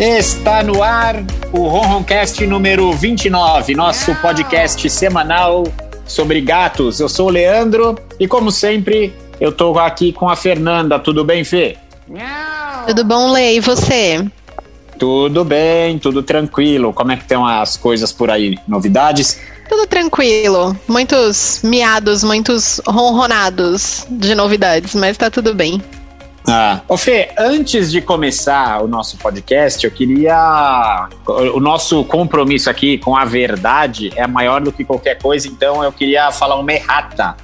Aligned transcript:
Está 0.00 0.62
no 0.62 0.80
ar 0.80 1.24
o 1.52 1.66
Ronroncast 1.66 2.46
número 2.46 2.92
29, 2.92 3.74
nosso 3.74 4.14
podcast 4.22 4.88
semanal 4.88 5.64
sobre 6.06 6.40
gatos. 6.40 7.00
Eu 7.00 7.08
sou 7.08 7.26
o 7.26 7.30
Leandro 7.30 7.98
e, 8.20 8.28
como 8.28 8.52
sempre, 8.52 9.12
eu 9.40 9.50
tô 9.50 9.76
aqui 9.76 10.12
com 10.12 10.28
a 10.28 10.36
Fernanda. 10.36 11.00
Tudo 11.00 11.24
bem, 11.24 11.42
Fê? 11.42 11.76
Tudo 12.86 13.02
bom, 13.02 13.32
Lei? 13.32 13.56
E 13.56 13.60
você? 13.60 14.24
Tudo 15.00 15.44
bem, 15.44 15.98
tudo 15.98 16.22
tranquilo. 16.22 16.92
Como 16.92 17.10
é 17.10 17.16
que 17.16 17.22
estão 17.22 17.44
as 17.44 17.76
coisas 17.76 18.12
por 18.12 18.30
aí? 18.30 18.56
Novidades? 18.68 19.40
Tudo 19.68 19.84
tranquilo. 19.84 20.76
Muitos 20.86 21.60
miados, 21.64 22.22
muitos 22.22 22.80
ronronados 22.86 24.06
de 24.08 24.32
novidades, 24.36 24.94
mas 24.94 25.18
tá 25.18 25.28
tudo 25.28 25.52
bem. 25.56 25.82
Ah. 26.48 26.80
Ô 26.88 26.96
Fê, 26.96 27.30
antes 27.38 27.90
de 27.90 28.00
começar 28.00 28.82
o 28.82 28.88
nosso 28.88 29.18
podcast, 29.18 29.84
eu 29.84 29.90
queria. 29.90 31.08
O 31.54 31.60
nosso 31.60 32.02
compromisso 32.04 32.70
aqui 32.70 32.96
com 32.96 33.14
a 33.14 33.24
verdade 33.24 34.10
é 34.16 34.26
maior 34.26 34.60
do 34.60 34.72
que 34.72 34.84
qualquer 34.84 35.18
coisa, 35.18 35.46
então 35.46 35.84
eu 35.84 35.92
queria 35.92 36.32
falar 36.32 36.56
uma 36.56 36.72
errata. 36.72 37.36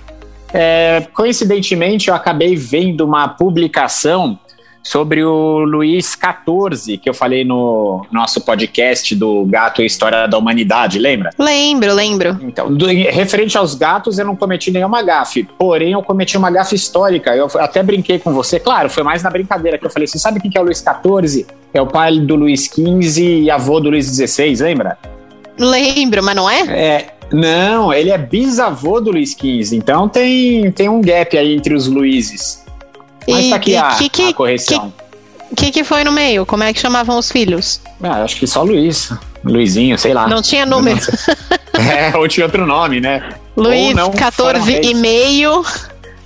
É, 0.52 1.06
coincidentemente, 1.12 2.08
eu 2.08 2.14
acabei 2.14 2.56
vendo 2.56 3.04
uma 3.04 3.28
publicação 3.28 4.38
sobre 4.84 5.24
o 5.24 5.60
Luiz 5.60 6.12
XIV, 6.12 6.98
que 6.98 7.08
eu 7.08 7.14
falei 7.14 7.42
no 7.42 8.04
nosso 8.12 8.42
podcast 8.42 9.14
do 9.14 9.46
Gato 9.46 9.80
e 9.80 9.86
História 9.86 10.28
da 10.28 10.36
Humanidade, 10.36 10.98
lembra? 10.98 11.30
Lembro, 11.38 11.94
lembro. 11.94 12.38
Então, 12.42 12.72
do, 12.72 12.86
referente 12.86 13.56
aos 13.56 13.74
gatos, 13.74 14.18
eu 14.18 14.26
não 14.26 14.36
cometi 14.36 14.70
nenhuma 14.70 15.02
gafe, 15.02 15.48
porém 15.58 15.92
eu 15.92 16.02
cometi 16.02 16.36
uma 16.36 16.50
gafe 16.50 16.74
histórica. 16.74 17.34
Eu 17.34 17.48
até 17.58 17.82
brinquei 17.82 18.18
com 18.18 18.32
você, 18.34 18.60
claro, 18.60 18.90
foi 18.90 19.02
mais 19.02 19.22
na 19.22 19.30
brincadeira 19.30 19.78
que 19.78 19.86
eu 19.86 19.90
falei, 19.90 20.06
você 20.06 20.18
sabe 20.18 20.38
quem 20.38 20.50
que 20.50 20.58
é 20.58 20.60
o 20.60 20.64
Luiz 20.64 20.84
XIV? 20.84 21.46
É 21.72 21.80
o 21.80 21.86
pai 21.86 22.20
do 22.20 22.36
Luiz 22.36 22.64
XV 22.64 23.40
e 23.40 23.50
avô 23.50 23.80
do 23.80 23.88
Luiz 23.88 24.06
XVI, 24.06 24.54
lembra? 24.56 24.98
Lembro, 25.58 26.22
mas 26.22 26.36
não 26.36 26.50
é? 26.50 26.60
É, 26.68 27.06
não, 27.32 27.92
ele 27.92 28.10
é 28.10 28.18
bisavô 28.18 29.00
do 29.00 29.12
Luiz 29.12 29.30
XV, 29.30 29.76
então 29.76 30.08
tem, 30.08 30.70
tem 30.72 30.90
um 30.90 31.00
gap 31.00 31.38
aí 31.38 31.54
entre 31.54 31.74
os 31.74 31.86
Luizes. 31.86 32.63
Mas 33.28 33.46
E- 33.46 33.50
tá 33.50 33.56
aqui 33.56 33.70
e 33.72 33.76
a, 33.76 33.88
que- 33.94 34.08
que- 34.08 34.28
a 34.28 34.34
correção. 34.34 34.92
O 35.50 35.56
que, 35.56 35.70
que 35.70 35.84
foi 35.84 36.02
no 36.04 36.10
meio? 36.10 36.44
Como 36.44 36.62
é 36.64 36.72
que 36.72 36.80
chamavam 36.80 37.16
os 37.18 37.30
filhos? 37.30 37.80
Ah, 38.02 38.24
acho 38.24 38.36
que 38.36 38.46
só 38.46 38.62
Luiz. 38.62 39.12
Luizinho, 39.44 39.96
sei 39.98 40.12
lá. 40.14 40.26
Não 40.26 40.42
tinha 40.42 40.64
número. 40.66 41.00
É, 41.76 42.16
ou 42.16 42.28
tinha 42.28 42.46
outro 42.46 42.64
nome, 42.64 43.00
né? 43.00 43.30
Luiz, 43.56 43.96
não, 43.96 44.12
14 44.12 44.60
foram 44.72 44.82
e 44.88 44.94
meio, 44.94 45.64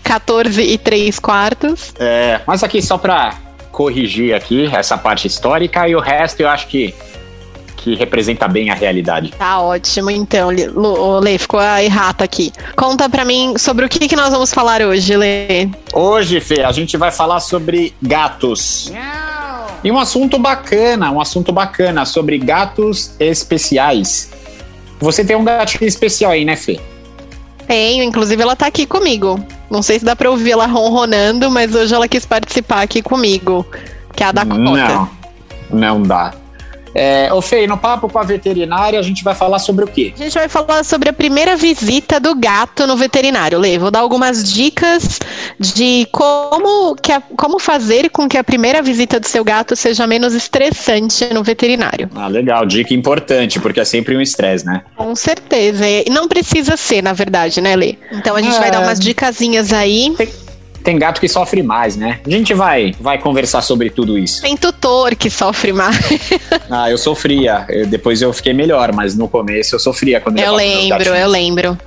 14 0.05 0.61
e 0.63 0.77
3 0.77 1.19
quartos. 1.19 1.95
É, 1.99 2.41
mas 2.47 2.63
aqui 2.63 2.83
só 2.83 2.99
pra 2.99 3.35
corrigir 3.73 4.35
aqui 4.35 4.67
essa 4.71 4.99
parte 4.99 5.27
histórica 5.27 5.89
e 5.89 5.97
o 5.97 6.01
resto 6.01 6.41
eu 6.41 6.49
acho 6.51 6.67
que, 6.67 6.95
que 7.89 7.95
representa 7.95 8.47
bem 8.47 8.71
a 8.71 8.75
realidade. 8.75 9.31
Tá 9.39 9.61
ótimo, 9.61 10.11
então, 10.11 10.49
Lê, 10.51 10.67
Lu- 10.67 10.99
ô, 11.01 11.19
Lê, 11.19 11.39
ficou 11.39 11.59
a 11.61 11.83
errata 11.83 12.25
aqui. 12.25 12.53
Conta 12.77 13.09
pra 13.09 13.25
mim 13.25 13.55
sobre 13.57 13.87
o 13.87 13.89
que, 13.89 14.07
que 14.09 14.17
nós 14.17 14.31
vamos 14.31 14.53
falar 14.53 14.83
hoje, 14.83 15.17
Lê. 15.17 15.69
Hoje, 15.93 16.41
Fê, 16.41 16.63
a 16.63 16.73
gente 16.73 16.97
vai 16.97 17.11
falar 17.11 17.41
sobre 17.41 17.95
gatos. 18.03 18.93
E 19.83 19.91
um 19.91 19.99
assunto 19.99 20.39
bacana, 20.39 21.11
um 21.11 21.21
assunto 21.21 21.53
bacana 21.53 22.05
sobre 22.05 22.37
gatos 22.39 23.13
especiais. 23.21 24.31
Você 25.01 25.25
tem 25.25 25.37
um 25.37 25.45
gatinho 25.45 25.87
especial 25.87 26.33
aí, 26.33 26.45
né, 26.45 26.57
Fê? 26.57 26.81
Tenho, 27.67 28.03
inclusive 28.03 28.43
ela 28.43 28.57
tá 28.57 28.67
aqui 28.67 28.87
comigo. 28.87 29.39
Não 29.71 29.83
sei 29.83 29.99
se 29.99 30.05
dá 30.05 30.17
pra 30.17 30.31
ouvir 30.31 30.53
ela 30.53 30.67
ronronando, 30.67 31.51
mas 31.51 31.75
hoje 31.75 31.95
ela 31.95 32.09
quis 32.09 32.25
participar 32.27 32.83
aqui 32.83 33.03
comigo, 33.03 33.65
que 34.17 34.23
é 34.25 34.27
a 34.27 34.33
Dakota. 34.33 34.59
Não, 34.59 35.09
não 35.71 36.03
dá. 36.03 36.33
É, 36.95 37.33
ô 37.33 37.41
Fê, 37.41 37.67
no 37.67 37.77
papo 37.77 38.09
com 38.09 38.19
a 38.19 38.23
veterinária, 38.25 38.99
a 38.99 39.03
gente 39.03 39.23
vai 39.23 39.35
falar 39.35 39.59
sobre 39.59 39.85
o 39.85 39.89
quê? 39.89 40.13
A 40.15 40.23
gente 40.23 40.35
vai 40.35 40.49
falar 40.49 40.85
sobre 40.85 41.09
a 41.09 41.13
primeira 41.13 41.57
visita 41.57 42.19
do 42.19 42.35
gato 42.35 42.87
no 42.87 42.97
veterinário. 42.97 43.59
Lê, 43.59 43.79
vou 43.79 43.91
dar 43.91 44.01
algumas 44.01 44.43
dicas 44.53 45.19
de 45.59 46.07
como, 46.13 46.95
que 46.97 47.13
a- 47.13 47.23
como 47.37 47.59
fazer 47.59 48.11
com 48.11 48.29
que 48.29 48.37
a 48.39 48.45
primeira 48.45 48.83
visita 48.83 49.21
do 49.21 49.27
seu 49.27 49.45
gato 49.45 49.77
seja 49.77 50.07
menos 50.07 50.35
estressante 50.35 51.27
no 51.33 51.43
veterinário. 51.43 52.11
Ah, 52.15 52.29
legal, 52.29 52.65
dica 52.67 52.95
importante, 52.95 53.61
porque 53.61 53.81
é 53.81 53.85
sempre 53.85 54.17
um 54.17 54.21
estresse, 54.21 54.65
né? 54.65 54.83
Com 54.97 55.15
certeza. 55.15 55.87
E 55.89 56.07
não 56.11 56.27
precisa 56.29 56.77
ser, 56.77 57.03
na 57.03 57.13
verdade, 57.13 57.61
né, 57.61 57.77
Lê? 57.77 57.97
Então 58.13 58.35
a 58.35 58.43
gente 58.43 58.57
É. 58.57 58.61
vai 58.61 58.71
dar 58.71 58.81
umas 58.81 58.99
dicasinhas 58.99 59.73
aí. 59.73 60.15
Tem 60.17 60.29
gato 60.99 61.21
que 61.21 61.29
sofre 61.29 61.63
mais, 61.63 61.97
né? 61.97 62.21
A 62.27 62.31
gente 62.31 62.55
vai, 62.55 62.95
vai 63.01 63.19
conversar 63.19 63.61
sobre 63.63 63.91
tudo 63.91 64.19
isso. 64.19 64.41
Tem 64.43 64.57
tutor 64.57 65.15
que 65.15 65.29
sofre 65.31 65.73
mais. 65.73 65.99
Ah, 66.71 66.91
eu 66.91 66.99
sofria, 66.99 67.65
eu- 67.71 67.87
depois 67.87 68.21
eu 68.21 68.31
fiquei 68.33 68.53
melhor, 68.53 68.93
mas 68.93 69.15
no 69.17 69.27
começo 69.29 69.75
eu 69.75 69.79
sofria 69.79 70.21
quando 70.21 70.39
Eu 70.39 70.55
lembro, 70.55 71.03
eu 71.15 71.29
lembro. 71.29 71.79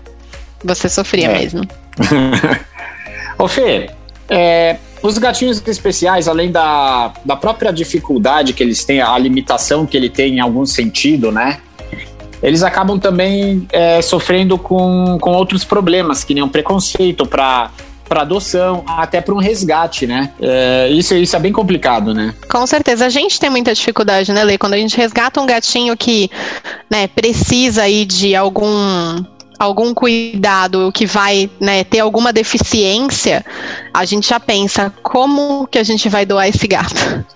Você 0.63 0.89
sofria 0.89 1.27
É. 1.27 1.37
mesmo. 1.39 1.61
Ô 3.37 3.47
Fê, 3.47 3.89
é, 4.29 4.77
os 5.01 5.17
gatinhos 5.17 5.61
especiais, 5.67 6.27
além 6.27 6.51
da, 6.51 7.13
da 7.25 7.35
própria 7.35 7.71
dificuldade 7.71 8.53
que 8.53 8.61
eles 8.63 8.83
têm, 8.83 9.01
a 9.01 9.17
limitação 9.17 9.85
que 9.85 9.95
ele 9.97 10.09
tem 10.09 10.35
em 10.35 10.39
algum 10.39 10.65
sentido, 10.65 11.31
né? 11.31 11.59
Eles 12.41 12.63
acabam 12.63 12.99
também 12.99 13.67
é, 13.71 14.01
sofrendo 14.01 14.57
com, 14.57 15.17
com 15.19 15.31
outros 15.31 15.63
problemas, 15.63 16.23
que 16.23 16.33
nem 16.33 16.41
um 16.43 16.49
preconceito 16.49 17.23
para 17.25 17.69
para 18.11 18.23
adoção, 18.23 18.83
até 18.85 19.21
para 19.21 19.33
um 19.33 19.37
resgate, 19.37 20.05
né? 20.05 20.33
É, 20.41 20.89
isso, 20.89 21.15
isso 21.15 21.33
é 21.33 21.39
bem 21.39 21.53
complicado, 21.53 22.13
né? 22.13 22.33
Com 22.49 22.67
certeza, 22.67 23.05
a 23.05 23.09
gente 23.09 23.39
tem 23.39 23.49
muita 23.49 23.73
dificuldade, 23.73 24.33
né, 24.33 24.43
Lê? 24.43 24.57
Quando 24.57 24.73
a 24.73 24.77
gente 24.77 24.97
resgata 24.97 25.39
um 25.39 25.45
gatinho 25.45 25.95
que, 25.95 26.29
né, 26.89 27.07
precisa 27.07 27.83
aí 27.83 28.03
de 28.03 28.35
algum 28.35 29.23
algum 29.57 29.93
cuidado, 29.93 30.91
que 30.91 31.05
vai, 31.05 31.49
né, 31.59 31.85
ter 31.85 31.99
alguma 31.99 32.33
deficiência, 32.33 33.45
a 33.93 34.03
gente 34.03 34.27
já 34.27 34.39
pensa 34.39 34.91
como 35.03 35.65
que 35.67 35.77
a 35.77 35.83
gente 35.83 36.09
vai 36.09 36.25
doar 36.25 36.49
esse 36.49 36.67
gato. 36.67 37.23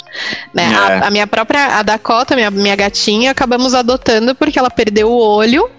Né? 0.53 0.63
É. 0.63 0.75
A, 0.75 1.07
a 1.07 1.11
minha 1.11 1.27
própria, 1.27 1.77
a 1.77 1.83
Dakota, 1.83 2.37
minha, 2.37 2.49
minha 2.49 2.75
gatinha, 2.77 3.31
acabamos 3.31 3.73
adotando 3.73 4.33
porque 4.33 4.57
ela 4.57 4.69
perdeu 4.69 5.11
o 5.11 5.17
olho. 5.17 5.69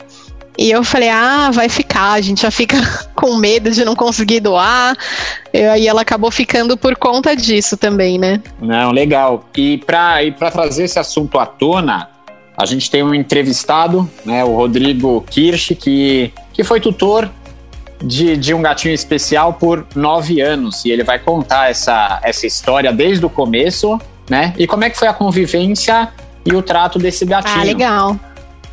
E 0.58 0.70
eu 0.70 0.84
falei, 0.84 1.08
ah, 1.08 1.50
vai 1.50 1.70
ficar, 1.96 2.12
a 2.12 2.20
gente 2.20 2.42
já 2.42 2.50
fica 2.50 2.76
com 3.16 3.36
medo 3.36 3.70
de 3.70 3.84
não 3.84 3.96
conseguir 3.96 4.40
doar. 4.40 4.96
E 5.52 5.64
aí 5.64 5.88
ela 5.88 6.02
acabou 6.02 6.30
ficando 6.30 6.76
por 6.76 6.94
conta 6.96 7.34
disso 7.34 7.76
também, 7.76 8.18
né? 8.18 8.42
Não, 8.60 8.92
legal. 8.92 9.44
E 9.56 9.78
para 9.78 10.22
e 10.22 10.32
pra 10.32 10.50
trazer 10.50 10.84
esse 10.84 10.98
assunto 10.98 11.38
à 11.38 11.46
tona, 11.46 12.10
a 12.56 12.66
gente 12.66 12.90
tem 12.90 13.02
um 13.02 13.14
entrevistado, 13.14 14.08
né, 14.24 14.44
o 14.44 14.54
Rodrigo 14.54 15.24
Kirsch, 15.30 15.74
que, 15.74 16.32
que 16.52 16.62
foi 16.62 16.80
tutor 16.80 17.30
de, 18.02 18.36
de 18.36 18.54
um 18.54 18.62
gatinho 18.62 18.94
especial 18.94 19.54
por 19.54 19.86
nove 19.94 20.40
anos. 20.40 20.84
E 20.84 20.90
ele 20.90 21.02
vai 21.02 21.18
contar 21.18 21.70
essa, 21.70 22.20
essa 22.22 22.46
história 22.46 22.92
desde 22.92 23.24
o 23.24 23.30
começo, 23.30 23.98
né? 24.28 24.54
E 24.58 24.66
como 24.66 24.84
é 24.84 24.90
que 24.90 24.98
foi 24.98 25.08
a 25.08 25.14
convivência 25.14 26.10
e 26.44 26.54
o 26.54 26.62
trato 26.62 26.98
desse 26.98 27.24
gatinho. 27.24 27.60
Ah, 27.60 27.64
legal. 27.64 28.16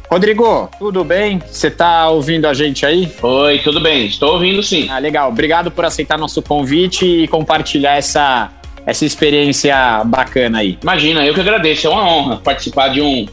Rodrigo, 0.09 0.69
tudo 0.77 1.03
bem? 1.03 1.41
Você 1.49 1.71
tá 1.71 2.07
ouvindo 2.09 2.45
a 2.47 2.53
gente 2.53 2.85
aí? 2.85 3.11
Oi, 3.21 3.59
tudo 3.59 3.79
bem? 3.79 4.05
Estou 4.05 4.33
ouvindo 4.33 4.61
sim. 4.61 4.87
Ah, 4.89 4.99
legal. 4.99 5.29
Obrigado 5.29 5.71
por 5.71 5.85
aceitar 5.85 6.17
nosso 6.19 6.41
convite 6.41 7.05
e 7.05 7.27
compartilhar 7.27 7.95
essa, 7.97 8.51
essa 8.85 9.05
experiência 9.05 10.03
bacana 10.05 10.59
aí. 10.59 10.77
Imagina, 10.83 11.25
eu 11.25 11.33
que 11.33 11.39
agradeço. 11.39 11.87
É 11.87 11.89
uma 11.89 12.07
honra 12.07 12.37
participar 12.43 12.89
de 12.89 13.01
um, 13.01 13.25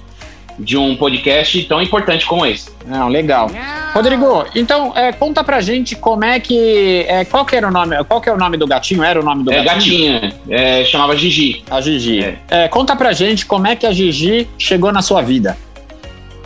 de 0.59 0.79
um 0.79 0.97
podcast 0.97 1.63
tão 1.65 1.83
importante 1.83 2.25
como 2.25 2.47
esse. 2.47 2.71
Não, 2.87 3.09
legal. 3.09 3.51
Rodrigo, 3.93 4.47
então 4.55 4.97
é, 4.97 5.13
conta 5.13 5.45
pra 5.45 5.61
gente 5.61 5.95
como 5.95 6.25
é 6.25 6.41
que. 6.41 7.05
É, 7.09 7.27
qual 7.27 7.45
que 7.45 7.57
era 7.57 7.69
o 7.69 7.71
nome? 7.71 8.03
Qual 8.05 8.23
que 8.23 8.29
é 8.31 8.33
o 8.33 8.39
nome 8.39 8.57
do 8.57 8.67
gatinho? 8.67 9.03
Era 9.05 9.21
o 9.21 9.25
nome 9.25 9.45
do 9.45 9.53
É 9.53 9.63
gatinho? 9.63 10.13
gatinha, 10.19 10.35
é, 10.49 10.83
chamava 10.87 11.15
Gigi. 11.15 11.63
A 11.71 11.79
Gigi. 11.83 12.21
É. 12.25 12.39
É, 12.49 12.69
conta 12.69 12.97
pra 12.97 13.13
gente 13.13 13.45
como 13.45 13.67
é 13.67 13.77
que 13.77 13.85
a 13.85 13.93
Gigi 13.93 14.49
chegou 14.57 14.91
na 14.93 15.03
sua 15.03 15.21
vida. 15.21 15.59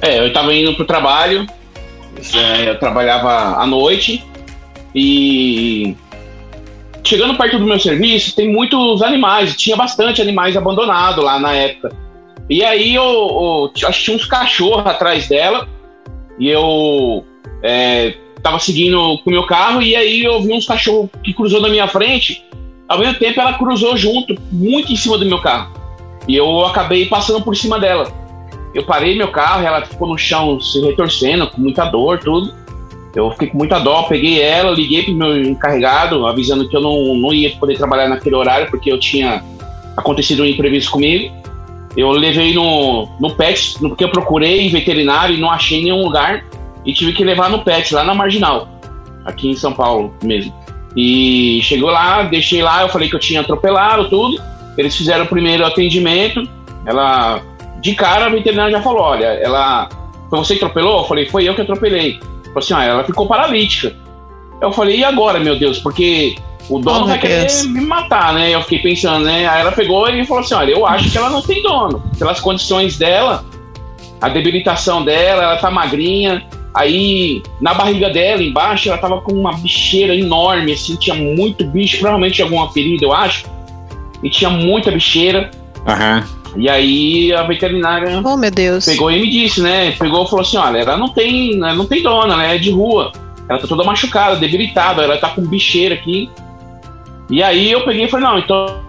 É, 0.02 0.18
eu 0.18 0.28
estava 0.28 0.54
indo 0.54 0.74
pro 0.74 0.84
trabalho, 0.84 1.46
é, 2.34 2.68
eu 2.68 2.78
trabalhava 2.78 3.60
à 3.60 3.66
noite 3.66 4.24
e 4.94 5.96
chegando 7.02 7.36
perto 7.36 7.58
do 7.58 7.66
meu 7.66 7.78
serviço 7.78 8.34
tem 8.34 8.50
muitos 8.52 9.02
animais, 9.02 9.56
tinha 9.56 9.76
bastante 9.76 10.22
animais 10.22 10.56
abandonados 10.56 11.24
lá 11.24 11.38
na 11.38 11.52
época. 11.52 11.94
E 12.48 12.62
aí 12.62 12.94
eu, 12.94 13.72
eu 13.80 13.88
acho 13.88 13.98
que 13.98 14.04
tinha 14.04 14.16
uns 14.16 14.26
cachorros 14.26 14.86
atrás 14.86 15.28
dela 15.28 15.68
e 16.38 16.48
eu 16.48 17.24
é, 17.62 18.14
tava 18.42 18.58
seguindo 18.58 19.18
com 19.18 19.30
o 19.30 19.32
meu 19.32 19.44
carro 19.44 19.80
e 19.80 19.96
aí 19.96 20.22
eu 20.22 20.42
vi 20.42 20.52
uns 20.52 20.66
cachorros 20.66 21.08
que 21.22 21.32
cruzou 21.32 21.60
na 21.60 21.68
minha 21.68 21.88
frente. 21.88 22.44
Ao 22.86 22.98
mesmo 22.98 23.14
tempo 23.14 23.40
ela 23.40 23.54
cruzou 23.54 23.96
junto, 23.96 24.34
muito 24.52 24.92
em 24.92 24.96
cima 24.96 25.16
do 25.16 25.24
meu 25.24 25.40
carro. 25.40 25.72
E 26.28 26.36
eu 26.36 26.64
acabei 26.66 27.06
passando 27.06 27.42
por 27.42 27.56
cima 27.56 27.78
dela. 27.78 28.12
Eu 28.74 28.82
parei 28.82 29.16
meu 29.16 29.28
carro, 29.28 29.64
ela 29.64 29.84
ficou 29.86 30.08
no 30.08 30.18
chão 30.18 30.60
se 30.60 30.80
retorcendo, 30.80 31.46
com 31.46 31.60
muita 31.60 31.84
dor, 31.84 32.18
tudo. 32.18 32.52
Eu 33.14 33.30
fiquei 33.30 33.48
com 33.48 33.58
muita 33.58 33.78
dó, 33.78 34.02
peguei 34.02 34.42
ela, 34.42 34.72
liguei 34.72 35.04
pro 35.04 35.14
meu 35.14 35.40
encarregado, 35.40 36.26
avisando 36.26 36.68
que 36.68 36.76
eu 36.76 36.80
não, 36.80 37.14
não 37.14 37.32
ia 37.32 37.50
poder 37.50 37.76
trabalhar 37.76 38.08
naquele 38.08 38.34
horário, 38.34 38.68
porque 38.68 38.90
eu 38.90 38.98
tinha 38.98 39.44
acontecido 39.96 40.42
um 40.42 40.46
imprevisto 40.46 40.90
comigo. 40.90 41.32
Eu 41.96 42.10
levei 42.10 42.52
no, 42.52 43.08
no 43.20 43.36
PET, 43.36 43.76
porque 43.78 44.02
eu 44.02 44.08
procurei 44.08 44.68
veterinário 44.68 45.36
e 45.36 45.40
não 45.40 45.48
achei 45.48 45.78
em 45.78 45.84
nenhum 45.84 46.02
lugar. 46.02 46.44
E 46.84 46.92
tive 46.92 47.12
que 47.12 47.22
levar 47.22 47.48
no 47.48 47.60
PET, 47.60 47.94
lá 47.94 48.02
na 48.02 48.14
Marginal, 48.14 48.68
aqui 49.24 49.48
em 49.48 49.56
São 49.56 49.72
Paulo 49.72 50.12
mesmo. 50.20 50.52
E 50.96 51.60
chegou 51.62 51.90
lá, 51.90 52.22
deixei 52.24 52.62
lá, 52.62 52.82
eu 52.82 52.88
falei 52.88 53.08
que 53.08 53.14
eu 53.14 53.20
tinha 53.20 53.40
atropelado 53.40 54.08
tudo. 54.08 54.42
Eles 54.76 54.96
fizeram 54.96 55.24
o 55.24 55.28
primeiro 55.28 55.64
atendimento. 55.64 56.48
Ela, 56.84 57.40
de 57.84 57.94
cara, 57.94 58.24
a 58.24 58.28
veterinária 58.30 58.72
já 58.72 58.82
falou: 58.82 59.02
olha, 59.02 59.26
ela. 59.26 59.90
Foi 60.30 60.38
você 60.38 60.56
que 60.56 60.64
atropelou? 60.64 61.02
Eu 61.02 61.04
falei: 61.04 61.26
foi 61.26 61.46
eu 61.46 61.54
que 61.54 61.60
atropelei. 61.60 62.18
Falei 62.18 62.56
assim: 62.56 62.74
ah, 62.74 62.82
ela 62.82 63.04
ficou 63.04 63.26
paralítica. 63.26 63.94
Eu 64.58 64.72
falei: 64.72 65.00
e 65.00 65.04
agora, 65.04 65.38
meu 65.38 65.58
Deus? 65.58 65.78
Porque 65.78 66.34
o 66.70 66.78
dono 66.78 67.04
oh, 67.04 67.06
vai 67.08 67.18
querer 67.18 67.40
Deus. 67.40 67.66
me 67.66 67.82
matar, 67.82 68.32
né? 68.32 68.54
Eu 68.54 68.62
fiquei 68.62 68.78
pensando, 68.78 69.26
né? 69.26 69.46
Aí 69.46 69.60
ela 69.60 69.70
pegou 69.70 70.08
e 70.08 70.24
falou 70.24 70.42
assim: 70.42 70.54
olha, 70.54 70.70
eu 70.72 70.86
acho 70.86 71.10
que 71.10 71.18
ela 71.18 71.28
não 71.28 71.42
tem 71.42 71.62
dono. 71.62 72.02
Pelas 72.18 72.40
condições 72.40 72.96
dela, 72.96 73.44
a 74.18 74.30
debilitação 74.30 75.04
dela, 75.04 75.42
ela 75.42 75.56
tá 75.58 75.70
magrinha. 75.70 76.42
Aí, 76.72 77.42
na 77.60 77.74
barriga 77.74 78.08
dela, 78.08 78.42
embaixo, 78.42 78.88
ela 78.88 78.98
tava 78.98 79.20
com 79.20 79.32
uma 79.32 79.52
bicheira 79.52 80.16
enorme, 80.16 80.72
assim, 80.72 80.96
tinha 80.96 81.14
muito 81.14 81.64
bicho, 81.66 81.98
provavelmente 81.98 82.42
alguma 82.42 82.72
ferida, 82.72 83.04
eu 83.04 83.12
acho. 83.12 83.44
E 84.22 84.30
tinha 84.30 84.50
muita 84.50 84.90
bicheira. 84.90 85.50
Aham. 85.86 86.24
Uhum. 86.26 86.43
E 86.56 86.68
aí 86.68 87.32
a 87.32 87.42
veterinária 87.42 88.22
oh, 88.24 88.36
meu 88.36 88.50
Deus. 88.50 88.84
pegou 88.84 89.10
e 89.10 89.20
me 89.20 89.28
disse, 89.28 89.60
né? 89.60 89.92
Pegou 89.92 90.24
e 90.24 90.28
falou 90.28 90.42
assim: 90.42 90.56
olha, 90.56 90.78
ela 90.78 90.96
não 90.96 91.08
tem, 91.08 91.56
ela 91.56 91.74
não 91.74 91.86
tem 91.86 92.02
dona, 92.02 92.34
ela 92.34 92.54
é 92.54 92.58
de 92.58 92.70
rua. 92.70 93.12
Ela 93.48 93.58
tá 93.58 93.66
toda 93.66 93.84
machucada, 93.84 94.36
debilitada, 94.36 95.02
ela 95.02 95.18
tá 95.18 95.30
com 95.30 95.42
bicheira 95.42 95.94
aqui. 95.94 96.30
E 97.28 97.42
aí 97.42 97.70
eu 97.70 97.84
peguei 97.84 98.04
e 98.04 98.08
falei, 98.08 98.26
não, 98.26 98.38
então, 98.38 98.82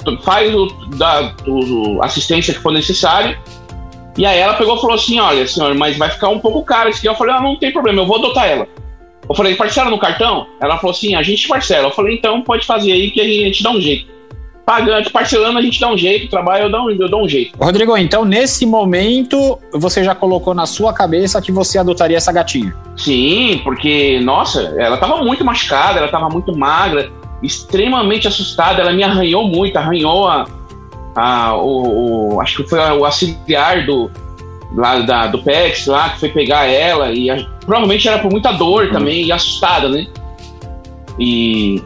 então 0.00 0.18
faz 0.22 0.52
o, 0.54 0.66
da 0.96 1.34
o, 1.46 2.02
assistência 2.02 2.54
que 2.54 2.60
for 2.60 2.72
necessário. 2.72 3.38
E 4.16 4.26
aí 4.26 4.38
ela 4.38 4.54
pegou 4.54 4.76
e 4.76 4.80
falou 4.80 4.96
assim, 4.96 5.20
olha, 5.20 5.46
senhor, 5.46 5.72
mas 5.74 5.96
vai 5.96 6.10
ficar 6.10 6.28
um 6.30 6.40
pouco 6.40 6.64
caro 6.64 6.88
isso 6.88 6.98
aqui. 6.98 7.08
Eu 7.08 7.14
falei, 7.14 7.34
ah, 7.34 7.40
não 7.40 7.56
tem 7.56 7.72
problema, 7.72 8.00
eu 8.00 8.06
vou 8.06 8.16
adotar 8.16 8.46
ela. 8.46 8.66
Eu 9.28 9.34
falei, 9.34 9.54
parcela 9.54 9.90
no 9.90 9.98
cartão? 9.98 10.46
Ela 10.60 10.78
falou 10.78 10.90
assim, 10.90 11.14
a 11.14 11.22
gente 11.22 11.46
parcela. 11.46 11.88
Eu 11.88 11.92
falei, 11.92 12.16
então 12.16 12.40
pode 12.42 12.66
fazer 12.66 12.90
aí 12.90 13.10
que 13.10 13.20
a 13.20 13.24
gente 13.24 13.62
dá 13.62 13.70
um 13.70 13.80
jeito 13.80 14.17
pagando, 14.68 15.10
parcelando, 15.10 15.58
a 15.58 15.62
gente 15.62 15.80
dá 15.80 15.90
um 15.90 15.96
jeito, 15.96 16.28
trabalho, 16.28 16.64
eu 16.64 16.70
dou, 16.70 16.90
eu 16.90 17.08
dou 17.08 17.24
um 17.24 17.28
jeito. 17.28 17.56
Rodrigo, 17.58 17.96
então 17.96 18.22
nesse 18.22 18.66
momento 18.66 19.58
você 19.72 20.04
já 20.04 20.14
colocou 20.14 20.52
na 20.52 20.66
sua 20.66 20.92
cabeça 20.92 21.40
que 21.40 21.50
você 21.50 21.78
adotaria 21.78 22.18
essa 22.18 22.30
gatinha? 22.30 22.76
Sim, 22.94 23.62
porque, 23.64 24.20
nossa, 24.20 24.74
ela 24.76 24.98
tava 24.98 25.24
muito 25.24 25.42
machucada, 25.42 26.00
ela 26.00 26.08
tava 26.08 26.28
muito 26.28 26.54
magra, 26.54 27.10
extremamente 27.42 28.28
assustada, 28.28 28.82
ela 28.82 28.92
me 28.92 29.02
arranhou 29.02 29.48
muito, 29.48 29.74
arranhou 29.78 30.28
a, 30.28 30.46
a 31.16 31.56
o, 31.56 32.34
o, 32.34 32.40
acho 32.42 32.62
que 32.62 32.68
foi 32.68 32.78
o 32.78 33.06
auxiliar 33.06 33.86
do, 33.86 34.10
lá 34.76 35.00
da, 35.00 35.28
do 35.28 35.38
PEX 35.38 35.86
lá, 35.86 36.10
que 36.10 36.20
foi 36.20 36.28
pegar 36.28 36.66
ela, 36.66 37.10
e 37.10 37.30
a, 37.30 37.42
provavelmente 37.64 38.06
era 38.06 38.18
por 38.18 38.30
muita 38.30 38.52
dor 38.52 38.84
uhum. 38.84 38.92
também, 38.92 39.24
e 39.24 39.32
assustada, 39.32 39.88
né? 39.88 40.06
E 41.18 41.82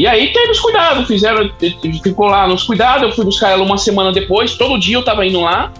e 0.00 0.06
aí 0.06 0.32
teve 0.32 0.52
os 0.52 0.58
cuidados, 0.58 1.06
fizeram, 1.06 1.50
ficou 2.02 2.24
lá 2.24 2.48
nos 2.48 2.62
cuidados, 2.62 3.02
eu 3.02 3.12
fui 3.12 3.22
buscar 3.22 3.50
ela 3.50 3.62
uma 3.62 3.76
semana 3.76 4.10
depois, 4.10 4.54
todo 4.54 4.80
dia 4.80 4.96
eu 4.96 5.04
tava 5.04 5.26
indo 5.26 5.42
lá. 5.42 5.70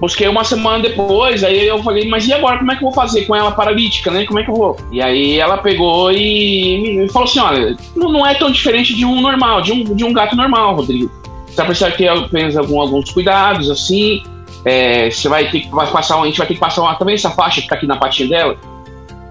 Busquei 0.00 0.28
uma 0.28 0.44
semana 0.44 0.78
depois, 0.78 1.42
aí 1.42 1.66
eu 1.66 1.82
falei, 1.82 2.08
mas 2.08 2.28
e 2.28 2.32
agora 2.32 2.58
como 2.58 2.70
é 2.70 2.76
que 2.76 2.84
eu 2.84 2.88
vou 2.88 2.94
fazer 2.94 3.24
com 3.24 3.34
ela 3.34 3.50
paralítica, 3.50 4.12
né? 4.12 4.24
Como 4.26 4.38
é 4.38 4.44
que 4.44 4.50
eu 4.50 4.54
vou? 4.54 4.76
E 4.92 5.02
aí 5.02 5.40
ela 5.40 5.58
pegou 5.58 6.12
e 6.12 6.98
me 6.98 7.08
falou 7.08 7.26
assim: 7.26 7.40
olha, 7.40 7.76
não, 7.96 8.24
é 8.24 8.34
tão 8.34 8.48
diferente 8.48 8.94
de 8.94 9.04
um 9.04 9.20
normal, 9.20 9.60
de 9.60 9.72
um, 9.72 9.82
de 9.82 10.04
um 10.04 10.12
gato 10.12 10.36
normal, 10.36 10.76
Rodrigo. 10.76 11.10
Você 11.48 11.56
vai 11.56 11.66
precisar 11.66 11.90
ter 11.92 12.06
apenas 12.06 12.56
algum, 12.56 12.80
alguns 12.80 13.10
cuidados, 13.10 13.68
assim. 13.68 14.22
É, 14.64 15.10
você 15.10 15.28
vai 15.28 15.50
ter 15.50 15.62
que 15.62 15.70
passar, 15.70 16.20
a 16.20 16.26
gente 16.26 16.38
vai 16.38 16.46
ter 16.46 16.54
que 16.54 16.60
passar 16.60 16.82
uma, 16.82 16.94
também 16.94 17.16
essa 17.16 17.30
faixa 17.30 17.60
que 17.60 17.66
tá 17.66 17.74
aqui 17.74 17.86
na 17.86 17.96
patinha 17.96 18.28
dela 18.28 18.56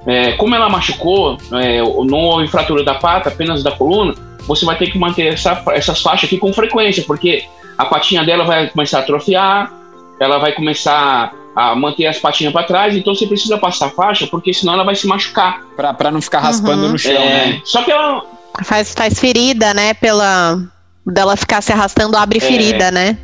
é, 0.06 0.34
como 0.34 0.56
ela 0.56 0.70
machucou, 0.70 1.38
é, 1.54 1.82
não 1.82 2.20
houve 2.20 2.48
fratura 2.48 2.84
da 2.84 2.96
pata, 2.96 3.30
apenas 3.30 3.64
da 3.64 3.72
coluna, 3.72 4.14
você 4.48 4.66
vai 4.66 4.78
ter 4.78 4.92
que 4.92 5.00
manter 5.00 5.34
essa, 5.34 5.62
essas 5.70 6.02
faixas 6.02 6.26
aqui 6.26 6.38
com 6.38 6.54
frequência, 6.54 7.04
porque 7.06 7.46
a 7.78 7.86
patinha 7.86 8.24
dela 8.24 8.44
vai 8.44 8.70
começar 8.70 9.00
a 9.00 9.02
atrofiar, 9.02 9.74
ela 10.20 10.38
vai 10.38 10.54
começar 10.54 11.34
a 11.56 11.76
manter 11.76 12.06
as 12.06 12.20
patinhas 12.20 12.54
para 12.54 12.66
trás, 12.66 12.96
então 12.96 13.16
você 13.16 13.26
precisa 13.26 13.58
passar 13.58 13.88
a 13.88 13.90
faixa, 13.90 14.28
porque 14.28 14.54
senão 14.54 14.74
ela 14.74 14.84
vai 14.84 14.96
se 14.96 15.08
machucar. 15.08 15.62
Para 15.76 16.12
não 16.12 16.22
ficar 16.22 16.40
raspando 16.40 16.84
uhum. 16.84 16.92
no 16.92 16.98
chão, 17.00 17.12
é, 17.12 17.48
né? 17.48 17.62
Só 17.64 17.82
que 17.82 17.92
ela. 17.92 18.24
Faz, 18.64 18.94
faz 18.94 19.20
ferida, 19.20 19.74
né? 19.74 19.94
Pela. 19.94 20.60
dela 21.06 21.36
ficar 21.36 21.62
se 21.62 21.72
arrastando, 21.72 22.18
abre 22.18 22.38
é. 22.38 22.42
ferida, 22.42 22.92
né? 22.92 23.18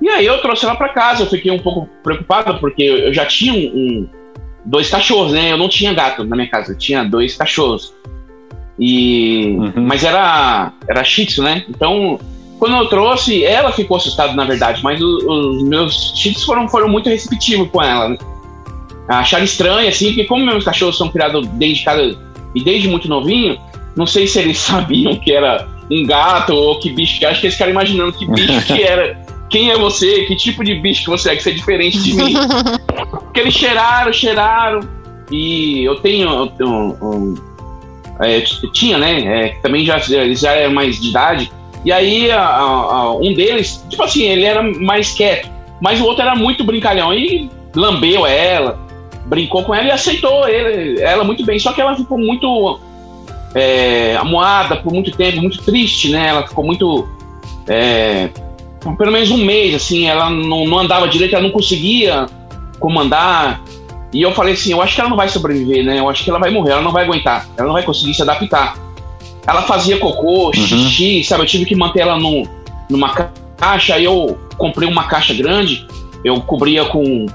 E 0.00 0.08
aí 0.08 0.26
eu 0.26 0.40
trouxe 0.42 0.64
ela 0.64 0.74
para 0.74 0.90
casa, 0.90 1.22
eu 1.22 1.26
fiquei 1.28 1.50
um 1.50 1.60
pouco 1.60 1.88
preocupado, 2.02 2.58
porque 2.58 2.82
eu 2.82 3.14
já 3.14 3.24
tinha 3.24 3.52
um, 3.52 3.56
um 3.56 4.08
dois 4.64 4.88
cachorros, 4.88 5.32
né? 5.32 5.52
Eu 5.52 5.58
não 5.58 5.68
tinha 5.68 5.92
gato 5.92 6.24
na 6.24 6.36
minha 6.36 6.48
casa, 6.48 6.72
eu 6.72 6.78
tinha 6.78 7.04
dois 7.04 7.36
cachorros. 7.36 7.92
E 8.78 9.56
uhum. 9.58 9.86
mas 9.86 10.02
era 10.02 10.72
era 10.88 11.04
shih 11.04 11.26
tzu, 11.26 11.42
né? 11.42 11.64
Então, 11.68 12.18
quando 12.58 12.76
eu 12.76 12.86
trouxe, 12.86 13.44
ela 13.44 13.72
ficou 13.72 13.96
assustada 13.96 14.32
na 14.32 14.44
verdade, 14.44 14.82
mas 14.82 15.00
os, 15.00 15.24
os 15.24 15.62
meus 15.62 16.12
shih 16.16 16.32
tzus 16.32 16.44
foram 16.44 16.68
foram 16.68 16.88
muito 16.88 17.08
receptivos 17.08 17.68
com 17.70 17.82
ela. 17.82 18.10
Né? 18.10 18.18
Acharam 19.08 19.44
estranho 19.44 19.88
assim, 19.88 20.06
porque 20.06 20.24
como 20.24 20.44
meus 20.44 20.64
cachorros 20.64 20.96
são 20.96 21.08
criados 21.08 21.46
desde 21.48 21.84
cada 21.84 22.02
e 22.54 22.62
desde 22.62 22.88
muito 22.88 23.08
novinho, 23.08 23.58
não 23.96 24.06
sei 24.06 24.26
se 24.26 24.38
eles 24.38 24.58
sabiam 24.58 25.16
que 25.16 25.32
era 25.32 25.68
um 25.90 26.06
gato 26.06 26.54
ou 26.54 26.78
que 26.78 26.90
bicho 26.90 27.18
que 27.18 27.26
acho 27.26 27.40
que 27.40 27.46
eles 27.46 27.54
ficaram 27.54 27.72
imaginando 27.72 28.12
que 28.12 28.26
bicho 28.26 28.66
que 28.66 28.82
era 28.84 29.20
quem 29.50 29.70
é 29.70 29.76
você, 29.76 30.24
que 30.24 30.34
tipo 30.34 30.64
de 30.64 30.74
bicho 30.76 31.04
que 31.04 31.10
você 31.10 31.30
é, 31.30 31.36
que 31.36 31.42
você 31.42 31.50
é 31.50 31.52
diferente 31.52 32.02
de 32.02 32.14
mim. 32.14 32.32
Porque 33.32 33.40
eles 33.40 33.54
cheiraram, 33.54 34.12
cheiraram. 34.12 34.80
E 35.30 35.84
eu 35.84 35.96
tenho. 35.96 36.52
um, 36.60 36.96
um, 37.00 37.34
é, 38.20 38.42
tinha, 38.74 38.98
né? 38.98 39.46
É, 39.46 39.48
também 39.62 39.86
já, 39.86 39.98
já 39.98 40.52
era 40.52 40.70
mais 40.70 41.00
de 41.00 41.08
idade. 41.08 41.50
E 41.82 41.90
aí 41.90 42.30
a, 42.30 42.44
a, 42.44 43.16
um 43.16 43.32
deles, 43.32 43.82
tipo 43.88 44.02
assim, 44.02 44.24
ele 44.24 44.44
era 44.44 44.62
mais 44.62 45.12
quieto. 45.12 45.50
Mas 45.80 45.98
o 45.98 46.04
outro 46.04 46.22
era 46.22 46.36
muito 46.36 46.62
brincalhão. 46.62 47.14
E 47.14 47.50
lambeu 47.74 48.26
ela, 48.26 48.78
brincou 49.24 49.64
com 49.64 49.74
ela 49.74 49.86
e 49.86 49.90
aceitou 49.90 50.46
ele, 50.46 51.00
ela 51.00 51.24
muito 51.24 51.42
bem. 51.42 51.58
Só 51.58 51.72
que 51.72 51.80
ela 51.80 51.96
ficou 51.96 52.18
muito 52.18 52.78
é, 53.54 54.14
amuada 54.16 54.76
por 54.76 54.92
muito 54.92 55.10
tempo, 55.12 55.40
muito 55.40 55.62
triste, 55.62 56.10
né? 56.10 56.28
Ela 56.28 56.46
ficou 56.46 56.66
muito. 56.66 57.08
É, 57.66 58.28
pelo 58.98 59.10
menos 59.10 59.30
um 59.30 59.42
mês, 59.42 59.74
assim, 59.74 60.06
ela 60.06 60.28
não, 60.28 60.66
não 60.66 60.80
andava 60.80 61.08
direito, 61.08 61.34
ela 61.34 61.44
não 61.44 61.50
conseguia 61.50 62.26
comandar. 62.82 63.62
E 64.12 64.20
eu 64.20 64.32
falei 64.32 64.52
assim, 64.52 64.72
eu 64.72 64.82
acho 64.82 64.94
que 64.94 65.00
ela 65.00 65.08
não 65.08 65.16
vai 65.16 65.28
sobreviver, 65.28 65.84
né? 65.84 65.98
Eu 65.98 66.10
acho 66.10 66.22
que 66.22 66.28
ela 66.28 66.38
vai 66.38 66.50
morrer, 66.50 66.72
ela 66.72 66.82
não 66.82 66.92
vai 66.92 67.04
aguentar, 67.04 67.48
ela 67.56 67.68
não 67.68 67.72
vai 67.72 67.84
conseguir 67.84 68.12
se 68.12 68.20
adaptar. 68.20 68.76
Ela 69.46 69.62
fazia 69.62 69.98
cocô, 69.98 70.46
uhum. 70.46 70.52
xixi, 70.52 71.24
sabe? 71.24 71.42
Eu 71.42 71.46
tive 71.46 71.64
que 71.64 71.74
manter 71.74 72.00
ela 72.00 72.18
no, 72.18 72.46
numa 72.90 73.14
caixa, 73.56 73.94
aí 73.94 74.04
eu 74.04 74.38
comprei 74.58 74.86
uma 74.86 75.04
caixa 75.04 75.32
grande, 75.32 75.86
eu 76.22 76.40
cobria 76.42 76.84
com, 76.84 77.26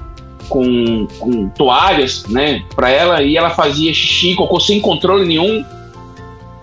com, 0.48 1.06
com 1.18 1.48
toalhas, 1.48 2.24
né, 2.28 2.62
pra 2.76 2.88
ela, 2.88 3.22
e 3.22 3.36
ela 3.36 3.50
fazia 3.50 3.92
xixi, 3.92 4.34
cocô 4.34 4.60
sem 4.60 4.80
controle 4.80 5.26
nenhum. 5.26 5.64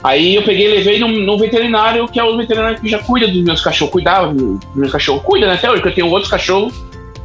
Aí 0.02 0.36
eu 0.36 0.44
peguei 0.44 0.68
e 0.68 0.76
levei 0.76 1.00
no, 1.00 1.08
no, 1.08 1.38
veterinário, 1.38 2.08
que 2.08 2.20
é 2.20 2.24
o 2.24 2.38
veterinário 2.38 2.80
que 2.80 2.88
já 2.88 3.00
cuida 3.00 3.28
dos 3.28 3.44
meus 3.44 3.60
cachorros, 3.60 3.92
cuidava 3.92 4.34
dos 4.34 4.60
meus 4.76 4.92
cachorros, 4.92 5.24
cuida, 5.24 5.48
né? 5.48 5.56
Até 5.56 5.70
hoje, 5.70 5.82
porque 5.82 5.90
eu 5.90 6.06
tenho 6.06 6.14
outros 6.14 6.30
cachorros 6.30 6.74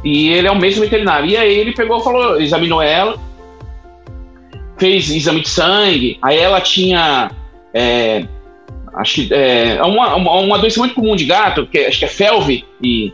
e 0.03 0.29
ele 0.29 0.47
é 0.47 0.51
o 0.51 0.57
mesmo 0.57 0.81
veterinário. 0.81 1.29
E 1.29 1.37
aí 1.37 1.53
ele 1.57 1.73
pegou 1.73 1.99
falou, 2.01 2.39
examinou 2.39 2.81
ela, 2.81 3.17
fez 4.77 5.09
exame 5.09 5.41
de 5.41 5.49
sangue, 5.49 6.17
aí 6.21 6.37
ela 6.37 6.59
tinha. 6.59 7.31
É, 7.73 8.25
acho 8.95 9.15
que 9.15 9.33
é, 9.33 9.81
uma, 9.83 10.15
uma, 10.15 10.31
uma 10.39 10.59
doença 10.59 10.79
muito 10.79 10.95
comum 10.95 11.15
de 11.15 11.25
gato, 11.25 11.67
que 11.67 11.77
é, 11.77 11.87
acho 11.87 11.99
que 11.99 12.05
é 12.05 12.09
felve 12.09 12.65
e. 12.81 13.13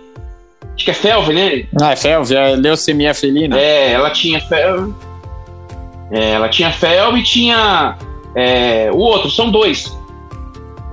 Acho 0.76 0.86
que 0.86 0.92
é 0.92 0.94
felve, 0.94 1.34
né? 1.34 1.66
Ah, 1.82 1.92
é 1.92 1.96
felve, 1.96 2.36
é 2.36 2.56
leucemia 2.56 3.14
felina. 3.14 3.60
É, 3.60 3.94
ela 3.94 4.12
tinha 4.12 4.40
felve. 4.40 4.94
É, 6.12 6.32
ela 6.32 6.48
tinha 6.50 6.72
felve 6.72 7.20
e 7.20 7.24
tinha 7.24 7.98
é, 8.36 8.90
o 8.92 8.98
outro, 8.98 9.30
são 9.30 9.50
dois. 9.50 9.92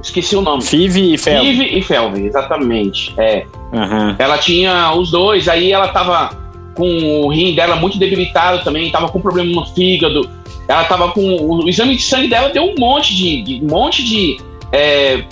Esqueci 0.03 0.37
o 0.37 0.43
nome. 0.43 0.63
Five 0.63 1.15
e 1.15 1.19
Felve. 1.19 1.51
Five 1.51 1.79
e 1.79 1.83
Felve, 1.83 2.27
exatamente. 2.27 3.15
É. 3.19 3.47
Uhum. 3.75 4.15
Ela 4.19 4.39
tinha 4.39 4.95
os 4.95 5.11
dois, 5.11 5.49
aí 5.49 5.73
ela 5.73 5.89
tava 5.89 6.31
com 6.75 6.87
o 6.87 7.29
rim 7.29 7.55
dela 7.55 7.77
muito 7.77 7.99
debilitado 7.99 8.63
também, 8.63 8.91
tava 8.91 9.09
com 9.09 9.21
problema 9.21 9.51
no 9.53 9.67
fígado. 9.67 10.29
Ela 10.69 10.85
tava 10.85 11.11
com. 11.11 11.21
O, 11.21 11.69
exame 11.69 11.97
de 11.97 12.03
sangue 12.03 12.29
dela 12.29 12.49
deu 12.51 12.65
um 12.65 12.75
monte 12.79 13.15
de. 13.15 13.43
de 13.43 13.65
um 13.65 13.69
monte 13.69 14.05
de. 14.05 14.39
É, 14.73 15.25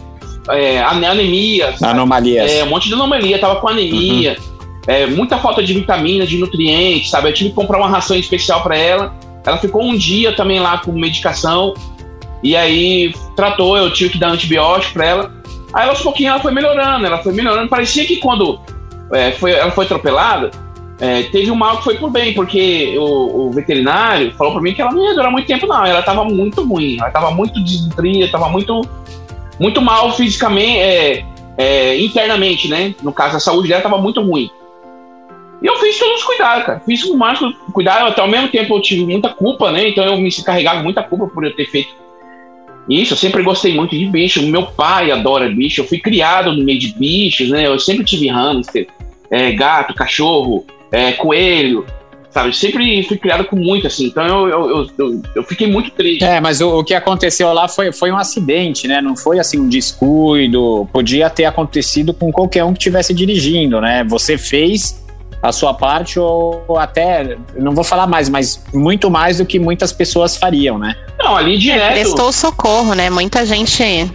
é, 0.50 0.82
anemia. 0.82 1.74
Anomalias. 1.82 2.50
É, 2.50 2.64
um 2.64 2.68
monte 2.68 2.88
de 2.88 2.94
anomalia, 2.94 3.38
tava 3.38 3.56
com 3.56 3.68
anemia. 3.68 4.36
Uhum. 4.38 4.52
É, 4.86 5.06
muita 5.06 5.38
falta 5.38 5.62
de 5.62 5.72
vitamina, 5.72 6.26
de 6.26 6.36
nutrientes, 6.36 7.10
sabe? 7.10 7.28
Eu 7.28 7.34
tive 7.34 7.50
que 7.50 7.56
comprar 7.56 7.78
uma 7.78 7.88
ração 7.88 8.16
especial 8.16 8.62
para 8.62 8.76
ela. 8.76 9.14
Ela 9.46 9.56
ficou 9.56 9.82
um 9.82 9.96
dia 9.96 10.34
também 10.34 10.58
lá 10.58 10.78
com 10.78 10.92
medicação. 10.92 11.74
E 12.42 12.56
aí 12.56 13.14
tratou, 13.36 13.76
eu 13.76 13.92
tive 13.92 14.10
que 14.10 14.18
dar 14.18 14.30
antibiótico 14.30 14.94
pra 14.94 15.06
ela. 15.06 15.41
Aí 15.72 15.88
aos 15.88 16.02
pouquinhos 16.02 16.32
ela 16.32 16.42
foi 16.42 16.52
melhorando, 16.52 17.06
ela 17.06 17.18
foi 17.18 17.32
melhorando. 17.32 17.68
Parecia 17.68 18.04
que 18.04 18.16
quando 18.16 18.60
é, 19.12 19.32
foi, 19.32 19.52
ela 19.52 19.70
foi 19.70 19.84
atropelada, 19.84 20.50
é, 21.00 21.24
teve 21.24 21.50
um 21.50 21.54
mal 21.54 21.78
que 21.78 21.84
foi 21.84 21.96
por 21.96 22.10
bem, 22.10 22.34
porque 22.34 22.96
o, 22.98 23.46
o, 23.46 23.50
veterinário 23.50 24.32
falou 24.32 24.52
pra 24.52 24.62
mim 24.62 24.74
que 24.74 24.80
ela 24.80 24.92
não 24.92 25.02
ia 25.02 25.14
durar 25.14 25.32
muito 25.32 25.46
tempo, 25.46 25.66
não. 25.66 25.84
Ela 25.84 26.02
tava 26.02 26.24
muito 26.24 26.62
ruim, 26.62 26.98
ela 27.00 27.10
tava 27.10 27.30
muito 27.30 27.62
desnutria, 27.64 28.30
tava 28.30 28.48
muito, 28.48 28.82
muito 29.58 29.80
mal 29.80 30.12
fisicamente, 30.12 30.78
é, 30.78 31.24
é, 31.56 31.98
internamente, 31.98 32.68
né? 32.68 32.94
No 33.02 33.12
caso, 33.12 33.36
a 33.36 33.40
saúde 33.40 33.68
dela 33.68 33.82
tava 33.82 33.98
muito 33.98 34.20
ruim. 34.20 34.50
E 35.62 35.66
eu 35.66 35.76
fiz 35.76 35.98
todos 35.98 36.20
os 36.20 36.24
cuidados, 36.24 36.66
cara. 36.66 36.82
Fiz 36.84 37.04
o 37.04 37.16
máximo 37.16 37.52
cuidado, 37.72 38.08
até 38.08 38.20
ao 38.20 38.28
mesmo 38.28 38.48
tempo 38.48 38.76
eu 38.76 38.82
tive 38.82 39.04
muita 39.04 39.28
culpa, 39.30 39.70
né? 39.70 39.88
Então 39.88 40.04
eu 40.04 40.16
me 40.18 40.30
carregava 40.42 40.82
muita 40.82 41.02
culpa 41.02 41.26
por 41.26 41.44
eu 41.44 41.54
ter 41.54 41.66
feito 41.66 41.94
isso. 42.88 43.12
Eu 43.12 43.16
sempre 43.16 43.42
gostei 43.42 43.74
muito 43.74 43.96
de 43.96 44.06
bicho. 44.06 44.42
Meu 44.46 44.66
pai 44.66 45.10
adora 45.10 45.48
bicho. 45.48 45.80
Eu 45.80 45.86
fui 45.86 45.98
criado 45.98 46.52
no 46.52 46.64
meio 46.64 46.78
de 46.78 46.94
bichos, 46.94 47.50
né? 47.50 47.66
Eu 47.66 47.78
sempre 47.78 48.04
tive 48.04 48.28
hamster, 48.28 48.86
é, 49.30 49.52
gato, 49.52 49.94
cachorro, 49.94 50.66
é, 50.90 51.12
coelho, 51.12 51.86
sabe? 52.30 52.48
Eu 52.48 52.52
sempre 52.52 53.02
fui 53.04 53.16
criado 53.16 53.44
com 53.44 53.56
muito, 53.56 53.86
assim. 53.86 54.06
Então 54.06 54.48
eu, 54.48 54.48
eu, 54.48 54.86
eu, 54.98 55.22
eu 55.36 55.42
fiquei 55.44 55.66
muito 55.66 55.90
triste. 55.90 56.24
É, 56.24 56.40
mas 56.40 56.60
o, 56.60 56.78
o, 56.78 56.84
que 56.84 56.94
aconteceu 56.94 57.52
lá 57.52 57.68
foi, 57.68 57.92
foi 57.92 58.10
um 58.10 58.16
acidente, 58.16 58.88
né? 58.88 59.00
Não 59.00 59.16
foi 59.16 59.38
assim 59.38 59.60
um 59.60 59.68
descuido. 59.68 60.88
Podia 60.92 61.30
ter 61.30 61.44
acontecido 61.44 62.12
com 62.12 62.32
qualquer 62.32 62.64
um 62.64 62.72
que 62.72 62.78
estivesse 62.78 63.14
dirigindo, 63.14 63.80
né? 63.80 64.04
Você 64.04 64.36
fez 64.36 65.01
a 65.42 65.50
sua 65.50 65.74
parte 65.74 66.20
ou 66.20 66.78
até, 66.78 67.36
não 67.56 67.72
vou 67.72 67.82
falar 67.82 68.06
mais, 68.06 68.28
mas 68.28 68.64
muito 68.72 69.10
mais 69.10 69.38
do 69.38 69.44
que 69.44 69.58
muitas 69.58 69.92
pessoas 69.92 70.36
fariam, 70.36 70.78
né? 70.78 70.96
Não, 71.18 71.36
ali 71.36 71.58
direto. 71.58 71.82
É, 71.82 72.00
prestou 72.02 72.32
socorro, 72.32 72.94
né? 72.94 73.10
Muita 73.10 73.44
gente. 73.44 74.08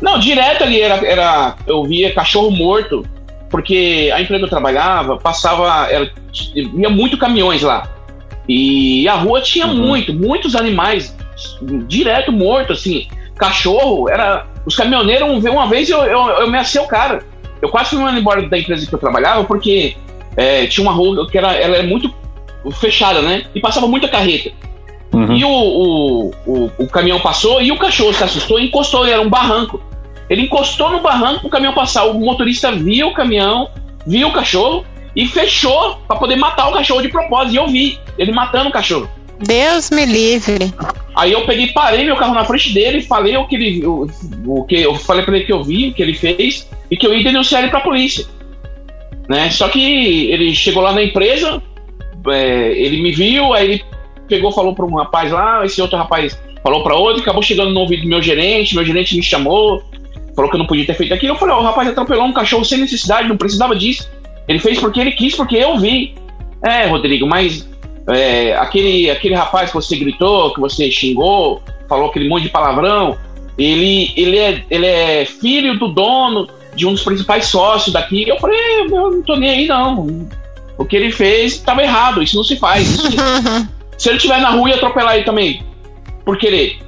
Não, 0.00 0.18
direto 0.18 0.64
ali 0.64 0.80
era, 0.80 1.06
era 1.06 1.54
eu 1.66 1.84
via 1.84 2.12
cachorro 2.12 2.50
morto, 2.50 3.06
porque 3.48 4.10
a 4.12 4.20
empresa 4.20 4.40
que 4.40 4.44
eu 4.46 4.50
trabalhava 4.50 5.16
passava, 5.18 5.86
era, 5.88 6.10
ia 6.54 6.90
muito 6.90 7.16
caminhões 7.16 7.62
lá. 7.62 7.88
E 8.48 9.08
a 9.08 9.14
rua 9.14 9.40
tinha 9.40 9.66
uhum. 9.66 9.74
muito, 9.74 10.12
muitos 10.12 10.56
animais 10.56 11.14
direto 11.86 12.32
morto, 12.32 12.72
assim. 12.72 13.06
Cachorro, 13.36 14.08
era. 14.08 14.46
Os 14.64 14.74
caminhoneiros, 14.74 15.44
uma 15.44 15.68
vez 15.68 15.88
eu, 15.88 16.02
eu, 16.04 16.28
eu 16.28 16.50
me 16.50 16.58
o 16.58 16.86
cara. 16.88 17.22
Eu 17.62 17.68
quase 17.68 17.90
fui 17.90 18.18
embora 18.18 18.48
da 18.48 18.58
empresa 18.58 18.86
que 18.86 18.92
eu 18.92 18.98
trabalhava, 18.98 19.44
porque 19.44 19.96
é, 20.36 20.66
tinha 20.66 20.86
uma 20.86 20.92
rua 20.92 21.28
que 21.28 21.38
era, 21.38 21.54
ela 21.54 21.76
é 21.76 21.82
muito 21.82 22.12
fechada, 22.72 23.22
né? 23.22 23.44
E 23.54 23.60
passava 23.60 23.86
muita 23.86 24.08
carreta. 24.08 24.50
Uhum. 25.12 25.34
E 25.34 25.44
o, 25.44 25.48
o, 25.48 26.30
o, 26.46 26.70
o, 26.78 26.86
caminhão 26.88 27.20
passou 27.20 27.62
e 27.62 27.72
o 27.72 27.78
cachorro 27.78 28.12
se 28.12 28.22
assustou 28.22 28.58
e 28.58 28.66
encostou, 28.66 29.06
era 29.06 29.20
um 29.20 29.30
barranco. 29.30 29.80
Ele 30.28 30.42
encostou 30.42 30.90
no 30.90 31.00
barranco 31.00 31.40
para 31.40 31.46
o 31.46 31.50
caminhão 31.50 31.72
passar. 31.72 32.04
O 32.04 32.14
motorista 32.14 32.72
viu 32.72 33.08
o 33.08 33.14
caminhão, 33.14 33.70
viu 34.06 34.28
o 34.28 34.32
cachorro 34.32 34.84
e 35.14 35.26
fechou 35.26 35.96
para 36.06 36.16
poder 36.16 36.36
matar 36.36 36.68
o 36.68 36.72
cachorro 36.72 37.00
de 37.00 37.08
propósito. 37.08 37.54
E 37.54 37.56
eu 37.56 37.68
vi 37.68 37.98
ele 38.18 38.32
matando 38.32 38.68
o 38.68 38.72
cachorro. 38.72 39.08
Deus 39.38 39.90
me 39.90 40.04
livre. 40.04 40.72
Aí 41.14 41.32
eu 41.32 41.44
peguei, 41.46 41.68
parei 41.68 42.04
meu 42.04 42.16
carro 42.16 42.34
na 42.34 42.44
frente 42.44 42.72
dele, 42.72 43.02
falei 43.02 43.36
o 43.36 43.46
que 43.46 43.54
ele, 43.54 43.86
o, 43.86 44.06
o 44.46 44.64
que 44.64 44.76
eu 44.76 44.94
falei 44.96 45.24
para 45.24 45.36
ele 45.36 45.44
que 45.44 45.52
eu 45.52 45.62
vi, 45.62 45.88
o 45.88 45.94
que 45.94 46.02
ele 46.02 46.14
fez 46.14 46.68
e 46.90 46.96
que 46.96 47.06
eu 47.06 47.14
ia 47.14 47.22
denunciar 47.22 47.62
ele 47.62 47.70
para 47.70 47.80
a 47.80 47.82
polícia. 47.82 48.26
Né? 49.28 49.50
Só 49.50 49.68
que 49.68 50.30
ele 50.30 50.54
chegou 50.54 50.82
lá 50.82 50.92
na 50.92 51.02
empresa, 51.02 51.62
é, 52.28 52.72
ele 52.72 53.02
me 53.02 53.12
viu, 53.12 53.52
aí 53.52 53.64
ele 53.64 53.84
pegou, 54.28 54.52
falou 54.52 54.74
para 54.74 54.84
um 54.84 54.94
rapaz 54.94 55.30
lá, 55.32 55.64
esse 55.64 55.80
outro 55.80 55.96
rapaz 55.96 56.38
falou 56.62 56.82
para 56.82 56.96
outro, 56.96 57.22
acabou 57.22 57.42
chegando 57.42 57.70
no 57.70 57.80
ouvido 57.80 58.02
do 58.02 58.08
meu 58.08 58.22
gerente, 58.22 58.74
meu 58.74 58.84
gerente 58.84 59.16
me 59.16 59.22
chamou, 59.22 59.82
falou 60.34 60.50
que 60.50 60.56
eu 60.56 60.58
não 60.58 60.66
podia 60.66 60.84
ter 60.86 60.94
feito 60.94 61.14
aquilo. 61.14 61.34
Eu 61.34 61.38
falei, 61.38 61.54
ó, 61.54 61.58
oh, 61.58 61.60
o 61.62 61.64
rapaz 61.64 61.88
atropelou 61.88 62.26
um 62.26 62.32
cachorro 62.32 62.64
sem 62.64 62.78
necessidade, 62.78 63.28
não 63.28 63.36
precisava 63.36 63.74
disso. 63.74 64.10
Ele 64.48 64.58
fez 64.58 64.78
porque 64.78 65.00
ele 65.00 65.12
quis, 65.12 65.34
porque 65.34 65.56
eu 65.56 65.78
vi. 65.78 66.14
É, 66.64 66.86
Rodrigo, 66.86 67.26
mas 67.26 67.68
é, 68.08 68.54
aquele, 68.54 69.10
aquele 69.10 69.34
rapaz 69.34 69.70
que 69.70 69.76
você 69.76 69.96
gritou, 69.96 70.52
que 70.52 70.60
você 70.60 70.90
xingou, 70.90 71.62
falou 71.88 72.08
aquele 72.08 72.28
monte 72.28 72.44
de 72.44 72.48
palavrão, 72.48 73.16
ele, 73.58 74.12
ele, 74.16 74.38
é, 74.38 74.64
ele 74.70 74.86
é 74.86 75.24
filho 75.24 75.78
do 75.78 75.88
dono 75.88 76.48
de 76.76 76.86
um 76.86 76.92
dos 76.92 77.02
principais 77.02 77.46
sócios 77.46 77.92
daqui. 77.92 78.28
Eu 78.28 78.38
falei, 78.38 78.58
eu 78.80 78.88
não 78.88 79.22
tô 79.22 79.36
nem 79.36 79.50
aí, 79.50 79.66
não. 79.66 80.28
O 80.78 80.84
que 80.84 80.94
ele 80.94 81.10
fez 81.10 81.54
estava 81.54 81.82
errado, 81.82 82.22
isso 82.22 82.36
não 82.36 82.44
se 82.44 82.56
faz. 82.56 82.86
Isso, 82.86 83.10
se 83.96 84.08
ele 84.08 84.18
estiver 84.18 84.40
na 84.40 84.50
rua 84.50 84.70
e 84.70 84.74
atropelar 84.74 85.16
ele 85.16 85.24
também, 85.24 85.62
por 86.24 86.36
querer. 86.36 86.78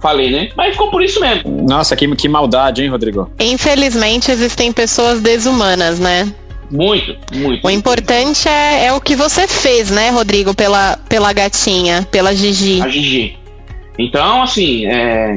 Falei, 0.00 0.30
né? 0.30 0.50
Mas 0.56 0.72
ficou 0.72 0.90
por 0.90 1.02
isso 1.02 1.20
mesmo. 1.20 1.64
Nossa, 1.68 1.94
que, 1.94 2.08
que 2.16 2.28
maldade, 2.28 2.82
hein, 2.82 2.88
Rodrigo? 2.88 3.30
Infelizmente 3.38 4.30
existem 4.32 4.72
pessoas 4.72 5.20
desumanas, 5.20 5.98
né? 6.00 6.32
Muito, 6.70 7.14
muito. 7.34 7.64
O 7.64 7.70
importante 7.70 8.48
é, 8.48 8.86
é 8.86 8.92
o 8.92 9.00
que 9.00 9.14
você 9.14 9.46
fez, 9.46 9.90
né, 9.90 10.08
Rodrigo, 10.08 10.54
pela, 10.54 10.96
pela 11.08 11.32
gatinha, 11.32 12.06
pela 12.10 12.34
Gigi. 12.34 12.80
A 12.80 12.88
Gigi. 12.88 13.38
Então, 13.98 14.42
assim, 14.42 14.86
é, 14.86 15.36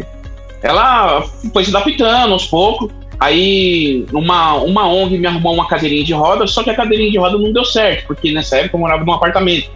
ela 0.64 1.24
foi 1.54 1.64
se 1.64 1.76
adaptando 1.76 2.34
aos 2.34 2.46
poucos. 2.48 2.90
Aí 3.20 4.06
uma, 4.12 4.56
uma 4.56 4.88
ONG 4.88 5.18
me 5.18 5.28
arrumou 5.28 5.54
uma 5.54 5.68
cadeirinha 5.68 6.04
de 6.04 6.14
roda, 6.14 6.46
só 6.48 6.64
que 6.64 6.70
a 6.70 6.76
cadeirinha 6.76 7.12
de 7.12 7.18
roda 7.18 7.38
não 7.38 7.52
deu 7.52 7.64
certo, 7.64 8.08
porque 8.08 8.32
nessa 8.32 8.58
época 8.58 8.76
eu 8.76 8.80
morava 8.80 9.04
num 9.06 9.14
apartamento. 9.14 9.70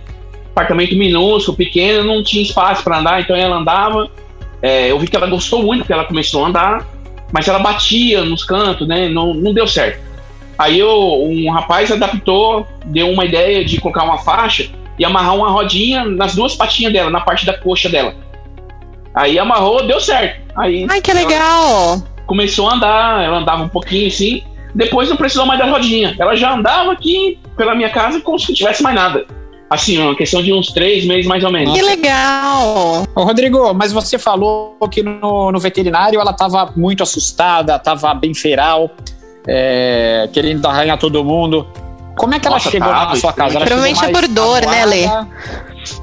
Apartamento 0.51 0.95
minúsculo, 0.95 1.55
pequeno, 1.55 2.03
não 2.03 2.23
tinha 2.23 2.43
espaço 2.43 2.83
para 2.83 2.99
andar, 2.99 3.21
então 3.21 3.35
ela 3.35 3.57
andava. 3.57 4.09
É, 4.61 4.91
eu 4.91 4.99
vi 4.99 5.07
que 5.07 5.15
ela 5.15 5.27
gostou 5.27 5.63
muito, 5.63 5.79
porque 5.79 5.93
ela 5.93 6.03
começou 6.03 6.43
a 6.43 6.49
andar, 6.49 6.87
mas 7.31 7.47
ela 7.47 7.59
batia 7.59 8.23
nos 8.23 8.43
cantos, 8.43 8.87
né? 8.87 9.07
Não, 9.07 9.33
não 9.33 9.53
deu 9.53 9.67
certo. 9.67 10.09
Aí 10.57 10.77
eu, 10.77 11.23
um 11.23 11.49
rapaz 11.51 11.89
adaptou, 11.89 12.67
deu 12.85 13.09
uma 13.09 13.23
ideia 13.23 13.63
de 13.63 13.79
colocar 13.79 14.03
uma 14.03 14.17
faixa 14.17 14.69
e 14.97 15.05
amarrar 15.05 15.33
uma 15.33 15.49
rodinha 15.49 16.03
nas 16.03 16.35
duas 16.35 16.53
patinhas 16.55 16.91
dela, 16.91 17.09
na 17.09 17.21
parte 17.21 17.45
da 17.45 17.57
coxa 17.57 17.87
dela. 17.87 18.13
Aí 19.15 19.39
amarrou, 19.39 19.87
deu 19.87 20.01
certo. 20.01 20.41
Aí, 20.57 20.85
Ai, 20.89 21.01
que 21.01 21.13
legal! 21.13 22.03
Começou 22.29 22.69
a 22.69 22.75
andar, 22.75 23.23
ela 23.23 23.39
andava 23.39 23.63
um 23.63 23.67
pouquinho 23.67 24.07
assim, 24.07 24.43
depois 24.75 25.09
não 25.09 25.17
precisou 25.17 25.47
mais 25.47 25.59
da 25.59 25.65
rodinha. 25.65 26.15
Ela 26.19 26.35
já 26.35 26.53
andava 26.53 26.91
aqui 26.91 27.39
pela 27.57 27.73
minha 27.73 27.89
casa 27.89 28.21
como 28.21 28.37
se 28.37 28.49
não 28.49 28.55
tivesse 28.55 28.83
mais 28.83 28.95
nada. 28.95 29.25
Assim, 29.67 29.97
uma 29.97 30.15
questão 30.15 30.41
de 30.41 30.53
uns 30.53 30.67
três 30.67 31.05
meses 31.05 31.25
mais 31.25 31.43
ou 31.43 31.51
menos. 31.51 31.73
Que 31.73 31.81
legal! 31.81 33.03
Ô, 33.15 33.23
Rodrigo, 33.23 33.73
mas 33.73 33.91
você 33.91 34.19
falou 34.19 34.77
que 34.91 35.01
no, 35.01 35.51
no 35.51 35.59
veterinário 35.59 36.19
ela 36.19 36.31
estava 36.31 36.71
muito 36.75 37.01
assustada, 37.01 37.75
estava 37.75 38.13
bem 38.13 38.33
feral, 38.35 38.91
é, 39.47 40.29
querendo 40.31 40.67
arranhar 40.67 40.99
todo 40.99 41.23
mundo. 41.23 41.67
Como 42.15 42.35
é 42.35 42.39
que 42.39 42.47
Nossa, 42.47 42.67
ela 42.67 42.71
chegou 42.71 42.89
tá, 42.89 43.05
na 43.05 43.15
sua 43.15 43.33
casa? 43.33 43.55
Ela 43.55 43.65
Provavelmente 43.65 44.05
é 44.05 44.09
por 44.09 44.27
dor, 44.27 44.61
né, 44.67 44.85
Lê? 44.85 45.05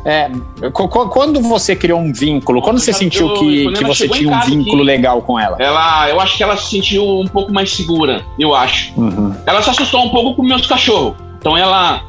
É, 0.05 0.31
quando 0.73 1.41
você 1.41 1.75
criou 1.75 2.01
um 2.01 2.13
vínculo, 2.13 2.63
quando 2.63 2.79
você 2.79 2.93
sentiu 2.93 3.35
que, 3.35 3.73
que 3.73 3.85
você 3.85 4.09
tinha 4.09 4.35
um 4.35 4.41
vínculo 4.41 4.83
legal 4.83 5.23
com 5.23 5.39
ela? 5.39 5.57
Ela, 5.59 6.09
eu 6.09 6.21
acho 6.21 6.37
que 6.37 6.43
ela 6.43 6.57
se 6.57 6.71
sentiu 6.71 7.21
um 7.21 7.27
pouco 7.27 7.53
mais 7.53 7.73
segura, 7.73 8.25
eu 8.39 8.55
acho. 8.55 8.93
Uhum. 8.99 9.35
Ela 9.47 9.63
se 9.63 9.71
assustou 9.71 10.05
um 10.05 10.11
pouco 10.11 10.35
com 10.35 10.43
meus 10.43 10.67
cachorros. 10.67 11.17
Então 11.39 11.57
ela, 11.57 12.03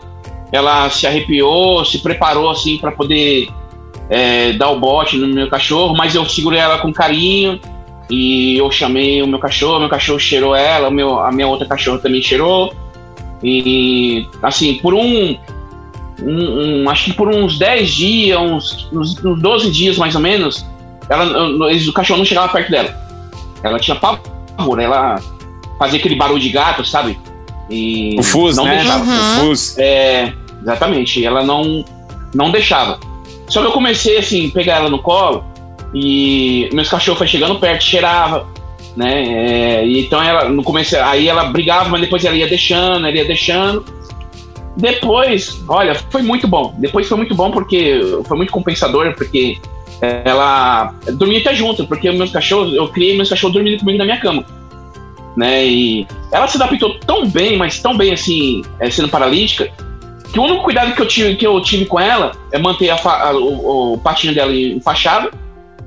ela 0.51 0.89
se 0.89 1.05
arrepiou, 1.05 1.83
se 1.85 1.99
preparou 1.99 2.49
assim 2.49 2.77
para 2.77 2.91
poder 2.91 3.49
é, 4.09 4.53
dar 4.53 4.69
o 4.69 4.79
bote 4.79 5.17
no 5.17 5.27
meu 5.27 5.49
cachorro, 5.49 5.95
mas 5.95 6.15
eu 6.15 6.25
segurei 6.25 6.59
ela 6.59 6.77
com 6.77 6.91
carinho 6.93 7.59
e 8.09 8.57
eu 8.57 8.71
chamei 8.71 9.21
o 9.21 9.27
meu 9.27 9.39
cachorro, 9.39 9.79
meu 9.79 9.89
cachorro 9.89 10.19
cheirou 10.19 10.55
ela, 10.55 10.89
meu, 10.89 11.19
a 11.19 11.31
minha 11.31 11.47
outra 11.47 11.67
cachorra 11.67 11.99
também 11.99 12.21
cheirou. 12.21 12.73
E 13.43 14.25
assim, 14.41 14.75
por 14.75 14.93
um 14.93 15.37
um, 16.21 16.83
um, 16.83 16.89
acho 16.89 17.05
que 17.05 17.13
por 17.13 17.27
uns 17.27 17.57
10 17.57 17.89
dias, 17.89 18.39
uns, 18.39 18.89
uns, 18.91 19.23
uns 19.23 19.41
12 19.41 19.71
dias 19.71 19.97
mais 19.97 20.15
ou 20.15 20.21
menos, 20.21 20.65
ela, 21.09 21.25
o 21.47 21.93
cachorro 21.93 22.19
não 22.19 22.25
chegava 22.25 22.51
perto 22.51 22.71
dela. 22.71 22.95
Ela 23.63 23.79
tinha 23.79 23.95
pavor, 23.95 24.79
ela 24.79 25.21
fazia 25.77 25.99
aquele 25.99 26.15
barulho 26.15 26.39
de 26.39 26.49
gato, 26.49 26.85
sabe? 26.85 27.17
E 27.69 28.15
o 28.17 28.23
fuz, 28.23 28.57
não 28.57 28.65
né? 28.65 28.77
deixava. 28.77 29.03
Uhum. 29.03 29.17
O 29.17 29.39
fuz. 29.41 29.77
É, 29.77 30.33
exatamente. 30.61 31.23
Ela 31.23 31.43
não, 31.43 31.83
não 32.33 32.51
deixava. 32.51 32.99
Só 33.47 33.61
que 33.61 33.67
eu 33.67 33.71
comecei 33.71 34.17
assim, 34.17 34.49
pegar 34.49 34.75
ela 34.75 34.89
no 34.89 34.99
colo 34.99 35.43
e 35.93 36.69
meus 36.73 36.89
cachorros 36.89 37.17
foi 37.17 37.27
chegando 37.27 37.59
perto, 37.59 37.83
cheirava, 37.83 38.47
né? 38.95 39.23
É, 39.23 39.85
e 39.85 40.01
então 40.01 40.21
ela 40.21 40.49
no 40.49 40.63
começo, 40.63 40.97
aí 40.97 41.27
ela 41.27 41.45
brigava, 41.45 41.89
mas 41.89 42.01
depois 42.01 42.25
ela 42.25 42.35
ia 42.35 42.47
deixando, 42.47 43.07
ela 43.07 43.15
ia 43.15 43.25
deixando. 43.25 43.85
Depois, 44.77 45.63
olha, 45.67 45.95
foi 45.95 46.21
muito 46.21 46.47
bom. 46.47 46.75
Depois 46.77 47.07
foi 47.07 47.17
muito 47.17 47.33
bom 47.33 47.49
porque 47.51 47.99
foi 48.25 48.37
muito 48.37 48.51
compensador, 48.51 49.13
porque 49.15 49.57
ela 49.99 50.93
dormia 51.13 51.39
até 51.39 51.53
junto, 51.55 51.87
porque 51.87 52.11
meus 52.11 52.31
cachorros, 52.31 52.73
eu 52.73 52.87
criei 52.89 53.15
meus 53.15 53.29
cachorros 53.29 53.55
dormindo 53.55 53.79
comigo 53.79 53.97
na 53.97 54.05
minha 54.05 54.19
cama. 54.19 54.45
Né? 55.35 55.65
E 55.65 56.07
ela 56.31 56.47
se 56.47 56.57
adaptou 56.57 56.99
tão 56.99 57.27
bem, 57.27 57.57
mas 57.57 57.79
tão 57.79 57.97
bem 57.97 58.13
assim, 58.13 58.61
é, 58.79 58.89
sendo 58.89 59.09
paralítica, 59.09 59.71
que 60.31 60.39
o 60.39 60.43
único 60.43 60.63
cuidado 60.63 60.93
que 60.93 61.01
eu 61.01 61.07
tive, 61.07 61.35
que 61.35 61.47
eu 61.47 61.59
tive 61.61 61.85
com 61.85 61.99
ela 61.99 62.33
é 62.51 62.59
manter 62.59 62.89
a, 62.89 62.95
a, 62.95 63.31
o, 63.35 63.93
o, 63.93 63.97
patinho 63.97 64.35
dela 64.35 64.53
enfaixado, 64.53 65.31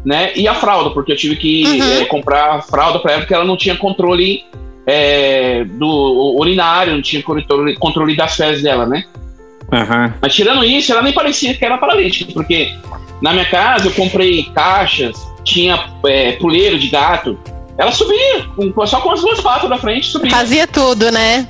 né? 0.05 0.33
E 0.35 0.49
a 0.49 0.55
fralda, 0.55 0.91
porque 0.91 1.13
eu 1.13 1.17
tive 1.17 1.37
que 1.37 1.65
uhum. 1.65 2.01
é, 2.01 2.05
comprar 2.07 2.63
fralda 2.63 2.99
para 2.99 3.13
ela, 3.13 3.21
porque 3.21 3.35
ela 3.35 3.45
não 3.45 3.57
tinha 3.57 3.77
controle 3.77 4.45
é, 4.87 5.65
do 5.65 6.37
urinário, 6.39 6.95
não 6.95 7.03
tinha 7.03 7.23
controle, 7.23 7.77
controle 7.77 8.17
das 8.17 8.35
fezes 8.37 8.63
dela, 8.63 8.87
né? 8.87 9.05
Uhum. 9.73 10.13
Mas 10.21 10.35
tirando 10.35 10.65
isso, 10.65 10.91
ela 10.93 11.03
nem 11.03 11.13
parecia 11.13 11.55
que 11.55 11.65
era 11.65 11.79
paralítica, 11.79 12.33
porque 12.33 12.73
na 13.23 13.33
minha 13.33 13.45
casa 13.45 13.87
eu 13.87 13.93
comprei 13.93 14.45
caixas, 14.55 15.17
tinha 15.45 15.79
é, 16.07 16.33
puleiro 16.33 16.79
de 16.79 16.89
gato. 16.89 17.39
Ela 17.79 17.93
subia, 17.93 18.45
com, 18.75 18.87
só 18.87 19.01
com 19.01 19.11
as 19.13 19.21
duas 19.21 19.41
patas 19.41 19.71
da 19.71 19.79
frente, 19.79 20.07
subia. 20.09 20.31
Fazia 20.31 20.67
tudo, 20.67 21.11
né? 21.13 21.49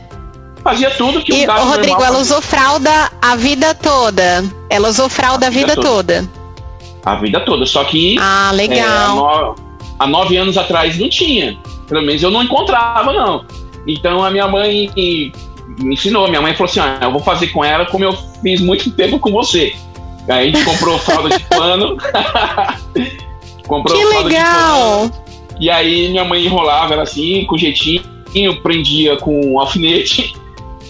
Fazia 0.62 0.90
tudo 0.90 1.22
que 1.22 1.32
e, 1.32 1.44
um 1.44 1.46
gato 1.46 1.64
Rodrigo, 1.64 1.88
normal 1.92 2.06
ela 2.06 2.18
fazia. 2.18 2.36
usou 2.36 2.42
fralda 2.42 3.10
a 3.22 3.36
vida 3.36 3.74
toda. 3.74 4.44
Ela 4.68 4.88
usou 4.90 5.08
fralda 5.08 5.46
a, 5.46 5.48
A 5.48 5.50
vida 5.50 5.68
vida 5.74 5.82
toda. 5.82 6.28
A 7.04 7.14
vida 7.16 7.40
toda, 7.40 7.64
só 7.64 7.82
que 7.84 8.16
Ah, 8.20 8.46
é, 8.46 8.48
há, 8.48 8.52
legal. 8.52 9.16
no- 9.16 9.54
há 9.98 10.06
nove 10.06 10.36
anos 10.36 10.58
atrás 10.58 10.98
não 10.98 11.08
tinha. 11.08 11.58
Pelo 11.90 12.06
menos 12.06 12.22
eu 12.22 12.30
não 12.30 12.42
encontrava, 12.42 13.12
não. 13.12 13.44
Então 13.84 14.24
a 14.24 14.30
minha 14.30 14.46
mãe 14.46 14.88
me 14.96 15.32
ensinou. 15.92 16.28
Minha 16.28 16.40
mãe 16.40 16.54
falou 16.54 16.70
assim: 16.70 16.78
ah, 16.78 17.00
eu 17.02 17.10
vou 17.10 17.20
fazer 17.20 17.48
com 17.48 17.64
ela 17.64 17.84
como 17.84 18.04
eu 18.04 18.12
fiz 18.40 18.60
muito 18.60 18.90
tempo 18.92 19.18
com 19.18 19.32
você. 19.32 19.74
Aí 20.28 20.48
a 20.48 20.52
gente 20.52 20.64
comprou 20.64 20.96
fralda 21.02 21.36
de 21.36 21.44
pano. 21.44 21.96
comprou 23.66 23.98
que 23.98 24.06
fralda 24.06 24.28
de 24.28 24.34
legal! 24.36 25.10
pano. 25.10 25.12
E 25.58 25.68
aí 25.68 26.08
minha 26.10 26.24
mãe 26.24 26.46
enrolava 26.46 26.94
ela 26.94 27.02
assim, 27.02 27.44
com 27.44 27.58
jeitinho, 27.58 28.02
prendia 28.62 29.16
com 29.16 29.54
um 29.54 29.58
alfinete. 29.58 30.32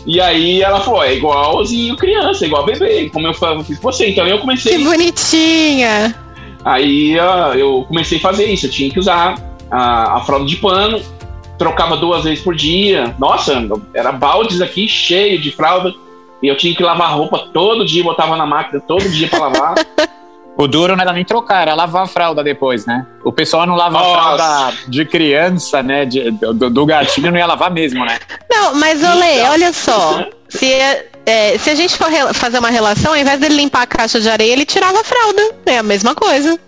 E 0.04 0.20
aí 0.20 0.60
ela 0.60 0.80
falou: 0.80 1.02
é 1.02 1.14
igualzinho 1.14 1.96
criança, 1.96 2.44
é 2.44 2.48
igual 2.48 2.66
bebê, 2.66 3.08
como 3.08 3.26
eu 3.26 3.32
fiz 3.64 3.78
com 3.78 3.90
você. 3.90 4.10
Então 4.10 4.26
eu 4.26 4.38
comecei. 4.38 4.76
Que 4.76 4.84
bonitinha! 4.84 6.14
Aí 6.62 7.12
eu 7.56 7.86
comecei 7.88 8.18
a 8.18 8.20
fazer 8.20 8.44
isso. 8.44 8.66
Eu 8.66 8.70
tinha 8.70 8.90
que 8.90 8.98
usar 8.98 9.49
a, 9.70 10.16
a 10.16 10.20
fralda 10.22 10.46
de 10.46 10.56
pano, 10.56 11.00
trocava 11.58 11.96
duas 11.96 12.24
vezes 12.24 12.42
por 12.42 12.54
dia. 12.54 13.14
Nossa, 13.18 13.62
era 13.94 14.12
baldes 14.12 14.60
aqui 14.60 14.88
cheio 14.88 15.40
de 15.40 15.50
fralda. 15.52 15.92
E 16.42 16.48
eu 16.48 16.56
tinha 16.56 16.74
que 16.74 16.82
lavar 16.82 17.14
roupa 17.14 17.38
todo 17.52 17.84
dia, 17.84 18.02
botava 18.02 18.34
na 18.36 18.46
máquina 18.46 18.80
todo 18.80 19.08
dia 19.08 19.28
pra 19.28 19.40
lavar. 19.40 19.74
O 20.56 20.66
duro 20.68 20.94
não 20.94 21.00
era 21.02 21.12
nem 21.14 21.24
trocar, 21.24 21.62
era 21.62 21.74
lavar 21.74 22.02
a 22.02 22.06
fralda 22.06 22.44
depois, 22.44 22.84
né? 22.84 23.06
O 23.24 23.32
pessoal 23.32 23.64
não 23.64 23.76
lava 23.76 23.96
a 23.98 24.02
Nossa. 24.02 24.12
fralda 24.20 24.76
de 24.88 25.06
criança, 25.06 25.82
né? 25.82 26.04
de- 26.04 26.30
do, 26.32 26.68
do 26.68 26.84
gatinho 26.84 27.30
não 27.30 27.38
ia 27.38 27.46
lavar 27.46 27.70
mesmo, 27.70 28.04
né? 28.04 28.18
Não, 28.50 28.74
mas 28.74 29.02
Olê, 29.02 29.40
olha 29.48 29.72
só. 29.72 30.26
Se, 30.50 30.70
é, 31.24 31.56
se 31.56 31.70
a 31.70 31.74
gente 31.74 31.96
for 31.96 32.10
fazer 32.34 32.58
uma 32.58 32.68
relação, 32.68 33.12
ao 33.12 33.16
invés 33.18 33.40
dele 33.40 33.54
limpar 33.54 33.82
a 33.82 33.86
caixa 33.86 34.20
de 34.20 34.28
areia, 34.28 34.52
ele 34.52 34.66
tirava 34.66 35.00
a 35.00 35.04
fralda. 35.04 35.40
É 35.64 35.78
a 35.78 35.82
mesma 35.82 36.14
coisa. 36.14 36.58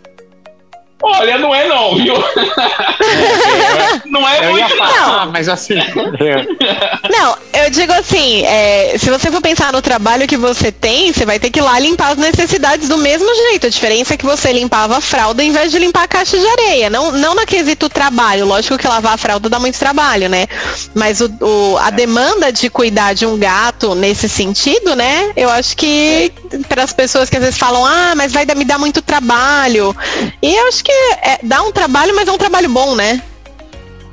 Olha, 1.02 1.37
não 1.38 1.54
é 1.54 1.66
não, 1.68 1.97
viu? 1.97 2.14
não 4.06 4.28
é 4.28 4.47
Eu 4.47 4.50
muito 4.52 4.76
falar, 4.76 5.26
mas 5.26 5.49
assim. 5.49 5.75
eu- 5.75 5.82
Não, 7.11 7.37
eu 7.52 7.71
digo 7.71 7.92
assim, 7.92 8.44
é, 8.47 8.94
se 8.99 9.11
você 9.11 9.30
for 9.30 9.40
pensar 9.40 9.73
no 9.73 9.82
trabalho 9.82 10.26
que 10.26 10.37
você 10.37 10.71
tem, 10.73 11.12
você 11.12 11.26
vai 11.26 11.38
ter 11.38 11.50
que 11.50 11.59
ir 11.59 11.62
lá 11.62 11.78
limpar 11.78 12.12
as 12.12 12.16
necessidades 12.18 12.88
do 12.88 12.97
mesmo 12.99 13.28
jeito. 13.35 13.66
A 13.66 13.71
diferença 13.71 14.14
é 14.14 14.16
que 14.16 14.25
você 14.25 14.52
limpava 14.52 14.97
a 14.97 15.00
fralda 15.00 15.42
em 15.42 15.52
vez 15.52 15.71
de 15.73 15.78
limpar 15.78 16.04
a 16.04 16.09
caixa 16.09 16.38
de 16.38 16.47
areia. 16.47 16.88
Não, 16.88 17.11
não 17.12 17.35
na 17.35 17.44
quesito 17.44 17.88
trabalho. 17.88 18.47
Lógico 18.47 18.78
que 18.78 18.87
lavar 18.88 19.14
a 19.14 19.18
fralda 19.18 19.49
dá 19.49 19.59
muito 19.59 19.78
trabalho, 19.78 20.28
né? 20.28 20.47
Mas 20.94 21.21
o, 21.21 21.26
o- 21.40 21.78
a 21.78 21.90
demanda 21.90 22.52
de 22.52 22.71
cuidar 22.71 23.14
de 23.14 23.26
um 23.26 23.37
gato 23.38 23.94
nesse 23.94 24.28
sentido, 24.28 24.94
né? 24.97 25.32
Eu 25.37 25.50
acho 25.50 25.76
que 25.76 26.32
para 26.68 26.82
as 26.85 26.92
pessoas 26.92 27.28
que 27.28 27.37
às 27.37 27.42
vezes 27.42 27.59
falam, 27.59 27.85
ah, 27.85 28.14
mas 28.16 28.32
vai 28.32 28.44
me 28.56 28.64
dar 28.64 28.78
muito 28.78 29.02
trabalho. 29.02 29.94
E 30.40 30.55
eu 30.55 30.68
acho 30.68 30.83
que 30.85 30.91
é, 31.22 31.38
dá 31.42 31.62
um 31.62 31.72
trabalho, 31.72 32.14
mas 32.14 32.28
é 32.28 32.33
um 32.33 32.38
trabalho 32.38 32.68
bom, 32.68 32.94
né? 32.94 33.22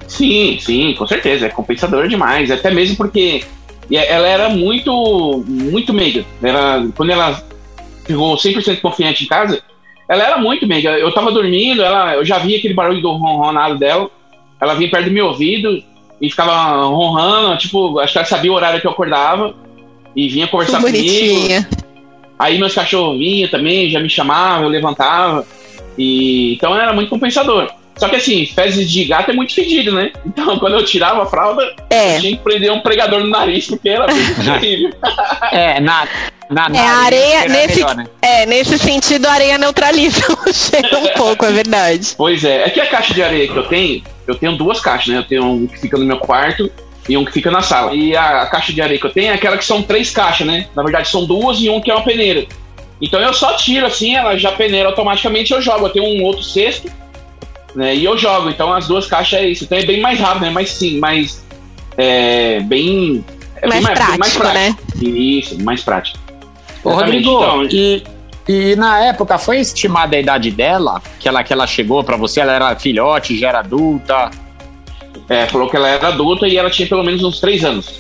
Sim, 0.08 0.58
sim, 0.60 0.96
com 0.98 1.06
certeza. 1.06 1.46
É 1.46 1.50
compensador 1.50 2.08
demais. 2.08 2.50
Até 2.50 2.72
mesmo 2.72 2.96
porque 2.98 3.44
e 3.90 3.98
ela 3.98 4.28
era 4.28 4.50
muito, 4.50 5.44
muito 5.48 5.94
meiga. 5.94 6.24
Era, 6.44 6.86
quando 6.96 7.12
ela 7.12 7.44
ficou 8.06 8.36
100% 8.36 8.82
confiante 8.82 9.24
em 9.24 9.28
casa, 9.28 9.62
ela 10.08 10.24
era 10.24 10.38
muito 10.38 10.68
meiga. 10.68 10.92
Eu 10.92 11.12
tava 11.12 11.32
dormindo, 11.32 11.82
ela, 11.82 12.14
eu 12.16 12.24
já 12.24 12.38
via 12.38 12.58
aquele 12.58 12.76
barulho 12.76 13.02
do 13.02 13.12
ronronado 13.12 13.80
dela. 13.80 14.10
Ela 14.62 14.76
vinha 14.76 14.92
perto 14.92 15.06
do 15.06 15.12
meu 15.12 15.28
ouvido 15.28 15.84
e 16.22 16.30
ficava 16.30 16.84
ronrando. 16.86 17.58
Tipo, 17.58 18.00
acho 18.00 18.14
que 18.14 18.20
ela 18.20 18.28
sabia 18.28 18.52
o 18.52 18.56
horário 18.56 18.80
que 18.80 18.86
eu 18.86 18.92
acordava 18.92 19.56
e 20.16 20.30
vinha 20.30 20.48
conversar 20.48 20.82
comigo. 20.82 21.66
Aí 22.38 22.60
meus 22.60 22.74
cachorros 22.74 23.18
vinham 23.18 23.50
também, 23.50 23.90
já 23.90 24.00
me 24.00 24.10
chamavam, 24.10 24.66
eu 24.66 24.70
levantava. 24.70 25.46
E 26.00 26.54
então 26.54 26.76
era 26.80 26.94
muito 26.94 27.10
compensador. 27.10 27.70
Só 27.98 28.08
que 28.08 28.16
assim, 28.16 28.46
fezes 28.46 28.90
de 28.90 29.04
gato 29.04 29.30
é 29.30 29.34
muito 29.34 29.54
fedido, 29.54 29.92
né? 29.92 30.12
Então 30.26 30.58
quando 30.60 30.76
eu 30.78 30.86
tirava 30.86 31.22
a 31.24 31.26
fralda, 31.26 31.76
É. 31.90 32.16
eu 32.16 32.22
tinha 32.22 32.38
que 32.38 32.44
prender 32.44 32.72
um 32.72 32.80
pregador 32.80 33.20
no 33.20 33.28
nariz, 33.30 33.68
porque 33.68 33.90
era 33.90 34.06
terrível. 34.62 34.92
É, 35.52 35.82
na, 35.82 36.08
na, 36.50 36.70
na 36.70 36.78
É, 36.78 36.88
a 36.88 36.98
areia, 37.00 37.40
era 37.44 37.50
nesse, 37.50 37.76
melhor, 37.76 37.96
né? 37.98 38.08
é, 38.22 38.46
nesse 38.46 38.78
sentido, 38.80 39.26
a 39.26 39.34
areia 39.34 39.58
neutraliza 39.58 40.22
o 40.48 40.54
cheiro 40.54 40.98
um 40.98 41.08
pouco, 41.18 41.46
é 41.46 41.52
verdade. 41.52 42.14
Pois 42.18 42.44
é, 42.46 42.64
é 42.64 42.70
que 42.70 42.80
a 42.80 42.86
caixa 42.88 43.14
de 43.14 43.22
areia 43.22 43.48
que 43.50 43.58
eu 43.58 43.64
tenho, 43.64 44.02
eu 44.26 44.36
tenho 44.36 44.56
duas 44.56 44.80
caixas, 44.80 45.08
né? 45.14 45.18
Eu 45.18 45.24
tenho 45.28 45.44
um 45.44 45.68
que 45.68 45.78
fica 45.78 45.98
no 45.98 46.06
meu 46.06 46.20
quarto 46.20 46.72
e 47.10 47.18
um 47.18 47.26
que 47.26 47.34
fica 47.34 47.52
na 47.52 47.62
sala. 47.62 47.94
E 47.94 48.16
a, 48.16 48.44
a 48.44 48.46
caixa 48.46 48.72
de 48.72 48.82
areia 48.82 48.98
que 48.98 49.06
eu 49.06 49.12
tenho 49.12 49.32
é 49.32 49.34
aquela 49.34 49.58
que 49.58 49.66
são 49.66 49.82
três 49.82 50.10
caixas, 50.12 50.48
né? 50.48 50.68
Na 50.74 50.84
verdade 50.84 51.10
são 51.10 51.26
duas 51.26 51.60
e 51.60 51.70
um 51.70 51.82
que 51.82 51.92
é 51.92 51.94
uma 51.96 52.04
peneira. 52.06 52.46
Então 53.02 53.20
eu 53.20 53.34
só 53.34 53.54
tiro 53.54 53.86
assim, 53.86 54.16
ela 54.16 54.38
já 54.38 54.52
peneira 54.52 54.90
automaticamente 54.90 55.54
eu 55.54 55.62
jogo. 55.62 55.88
Eu 55.88 55.90
tenho 55.90 56.06
um 56.06 56.24
outro 56.24 56.44
cesto, 56.44 56.90
né? 57.76 57.96
E 57.96 58.04
eu 58.04 58.18
jogo. 58.18 58.50
Então 58.50 58.74
as 58.74 58.88
duas 58.88 59.08
caixas 59.08 59.40
é 59.40 59.48
isso. 59.48 59.64
Então 59.64 59.78
é 59.78 59.86
bem 59.86 60.02
mais 60.02 60.20
rápido, 60.20 60.44
né? 60.44 60.50
Mas 60.50 60.70
sim, 60.72 61.00
mais. 61.00 61.44
É, 61.98 62.60
bem. 62.62 63.24
É 63.62 63.68
Mais 63.68 63.86
bem 63.86 63.94
prático, 63.94 64.44
né? 64.44 64.76
Isso, 65.02 65.62
mais 65.62 65.84
prático. 65.84 66.20
Ô. 66.84 66.92
Rodrigo, 66.92 67.30
Então, 67.30 67.64
e, 67.66 68.04
e 68.48 68.76
na 68.76 69.00
época 69.04 69.38
foi 69.38 69.60
estimada 69.60 70.16
a 70.16 70.20
idade 70.20 70.52
dela? 70.52 71.02
Que 71.20 71.28
ela, 71.28 71.44
que 71.44 71.52
ela 71.52 71.68
chegou 71.68 72.04
pra 72.04 72.16
você? 72.16 72.40
Ela 72.40 72.54
era 72.54 72.76
filhote, 72.76 73.38
já 73.38 73.50
era 73.50 73.60
adulta? 73.60 74.32
é, 75.30 75.46
falou 75.46 75.70
que 75.70 75.76
ela 75.76 75.88
era 75.88 76.08
adulta 76.08 76.48
e 76.48 76.58
ela 76.58 76.70
tinha 76.70 76.88
pelo 76.88 77.04
menos 77.04 77.24
uns 77.24 77.40
três 77.40 77.64
anos. 77.64 78.00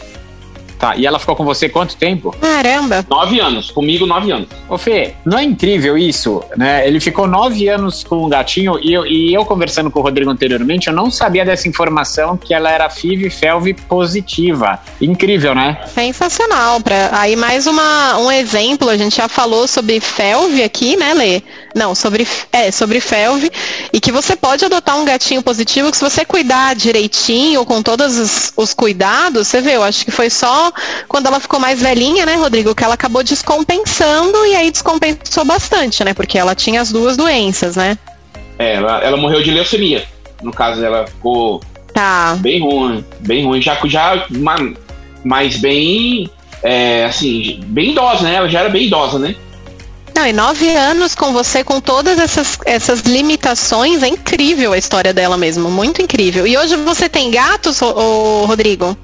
Tá, 0.79 0.95
e 0.95 1.05
ela 1.05 1.19
ficou 1.19 1.35
com 1.35 1.43
você 1.43 1.67
quanto 1.67 1.97
tempo? 1.97 2.33
Caramba. 2.39 3.05
Nove 3.09 3.39
anos. 3.39 3.69
Comigo, 3.69 4.05
nove 4.05 4.31
anos. 4.31 4.47
Ô 4.69 4.77
Fê, 4.77 5.13
não 5.25 5.37
é 5.37 5.43
incrível 5.43 5.97
isso, 5.97 6.41
né? 6.55 6.87
Ele 6.87 7.01
ficou 7.01 7.27
nove 7.27 7.67
anos 7.67 8.01
com 8.01 8.23
o 8.23 8.29
gatinho 8.29 8.79
e 8.81 8.93
eu, 8.93 9.05
e 9.05 9.33
eu 9.33 9.43
conversando 9.43 9.91
com 9.91 9.99
o 9.99 10.01
Rodrigo 10.01 10.31
anteriormente, 10.31 10.87
eu 10.87 10.93
não 10.93 11.11
sabia 11.11 11.43
dessa 11.43 11.67
informação 11.67 12.37
que 12.37 12.53
ela 12.53 12.71
era 12.71 12.89
FIV 12.89 13.29
FeLV 13.29 13.73
positiva. 13.89 14.79
Incrível, 15.01 15.53
né? 15.53 15.81
Sensacional. 15.87 16.79
Pra, 16.79 17.09
aí 17.11 17.35
mais 17.35 17.67
uma, 17.67 18.17
um 18.19 18.31
exemplo, 18.31 18.89
a 18.89 18.95
gente 18.95 19.17
já 19.17 19.27
falou 19.27 19.67
sobre 19.67 19.99
FeLV 19.99 20.63
aqui, 20.63 20.95
né, 20.95 21.13
Lê? 21.13 21.41
Não, 21.75 21.93
sobre, 21.93 22.27
é, 22.51 22.71
sobre 22.71 22.99
FeLV. 22.99 23.51
E 23.93 23.99
que 23.99 24.11
você 24.11 24.35
pode 24.35 24.65
adotar 24.65 24.97
um 24.97 25.05
gatinho 25.05 25.41
positivo 25.43 25.91
que 25.91 25.97
se 25.97 26.03
você 26.03 26.25
cuidar 26.25 26.75
direitinho, 26.75 27.65
com 27.65 27.81
todos 27.83 28.17
os, 28.17 28.53
os 28.57 28.73
cuidados, 28.73 29.47
você 29.47 29.61
vê, 29.61 29.75
eu 29.75 29.83
acho 29.83 30.03
que 30.03 30.11
foi 30.11 30.29
só 30.29 30.71
quando 31.07 31.27
ela 31.27 31.39
ficou 31.39 31.59
mais 31.59 31.79
velhinha, 31.81 32.25
né, 32.25 32.35
Rodrigo, 32.35 32.73
que 32.73 32.83
ela 32.83 32.95
acabou 32.95 33.23
descompensando 33.23 34.45
e 34.47 34.55
aí 34.55 34.71
descompensou 34.71 35.45
bastante, 35.45 36.03
né? 36.03 36.13
Porque 36.13 36.37
ela 36.37 36.55
tinha 36.55 36.81
as 36.81 36.91
duas 36.91 37.15
doenças, 37.15 37.75
né? 37.75 37.97
É, 38.57 38.75
ela, 38.75 38.99
ela 39.03 39.17
morreu 39.17 39.41
de 39.41 39.51
leucemia. 39.51 40.05
No 40.41 40.51
caso, 40.51 40.83
ela 40.83 41.05
ficou 41.07 41.61
Tá. 41.93 42.37
bem 42.39 42.61
ruim, 42.61 43.03
bem 43.21 43.45
ruim. 43.45 43.61
Já, 43.61 43.77
já 43.85 44.25
ma- 44.29 44.73
mas 45.23 45.57
bem, 45.57 46.29
é, 46.63 47.05
assim, 47.05 47.59
bem 47.65 47.91
idosa, 47.91 48.23
né? 48.23 48.35
Ela 48.35 48.47
já 48.49 48.59
era 48.61 48.69
bem 48.69 48.85
idosa, 48.85 49.19
né? 49.19 49.35
Não, 50.19 50.27
e 50.27 50.33
nove 50.33 50.67
anos 50.75 51.15
com 51.15 51.31
você, 51.31 51.63
com 51.63 51.79
todas 51.79 52.19
essas, 52.19 52.59
essas 52.65 53.03
limitações, 53.03 54.03
é 54.03 54.09
incrível 54.09 54.73
a 54.73 54.77
história 54.77 55.13
dela 55.13 55.37
mesmo, 55.37 55.71
muito 55.71 56.01
incrível. 56.01 56.45
E 56.45 56.57
hoje 56.57 56.75
você 56.75 57.07
tem 57.07 57.31
gatos, 57.31 57.81
ô, 57.81 58.43
Rodrigo? 58.45 58.97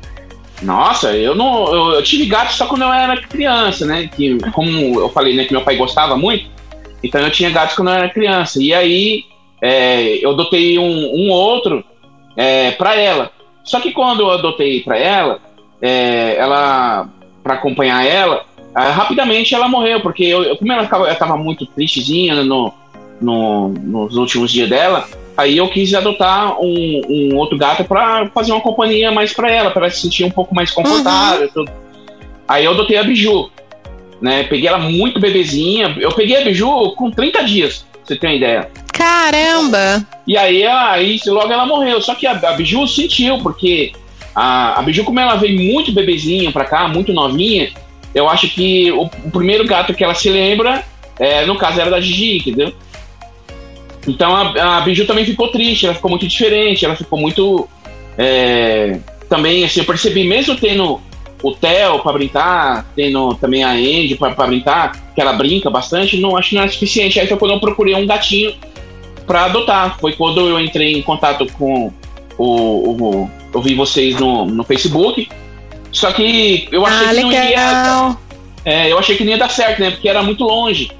Nossa, 0.61 1.15
eu 1.15 1.33
não. 1.33 1.73
Eu, 1.73 1.91
eu 1.93 2.03
tive 2.03 2.25
gato 2.25 2.51
só 2.51 2.65
quando 2.65 2.81
eu 2.81 2.91
era 2.91 3.15
criança, 3.21 3.85
né? 3.85 4.09
Que, 4.13 4.37
como 4.51 4.99
eu 4.99 5.07
falei, 5.07 5.33
né, 5.33 5.45
que 5.45 5.53
meu 5.53 5.61
pai 5.61 5.77
gostava 5.77 6.17
muito, 6.17 6.49
então 7.01 7.21
eu 7.21 7.31
tinha 7.31 7.49
gatos 7.49 7.77
quando 7.77 7.91
eu 7.91 7.93
era 7.93 8.09
criança. 8.09 8.61
E 8.61 8.73
aí 8.73 9.23
é, 9.61 10.17
eu 10.21 10.31
adotei 10.31 10.77
um, 10.77 10.83
um 11.15 11.29
outro 11.29 11.81
é, 12.35 12.71
para 12.71 12.93
ela. 12.93 13.31
Só 13.63 13.79
que 13.79 13.93
quando 13.93 14.19
eu 14.19 14.31
adotei 14.31 14.81
para 14.81 14.97
ela, 14.97 15.39
é, 15.81 16.35
ela 16.35 17.07
para 17.41 17.53
acompanhar 17.53 18.05
ela, 18.05 18.43
ah, 18.75 18.91
rapidamente 18.91 19.55
ela 19.55 19.69
morreu, 19.69 20.01
porque 20.01 20.25
eu, 20.25 20.57
como 20.57 20.71
ela 20.71 20.83
ficava, 20.83 21.05
ela 21.05 21.15
tava 21.15 21.37
muito 21.37 21.65
tristezinha 21.65 22.43
no, 22.43 22.73
no, 23.21 23.69
nos 23.69 24.17
últimos 24.17 24.51
dias 24.51 24.69
dela, 24.69 25.07
aí 25.37 25.57
eu 25.57 25.69
quis 25.69 25.93
adotar 25.93 26.59
um, 26.59 27.01
um 27.07 27.37
outro 27.37 27.57
gato 27.57 27.85
para 27.85 28.27
fazer 28.33 28.51
uma 28.51 28.59
companhia 28.59 29.11
mais 29.11 29.31
para 29.31 29.49
ela, 29.49 29.71
para 29.71 29.85
ela 29.85 29.93
se 29.93 30.01
sentir 30.01 30.25
um 30.25 30.29
pouco 30.29 30.53
mais 30.53 30.71
confortável. 30.71 31.49
tudo. 31.53 31.71
Aí 32.45 32.65
eu 32.65 32.71
adotei 32.71 32.97
a 32.97 33.03
Biju, 33.03 33.49
né? 34.21 34.43
Peguei 34.43 34.67
ela 34.67 34.77
muito 34.77 35.19
bebezinha. 35.21 35.95
Eu 35.99 36.11
peguei 36.11 36.37
a 36.37 36.43
Biju 36.43 36.91
com 36.97 37.09
30 37.09 37.43
dias, 37.43 37.85
pra 37.91 38.01
você 38.03 38.15
ter 38.17 38.27
uma 38.27 38.35
ideia. 38.35 38.69
Caramba! 38.91 40.05
E 40.27 40.37
aí, 40.37 40.65
aí 40.65 41.19
logo 41.27 41.51
ela 41.51 41.65
morreu. 41.65 42.01
Só 42.01 42.13
que 42.13 42.27
a, 42.27 42.33
a 42.33 42.51
Biju 42.53 42.87
sentiu, 42.87 43.39
porque 43.39 43.93
A, 44.35 44.79
a 44.79 44.81
Biju, 44.83 45.05
como 45.05 45.19
ela 45.19 45.35
veio 45.35 45.59
muito 45.59 45.93
bebezinha 45.93 46.51
pra 46.51 46.65
cá, 46.65 46.87
muito 46.87 47.13
novinha, 47.13 47.71
eu 48.15 48.29
acho 48.29 48.47
que 48.47 48.91
o, 48.93 49.03
o 49.03 49.31
primeiro 49.31 49.67
gato 49.67 49.93
que 49.93 50.03
ela 50.03 50.15
se 50.15 50.29
lembra, 50.29 50.83
é, 51.19 51.45
no 51.45 51.57
caso, 51.57 51.81
era 51.81 51.91
da 51.91 51.99
Gigi, 51.99 52.37
entendeu? 52.37 52.73
Então 54.07 54.35
a, 54.35 54.77
a 54.77 54.81
Biju 54.81 55.05
também 55.05 55.25
ficou 55.25 55.49
triste, 55.49 55.85
ela 55.85 55.95
ficou 55.95 56.09
muito 56.09 56.27
diferente, 56.27 56.85
ela 56.85 56.95
ficou 56.95 57.19
muito. 57.19 57.67
É, 58.17 58.99
também, 59.27 59.65
assim, 59.65 59.81
eu 59.81 59.85
percebi, 59.85 60.23
mesmo 60.23 60.55
tendo 60.55 61.01
o 61.43 61.51
Theo 61.51 61.99
para 61.99 62.13
brincar, 62.13 62.85
tendo 62.95 63.35
também 63.35 63.63
a 63.63 63.71
Andy 63.71 64.15
para 64.15 64.47
brincar, 64.47 64.93
que 65.13 65.19
ela 65.19 65.33
brinca 65.33 65.69
bastante, 65.69 66.17
não 66.17 66.37
acho 66.37 66.49
que 66.49 66.55
não 66.55 66.63
é 66.63 66.67
suficiente. 66.67 67.19
Aí 67.19 67.27
foi 67.27 67.37
quando 67.37 67.51
eu 67.51 67.59
procurei 67.59 67.95
um 67.95 68.05
gatinho 68.05 68.53
para 69.27 69.45
adotar. 69.45 69.99
Foi 69.99 70.13
quando 70.13 70.39
eu 70.47 70.59
entrei 70.59 70.97
em 70.97 71.01
contato 71.01 71.45
com 71.53 71.91
o. 72.37 72.43
o 72.43 73.29
eu 73.53 73.61
vi 73.61 73.73
vocês 73.73 74.19
no, 74.19 74.45
no 74.45 74.63
Facebook. 74.63 75.27
Só 75.95 76.11
que 76.11 76.67
eu 76.73 76.85
achei 76.85 77.05
ah, 77.05 77.09
que 77.09 77.15
legal. 77.15 77.29
não 77.31 78.09
ia. 78.09 78.17
É, 78.65 78.91
eu 78.91 78.99
achei 78.99 79.15
que 79.15 79.23
não 79.23 79.31
ia 79.31 79.37
dar 79.37 79.49
certo, 79.49 79.79
né? 79.79 79.91
Porque 79.91 80.09
era 80.09 80.21
muito 80.21 80.43
longe. 80.43 80.91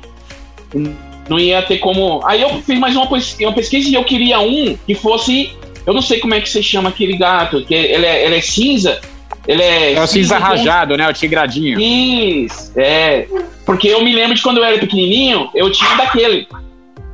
Não 1.27 1.38
ia 1.38 1.62
ter 1.62 1.79
como. 1.79 2.25
Aí 2.25 2.41
eu 2.41 2.49
fiz 2.62 2.79
mais 2.79 2.95
uma, 2.95 3.05
uma 3.05 3.53
pesquisa 3.53 3.89
e 3.89 3.93
eu 3.93 4.05
queria 4.05 4.39
um 4.39 4.77
que 4.88 4.95
fosse. 4.95 5.51
Eu 5.86 5.93
não 5.93 6.01
sei 6.01 6.19
como 6.21 6.34
é 6.34 6.39
que 6.39 6.49
você 6.49 6.63
chama 6.63 6.89
aquele 6.89 7.17
gato, 7.17 7.63
que 7.65 7.73
ele 7.73 8.05
é, 8.05 8.25
ele 8.25 8.38
é 8.38 8.41
cinza. 8.41 9.01
Ele 9.45 9.62
é. 9.62 9.93
É 9.95 10.01
o 10.01 10.08
cinza 10.08 10.38
rajado, 10.38 10.95
né? 10.95 11.10
O 11.10 11.13
tigradinho. 11.13 11.77
Isso, 11.77 12.71
é. 12.77 13.27
Porque 13.65 13.89
eu 13.89 14.01
me 14.01 14.15
lembro 14.15 14.36
de 14.36 14.41
quando 14.41 14.60
eu 14.60 14.63
era 14.63 14.77
pequenininho, 14.77 15.49
eu 15.53 15.69
tinha 15.73 15.91
um 15.91 15.97
daquele, 15.97 16.47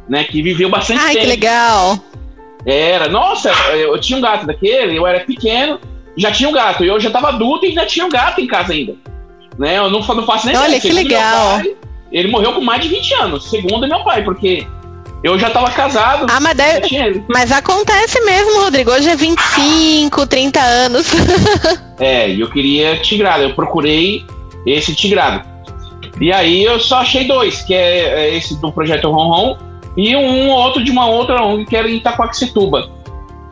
né? 0.07 0.23
Que 0.25 0.43
viveu 0.43 0.69
bastante 0.69 1.01
Ai, 1.01 1.13
tempo. 1.13 1.25
que 1.25 1.31
legal. 1.31 1.99
Era, 2.63 3.09
nossa, 3.09 3.49
eu 3.73 3.99
tinha 3.99 4.19
um 4.19 4.21
gato 4.21 4.45
daquele, 4.45 4.95
eu 4.95 5.07
era 5.07 5.21
pequeno, 5.21 5.79
já 6.17 6.31
tinha 6.31 6.49
um 6.49 6.53
gato. 6.53 6.83
E 6.83 6.87
eu 6.87 6.99
já 6.99 7.09
tava 7.09 7.29
adulto 7.29 7.65
e 7.65 7.73
já 7.73 7.85
tinha 7.85 8.05
um 8.05 8.09
gato 8.09 8.41
em 8.41 8.47
casa 8.47 8.73
ainda. 8.73 8.95
Né? 9.57 9.77
Eu 9.77 9.89
não, 9.89 9.99
não 9.99 10.25
faço 10.25 10.45
nem 10.47 10.55
Olha, 10.55 10.67
ideia. 10.77 10.81
que 10.81 10.87
Segundo 10.87 11.03
legal. 11.07 11.49
pai, 11.57 11.75
ele 12.11 12.27
morreu 12.29 12.53
com 12.53 12.61
mais 12.61 12.81
de 12.81 12.87
20 12.89 13.13
anos, 13.15 13.49
segundo 13.49 13.87
meu 13.87 14.03
pai, 14.03 14.23
porque 14.23 14.65
eu 15.23 15.37
já 15.37 15.49
tava 15.49 15.69
casado. 15.71 16.25
Ah, 16.29 16.39
mas 16.39 16.55
deve- 16.55 16.87
tinha 16.87 17.07
ele. 17.07 17.23
Mas 17.29 17.51
acontece 17.51 18.19
mesmo, 18.21 18.61
Rodrigo. 18.61 18.91
Hoje 18.91 19.09
é 19.09 19.15
25, 19.15 20.25
30 20.27 20.59
anos. 20.59 21.07
É, 21.99 22.27
e 22.27 22.39
eu 22.41 22.49
queria 22.49 22.97
tigrado. 22.97 23.43
Eu 23.43 23.53
procurei 23.53 24.25
esse 24.65 24.95
tigrado. 24.95 25.47
E 26.19 26.33
aí 26.33 26.63
eu 26.63 26.79
só 26.79 26.97
achei 26.97 27.25
dois, 27.27 27.61
que 27.61 27.75
é 27.75 28.23
é 28.31 28.35
esse 28.35 28.59
do 28.59 28.71
Projeto 28.71 29.11
Ron 29.11 29.27
Ron 29.29 29.57
e 29.95 30.15
um 30.15 30.49
outro 30.49 30.83
de 30.83 30.89
uma 30.89 31.05
outra 31.05 31.43
ONG 31.43 31.63
que 31.67 31.75
era 31.75 31.87
em 31.87 31.97
Itacoaxetuba. 31.97 32.89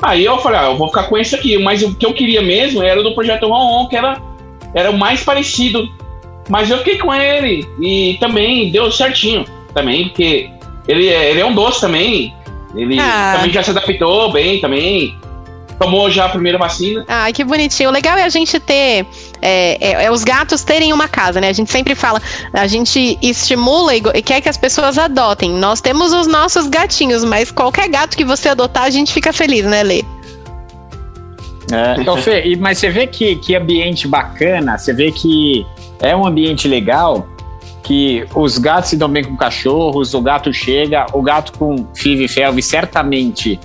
Aí 0.01 0.23
eu 0.23 0.37
falei, 0.39 0.59
ah, 0.59 0.65
eu 0.65 0.77
vou 0.77 0.87
ficar 0.87 1.03
com 1.03 1.17
esse 1.17 1.35
aqui. 1.35 1.57
Mas 1.57 1.81
o 1.81 1.93
que 1.93 2.05
eu 2.05 2.13
queria 2.13 2.41
mesmo 2.41 2.81
era 2.81 2.99
o 2.99 3.03
do 3.03 3.13
Projeto 3.13 3.47
Ron 3.47 3.87
que 3.87 3.95
era, 3.95 4.21
era 4.73 4.91
o 4.91 4.97
mais 4.97 5.23
parecido. 5.23 5.89
Mas 6.47 6.69
eu 6.69 6.77
fiquei 6.79 6.97
com 6.97 7.13
ele 7.13 7.67
e 7.79 8.17
também 8.19 8.71
deu 8.71 8.91
certinho. 8.91 9.45
Também, 9.73 10.05
porque 10.09 10.49
ele 10.87 11.07
é, 11.09 11.29
ele 11.31 11.41
é 11.41 11.45
um 11.45 11.53
doce 11.53 11.81
também. 11.81 12.33
Ele 12.75 12.99
Ah. 12.99 13.33
também 13.35 13.51
já 13.51 13.61
se 13.61 13.71
adaptou 13.71 14.31
bem 14.31 14.59
também. 14.59 15.15
Tomou 15.79 16.11
já 16.11 16.25
a 16.25 16.29
primeira 16.29 16.57
vacina. 16.57 17.05
Ai, 17.07 17.31
que 17.31 17.43
bonitinho. 17.43 17.89
O 17.89 17.91
legal 17.91 18.17
é 18.17 18.23
a 18.23 18.29
gente 18.29 18.59
ter. 18.59 19.05
É, 19.41 19.77
é- 19.79 20.03
é 20.05 20.11
os 20.11 20.23
gatos 20.25 20.63
terem 20.63 20.91
uma 20.91 21.07
casa, 21.07 21.39
né? 21.39 21.47
A 21.47 21.53
gente 21.53 21.71
sempre 21.71 21.95
fala, 21.95 22.21
a 22.53 22.67
gente 22.67 23.17
estimula 23.21 23.95
e, 23.95 24.01
e 24.15 24.21
quer 24.21 24.41
que 24.41 24.49
as 24.49 24.57
pessoas 24.57 24.97
adotem. 24.97 25.49
Nós 25.51 25.79
temos 25.79 26.11
os 26.11 26.27
nossos 26.27 26.67
gatinhos, 26.67 27.23
mas 27.23 27.49
qualquer 27.49 27.87
gato 27.87 28.17
que 28.17 28.25
você 28.25 28.49
adotar, 28.49 28.83
a 28.83 28.89
gente 28.89 29.13
fica 29.13 29.31
feliz, 29.31 29.63
né, 29.65 29.81
Lê? 29.83 30.03
É, 31.71 32.09
ô, 32.09 32.17
Fê, 32.21 32.43
e- 32.45 32.55
mas 32.57 32.77
você 32.77 32.89
vê 32.89 33.07
que, 33.07 33.35
que 33.37 33.55
ambiente 33.55 34.07
bacana, 34.07 34.77
você 34.77 34.93
vê 34.93 35.11
que 35.11 35.65
é 36.01 36.15
um 36.15 36.25
ambiente 36.25 36.67
legal, 36.67 37.27
que 37.83 38.25
os 38.35 38.57
gatos 38.57 38.89
se 38.89 38.97
dão 38.97 39.07
bem 39.09 39.23
com 39.23 39.35
cachorros, 39.37 40.13
o 40.13 40.21
gato 40.21 40.51
chega, 40.53 41.05
o 41.13 41.21
gato 41.21 41.53
com 41.57 41.87
Five 41.95 42.27
Felve, 42.27 42.61
certamente 42.61 43.59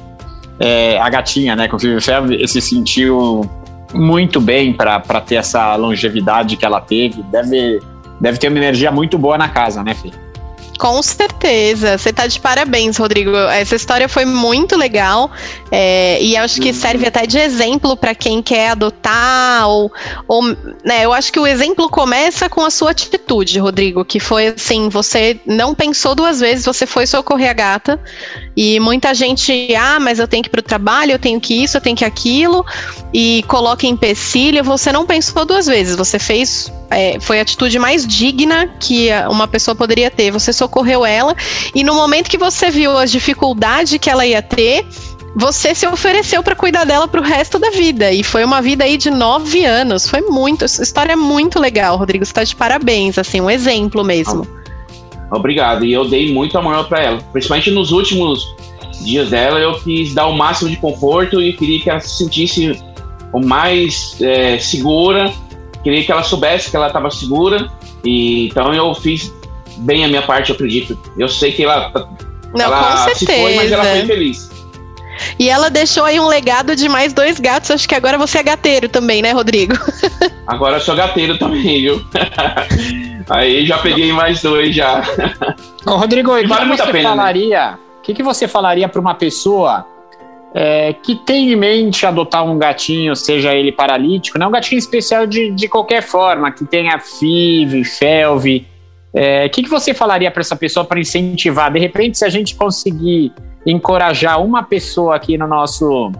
é, 0.58 0.98
a 0.98 1.08
gatinha, 1.08 1.56
né, 1.56 1.68
com 1.68 1.78
Five 1.78 2.00
Felve, 2.00 2.48
se 2.48 2.60
sentiu 2.60 3.48
muito 3.92 4.40
bem 4.40 4.72
para 4.72 5.00
ter 5.20 5.36
essa 5.36 5.74
longevidade 5.76 6.56
que 6.56 6.64
ela 6.64 6.80
teve. 6.80 7.22
Deve, 7.24 7.80
deve 8.20 8.38
ter 8.38 8.48
uma 8.48 8.58
energia 8.58 8.90
muito 8.90 9.16
boa 9.18 9.38
na 9.38 9.48
casa, 9.48 9.82
né, 9.82 9.94
Fê? 9.94 10.10
Com 10.78 11.02
certeza. 11.02 11.96
Você 11.96 12.12
tá 12.12 12.26
de 12.26 12.40
parabéns, 12.40 12.96
Rodrigo. 12.96 13.34
Essa 13.36 13.76
história 13.76 14.08
foi 14.08 14.24
muito 14.24 14.76
legal. 14.76 15.30
é, 15.70 16.20
e 16.20 16.36
acho 16.36 16.60
que 16.60 16.72
serve 16.72 17.06
até 17.06 17.26
de 17.26 17.38
exemplo 17.38 17.96
para 17.96 18.14
quem 18.14 18.42
quer 18.42 18.70
adotar. 18.70 19.68
Ou, 19.68 19.92
ou, 20.26 20.42
né, 20.84 21.04
eu 21.04 21.12
acho 21.12 21.32
que 21.32 21.38
o 21.38 21.46
exemplo 21.46 21.88
começa 21.88 22.48
com 22.48 22.64
a 22.64 22.70
sua 22.70 22.90
atitude, 22.90 23.58
Rodrigo. 23.58 24.04
Que 24.04 24.18
foi 24.18 24.48
assim: 24.48 24.88
você 24.88 25.40
não 25.46 25.74
pensou 25.74 26.14
duas 26.14 26.40
vezes, 26.40 26.64
você 26.64 26.86
foi 26.86 27.06
socorrer 27.06 27.50
a 27.50 27.54
gata. 27.54 28.00
E 28.56 28.78
muita 28.80 29.14
gente, 29.14 29.74
ah, 29.74 29.98
mas 30.00 30.18
eu 30.18 30.28
tenho 30.28 30.42
que 30.42 30.48
ir 30.48 30.50
pro 30.50 30.62
trabalho, 30.62 31.12
eu 31.12 31.18
tenho 31.18 31.40
que 31.40 31.54
isso, 31.54 31.76
eu 31.76 31.80
tenho 31.80 31.96
que 31.96 32.04
aquilo. 32.04 32.64
E 33.12 33.44
coloca 33.46 33.86
empecilho. 33.86 34.62
Você 34.64 34.92
não 34.92 35.06
pensou 35.06 35.44
duas 35.44 35.66
vezes. 35.66 35.96
Você 35.96 36.18
fez 36.18 36.70
é, 36.90 37.18
foi 37.18 37.38
a 37.38 37.42
atitude 37.42 37.78
mais 37.78 38.06
digna 38.06 38.68
que 38.78 39.08
uma 39.28 39.48
pessoa 39.48 39.74
poderia 39.74 40.10
ter. 40.10 40.30
Você 40.30 40.52
socorreu 40.64 41.04
ela 41.04 41.36
e 41.74 41.84
no 41.84 41.94
momento 41.94 42.30
que 42.30 42.38
você 42.38 42.70
viu 42.70 42.96
as 42.96 43.10
dificuldades 43.10 43.98
que 43.98 44.10
ela 44.10 44.26
ia 44.26 44.42
ter, 44.42 44.84
você 45.36 45.74
se 45.74 45.86
ofereceu 45.86 46.42
para 46.42 46.54
cuidar 46.54 46.84
dela 46.84 47.08
pro 47.08 47.20
resto 47.20 47.58
da 47.58 47.70
vida. 47.70 48.12
E 48.12 48.22
foi 48.22 48.44
uma 48.44 48.62
vida 48.62 48.84
aí 48.84 48.96
de 48.96 49.10
nove 49.10 49.64
anos. 49.64 50.08
Foi 50.08 50.20
muito, 50.20 50.64
história 50.64 51.12
é 51.12 51.16
muito 51.16 51.58
legal, 51.58 51.96
Rodrigo. 51.96 52.24
Você 52.24 52.32
tá 52.32 52.44
de 52.44 52.54
parabéns, 52.54 53.18
assim, 53.18 53.40
um 53.40 53.50
exemplo 53.50 54.04
mesmo. 54.04 54.46
Obrigado. 55.30 55.84
E 55.84 55.92
eu 55.92 56.04
dei 56.04 56.32
muito 56.32 56.56
amor 56.56 56.84
para 56.86 57.02
ela. 57.02 57.18
Principalmente 57.32 57.70
nos 57.72 57.90
últimos 57.90 58.54
dias 59.02 59.30
dela, 59.30 59.58
eu 59.58 59.74
quis 59.80 60.14
dar 60.14 60.26
o 60.26 60.36
máximo 60.36 60.70
de 60.70 60.76
conforto 60.76 61.42
e 61.42 61.52
queria 61.52 61.80
que 61.80 61.90
ela 61.90 62.00
se 62.00 62.16
sentisse 62.16 62.80
o 63.32 63.40
mais 63.44 64.16
é, 64.20 64.58
segura. 64.58 65.32
Queria 65.82 66.04
que 66.04 66.12
ela 66.12 66.22
soubesse 66.22 66.70
que 66.70 66.76
ela 66.76 66.86
estava 66.86 67.10
segura. 67.10 67.68
E 68.04 68.46
então 68.46 68.72
eu 68.72 68.94
fiz 68.94 69.32
bem 69.78 70.04
a 70.04 70.08
minha 70.08 70.22
parte, 70.22 70.50
eu 70.50 70.54
acredito. 70.54 70.98
Eu 71.18 71.28
sei 71.28 71.52
que 71.52 71.64
ela, 71.64 71.92
Não, 72.54 72.64
ela 72.64 73.04
com 73.06 73.14
se 73.14 73.26
foi, 73.26 73.54
mas 73.56 73.72
ela 73.72 73.82
foi 73.82 73.92
certeza. 73.92 74.12
feliz. 74.12 74.50
E 75.38 75.48
ela 75.48 75.70
deixou 75.70 76.04
aí 76.04 76.18
um 76.18 76.26
legado 76.26 76.74
de 76.74 76.88
mais 76.88 77.12
dois 77.12 77.38
gatos. 77.38 77.70
Acho 77.70 77.88
que 77.88 77.94
agora 77.94 78.18
você 78.18 78.38
é 78.38 78.42
gateiro 78.42 78.88
também, 78.88 79.22
né, 79.22 79.32
Rodrigo? 79.32 79.74
Agora 80.46 80.76
eu 80.76 80.80
sou 80.80 80.94
gateiro 80.94 81.38
também, 81.38 81.80
viu? 81.80 82.04
Aí 83.30 83.64
já 83.64 83.78
peguei 83.78 84.12
mais 84.12 84.42
dois 84.42 84.74
já. 84.74 85.02
Ô, 85.86 85.92
Rodrigo, 85.92 86.36
o 86.36 86.40
que, 86.40 86.46
Vale 86.46 86.60
que 86.62 86.66
muito 86.66 86.82
a 86.82 86.86
você 86.86 86.92
pena, 86.92 87.10
né? 87.10 87.16
falaria? 87.16 87.78
O 87.98 88.02
que, 88.02 88.12
que 88.12 88.22
você 88.22 88.46
falaria 88.46 88.86
para 88.88 89.00
uma 89.00 89.14
pessoa 89.14 89.86
é, 90.54 90.92
que 90.92 91.16
tem 91.16 91.52
em 91.52 91.56
mente 91.56 92.04
adotar 92.04 92.44
um 92.44 92.58
gatinho, 92.58 93.16
seja 93.16 93.54
ele 93.54 93.72
paralítico, 93.72 94.38
não 94.38 94.48
um 94.48 94.52
gatinho 94.52 94.78
especial 94.78 95.26
de, 95.26 95.50
de 95.50 95.66
qualquer 95.66 96.02
forma, 96.02 96.52
que 96.52 96.64
tenha 96.64 96.98
FIV, 96.98 97.84
FELV. 97.84 98.66
É, 99.14 99.46
O 99.46 99.50
que, 99.50 99.62
que 99.62 99.68
você 99.70 99.94
falaria 99.94 100.30
para 100.30 100.40
essa 100.40 100.56
pessoa 100.56 100.84
para 100.84 100.98
incentivar? 101.00 101.72
De 101.72 101.78
repente, 101.78 102.18
se 102.18 102.24
a 102.24 102.28
gente 102.28 102.54
conseguir 102.56 103.32
encorajar 103.66 104.42
uma 104.42 104.62
pessoa 104.62 105.16
aqui 105.16 105.38
no 105.38 105.46
nosso 105.46 106.12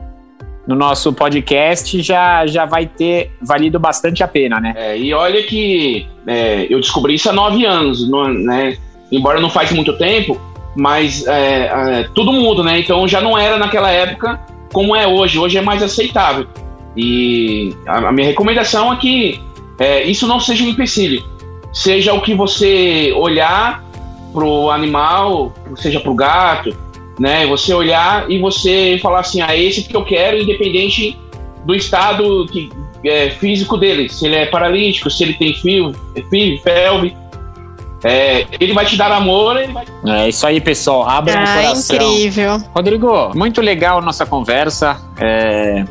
no 0.67 0.75
nosso 0.75 1.13
podcast, 1.13 2.01
já, 2.01 2.47
já 2.47 2.65
vai 2.65 2.87
ter 2.87 3.33
valido 3.43 3.79
bastante 3.79 4.23
a 4.25 4.29
pena, 4.29 4.59
né? 4.59 4.73
É, 4.75 4.97
e 4.99 5.13
olha 5.13 5.43
que 5.43 6.07
é, 6.27 6.67
eu 6.71 6.81
descobri 6.81 7.17
isso 7.17 7.29
há 7.29 7.35
nove 7.35 7.67
anos, 7.67 8.09
não- 8.09 8.33
né? 8.33 8.79
Embora 9.13 9.41
não 9.41 9.51
faz 9.51 9.71
muito 9.73 9.93
tempo, 9.99 10.41
mas 10.75 11.27
é, 11.27 11.67
é, 11.67 12.09
tudo 12.15 12.33
muda, 12.33 12.63
né? 12.63 12.79
Então 12.79 13.07
já 13.07 13.21
não 13.21 13.37
era 13.37 13.59
naquela 13.59 13.91
época 13.91 14.41
como 14.73 14.97
é 14.97 15.07
hoje. 15.07 15.39
Hoje 15.39 15.59
é 15.59 15.61
mais 15.61 15.83
aceitável. 15.83 16.47
E 16.97 17.75
a, 17.87 18.09
a 18.09 18.13
minha 18.13 18.27
recomendação 18.27 18.91
é 18.91 18.97
que 18.97 19.39
é, 19.79 20.03
isso 20.05 20.27
não 20.27 20.41
seja 20.41 20.65
um 20.65 20.69
empecilho. 20.69 21.23
Seja 21.75 22.15
o 22.15 22.23
que 22.23 22.35
você 22.35 23.13
olhar 23.17 23.83
pro 24.33 24.71
animal, 24.71 25.53
seja 25.77 26.01
pro 26.01 26.15
gato, 26.15 26.75
né? 27.19 27.47
Você 27.47 27.75
olhar 27.75 28.31
e 28.31 28.39
você 28.39 28.99
falar 29.03 29.21
assim, 29.21 29.41
ah, 29.43 29.57
esse 29.57 29.83
que 29.83 29.95
eu 29.95 30.05
quero, 30.05 30.39
independente 30.39 31.19
do 31.65 31.75
estado 31.75 32.47
que, 32.47 32.71
é, 33.05 33.31
físico 33.31 33.77
dele, 33.77 34.09
se 34.09 34.25
ele 34.27 34.37
é 34.37 34.47
paralítico, 34.47 35.11
se 35.11 35.23
ele 35.25 35.35
tem 35.35 35.53
fio, 35.55 35.93
fio 36.31 36.61
felve. 36.63 37.17
É, 38.03 38.47
ele 38.61 38.75
vai 38.75 38.85
te 38.85 38.97
dar 38.97 39.11
amor, 39.11 39.57
ele 39.57 39.73
vai 39.73 39.85
É 40.07 40.29
isso 40.29 40.47
aí, 40.47 40.61
pessoal. 40.61 41.09
Abra 41.09 41.35
o 41.35 41.39
Ah, 41.39 41.55
coração. 41.63 41.97
incrível. 41.97 42.63
Rodrigo, 42.75 43.31
muito 43.35 43.63
legal 43.63 43.99
a 43.99 44.03
nossa 44.03 44.27
conversa. 44.27 45.01
É, 45.19 45.85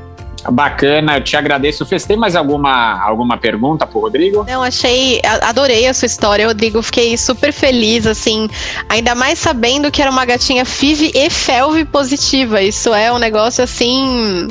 bacana, 0.52 1.18
eu 1.18 1.24
te 1.24 1.36
agradeço. 1.36 1.86
Fez 1.86 2.06
tem 2.06 2.18
mais 2.18 2.36
alguma, 2.36 3.02
alguma 3.02 3.38
pergunta 3.38 3.86
pro 3.86 4.00
Rodrigo? 4.00 4.46
Não, 4.48 4.62
achei, 4.62 5.22
adorei 5.42 5.88
a 5.88 5.94
sua 5.94 6.06
história, 6.06 6.48
Rodrigo. 6.48 6.82
Fiquei 6.82 7.18
super 7.18 7.52
feliz, 7.52 8.06
assim, 8.06 8.50
ainda 8.90 9.16
mais 9.16 9.40
sabendo 9.40 9.92
que 9.92 10.02
era 10.02 10.12
uma 10.12 10.26
gatinha 10.26 10.66
FIV 10.66 11.12
e 11.14 11.30
FELV 11.30 11.86
positiva. 11.86 12.62
Isso 12.62 12.94
é 12.94 13.12
um 13.12 13.18
negócio 13.18 13.64
assim. 13.64 14.48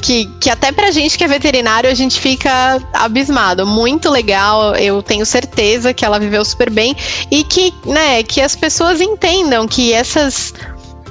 que, 0.00 0.26
que 0.40 0.50
até 0.50 0.72
pra 0.72 0.90
gente 0.90 1.16
que 1.16 1.24
é 1.24 1.28
veterinário 1.28 1.90
a 1.90 1.94
gente 1.94 2.20
fica 2.20 2.80
abismado. 2.92 3.66
Muito 3.66 4.10
legal, 4.10 4.74
eu 4.76 5.02
tenho 5.02 5.24
certeza 5.26 5.92
que 5.92 6.04
ela 6.04 6.18
viveu 6.18 6.44
super 6.44 6.70
bem 6.70 6.96
e 7.30 7.44
que, 7.44 7.72
né, 7.84 8.22
que 8.22 8.40
as 8.40 8.56
pessoas 8.56 9.00
entendam 9.00 9.66
que 9.68 9.92
essas 9.92 10.54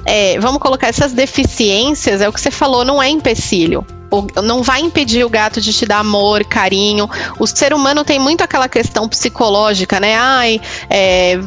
é, 0.04 0.38
vamos 0.38 0.60
colocar 0.60 0.88
essas 0.88 1.12
deficiências, 1.12 2.20
é 2.20 2.28
o 2.28 2.32
que 2.32 2.40
você 2.40 2.50
falou, 2.50 2.84
não 2.84 3.02
é 3.02 3.08
empecilho. 3.08 3.84
O, 4.10 4.26
não 4.42 4.62
vai 4.62 4.80
impedir 4.80 5.24
o 5.24 5.28
gato 5.28 5.60
de 5.60 5.72
te 5.72 5.86
dar 5.86 6.00
amor, 6.00 6.44
carinho. 6.44 7.08
O 7.38 7.46
ser 7.46 7.72
humano 7.72 8.04
tem 8.04 8.18
muito 8.18 8.42
aquela 8.42 8.68
questão 8.68 9.08
psicológica, 9.08 10.00
né? 10.00 10.16
Ai, 10.16 10.60
é, 10.88 11.38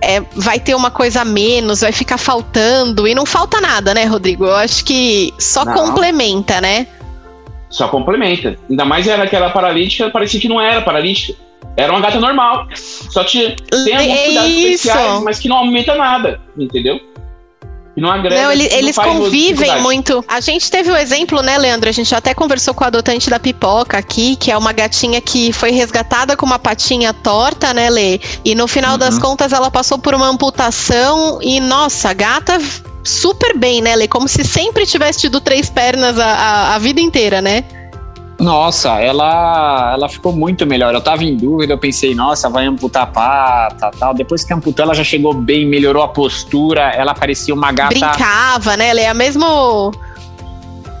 é, 0.00 0.20
vai 0.34 0.60
ter 0.60 0.74
uma 0.74 0.90
coisa 0.90 1.22
a 1.22 1.24
menos, 1.24 1.80
vai 1.80 1.92
ficar 1.92 2.18
faltando. 2.18 3.08
E 3.08 3.14
não 3.14 3.26
falta 3.26 3.60
nada, 3.60 3.92
né, 3.92 4.04
Rodrigo? 4.04 4.44
Eu 4.44 4.54
acho 4.54 4.84
que 4.84 5.34
só 5.38 5.64
não. 5.64 5.74
complementa, 5.74 6.60
né? 6.60 6.86
Só 7.68 7.88
complementa. 7.88 8.56
Ainda 8.70 8.84
mais 8.84 9.08
era 9.08 9.24
aquela 9.24 9.50
paralítica, 9.50 10.10
parecia 10.10 10.40
que 10.40 10.48
não 10.48 10.60
era 10.60 10.82
paralítica. 10.82 11.36
Era 11.76 11.92
uma 11.92 12.00
gata 12.00 12.20
normal. 12.20 12.68
Só 12.74 13.24
tinha, 13.24 13.56
tem 13.84 13.96
alguns 13.96 14.24
cuidados 14.26 14.50
especiais, 14.50 15.22
mas 15.22 15.38
que 15.38 15.48
não 15.48 15.56
aumenta 15.56 15.94
nada, 15.94 16.40
entendeu? 16.56 17.00
E 17.96 18.00
não 18.00 18.10
agrega. 18.10 18.42
Não, 18.42 18.52
ele, 18.52 18.68
não 18.68 18.76
eles 18.76 18.96
convivem 18.96 19.80
muito. 19.82 20.24
A 20.26 20.40
gente 20.40 20.70
teve 20.70 20.90
o 20.90 20.96
exemplo, 20.96 21.42
né, 21.42 21.58
Leandro? 21.58 21.88
A 21.88 21.92
gente 21.92 22.14
até 22.14 22.32
conversou 22.32 22.72
com 22.72 22.84
a 22.84 22.86
adotante 22.86 23.28
da 23.28 23.38
pipoca 23.38 23.98
aqui, 23.98 24.36
que 24.36 24.50
é 24.50 24.56
uma 24.56 24.72
gatinha 24.72 25.20
que 25.20 25.52
foi 25.52 25.70
resgatada 25.70 26.36
com 26.36 26.46
uma 26.46 26.58
patinha 26.58 27.12
torta, 27.12 27.74
né, 27.74 27.90
Lê? 27.90 28.20
E 28.44 28.54
no 28.54 28.66
final 28.66 28.92
uhum. 28.92 28.98
das 28.98 29.18
contas 29.18 29.52
ela 29.52 29.70
passou 29.70 29.98
por 29.98 30.14
uma 30.14 30.28
amputação 30.28 31.38
e, 31.42 31.60
nossa, 31.60 32.10
a 32.10 32.14
gata 32.14 32.58
super 33.04 33.56
bem, 33.58 33.82
né, 33.82 33.94
Lê? 33.94 34.08
Como 34.08 34.26
se 34.26 34.42
sempre 34.44 34.86
tivesse 34.86 35.20
tido 35.20 35.40
três 35.40 35.68
pernas 35.68 36.18
a, 36.18 36.26
a, 36.26 36.74
a 36.76 36.78
vida 36.78 37.00
inteira, 37.00 37.42
né? 37.42 37.64
Nossa, 38.42 39.00
ela, 39.00 39.92
ela 39.94 40.08
ficou 40.08 40.32
muito 40.32 40.66
melhor. 40.66 40.92
Eu 40.92 41.00
tava 41.00 41.24
em 41.24 41.36
dúvida, 41.36 41.74
eu 41.74 41.78
pensei, 41.78 42.14
nossa, 42.14 42.50
vai 42.50 42.66
amputar 42.66 43.04
a 43.04 43.06
pata, 43.06 43.90
tal. 43.98 44.12
Depois 44.12 44.44
que 44.44 44.52
amputou, 44.52 44.84
ela 44.84 44.94
já 44.94 45.04
chegou 45.04 45.32
bem, 45.32 45.66
melhorou 45.66 46.02
a 46.02 46.08
postura. 46.08 46.90
Ela 46.90 47.14
parecia 47.14 47.54
uma 47.54 47.70
gata. 47.70 47.94
Brincava, 47.94 48.76
né? 48.76 48.88
Ela 48.88 49.00
é 49.00 49.08
a 49.08 49.14
mesmo 49.14 49.92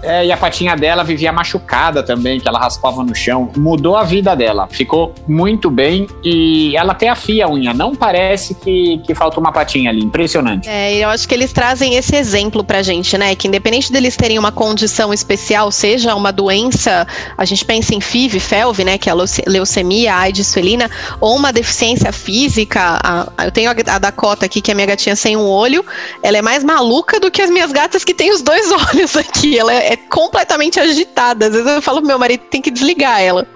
é, 0.02 0.26
e 0.26 0.32
a 0.32 0.36
patinha 0.36 0.76
dela 0.76 1.04
vivia 1.04 1.32
machucada 1.32 2.02
também, 2.02 2.40
que 2.40 2.48
ela 2.48 2.58
raspava 2.58 3.04
no 3.04 3.14
chão. 3.14 3.50
Mudou 3.56 3.96
a 3.96 4.02
vida 4.02 4.34
dela, 4.34 4.66
ficou 4.68 5.14
muito 5.26 5.70
bem 5.70 6.06
e 6.24 6.76
ela 6.76 6.92
até 6.92 7.08
afia 7.08 7.46
a 7.46 7.50
unha. 7.50 7.72
Não 7.72 7.94
parece 7.94 8.54
que, 8.54 8.98
que 9.06 9.14
falta 9.14 9.38
uma 9.38 9.52
patinha 9.52 9.90
ali, 9.90 10.02
impressionante. 10.02 10.68
É, 10.68 10.94
eu 10.96 11.08
acho 11.08 11.28
que 11.28 11.34
eles 11.34 11.52
trazem 11.52 11.94
esse 11.94 12.16
exemplo 12.16 12.64
pra 12.64 12.82
gente, 12.82 13.16
né? 13.16 13.34
Que 13.34 13.48
independente 13.48 13.92
deles 13.92 14.16
terem 14.16 14.38
uma 14.38 14.50
condição 14.50 15.12
especial, 15.14 15.70
seja 15.70 16.14
uma 16.14 16.32
doença, 16.32 17.06
a 17.36 17.44
gente 17.44 17.64
pensa 17.64 17.94
em 17.94 18.00
FIV, 18.00 18.40
FELV, 18.40 18.84
né? 18.84 18.98
Que 18.98 19.08
é 19.08 19.12
a 19.12 19.16
leucemia, 19.46 20.14
a 20.14 20.18
AIDS 20.20 20.52
felina, 20.52 20.90
ou 21.20 21.36
uma 21.36 21.52
deficiência 21.52 22.12
física. 22.12 22.98
A, 23.02 23.44
eu 23.44 23.52
tenho 23.52 23.70
a, 23.70 23.98
Dakota 23.98 24.46
aqui, 24.46 24.60
que 24.60 24.70
é 24.70 24.72
a 24.72 24.74
minha 24.74 24.86
gatinha 24.86 25.14
sem 25.14 25.36
um 25.36 25.46
olho. 25.46 25.84
Ela 26.22 26.38
é 26.38 26.42
mais 26.42 26.64
maluca 26.64 27.20
do 27.20 27.30
que 27.30 27.40
as 27.40 27.50
minhas 27.50 27.70
gatas 27.70 28.04
que 28.04 28.12
têm 28.12 28.32
os 28.32 28.42
dois 28.42 28.70
olhos 28.90 29.16
aqui. 29.16 29.58
Ela 29.58 29.72
é 29.72 29.91
é 29.92 29.96
completamente 29.96 30.80
agitada. 30.80 31.46
Às 31.46 31.52
vezes 31.52 31.66
eu 31.66 31.82
falo 31.82 31.98
pro 31.98 32.06
meu 32.06 32.18
marido 32.18 32.44
tem 32.50 32.62
que 32.62 32.70
desligar 32.70 33.20
ela. 33.20 33.46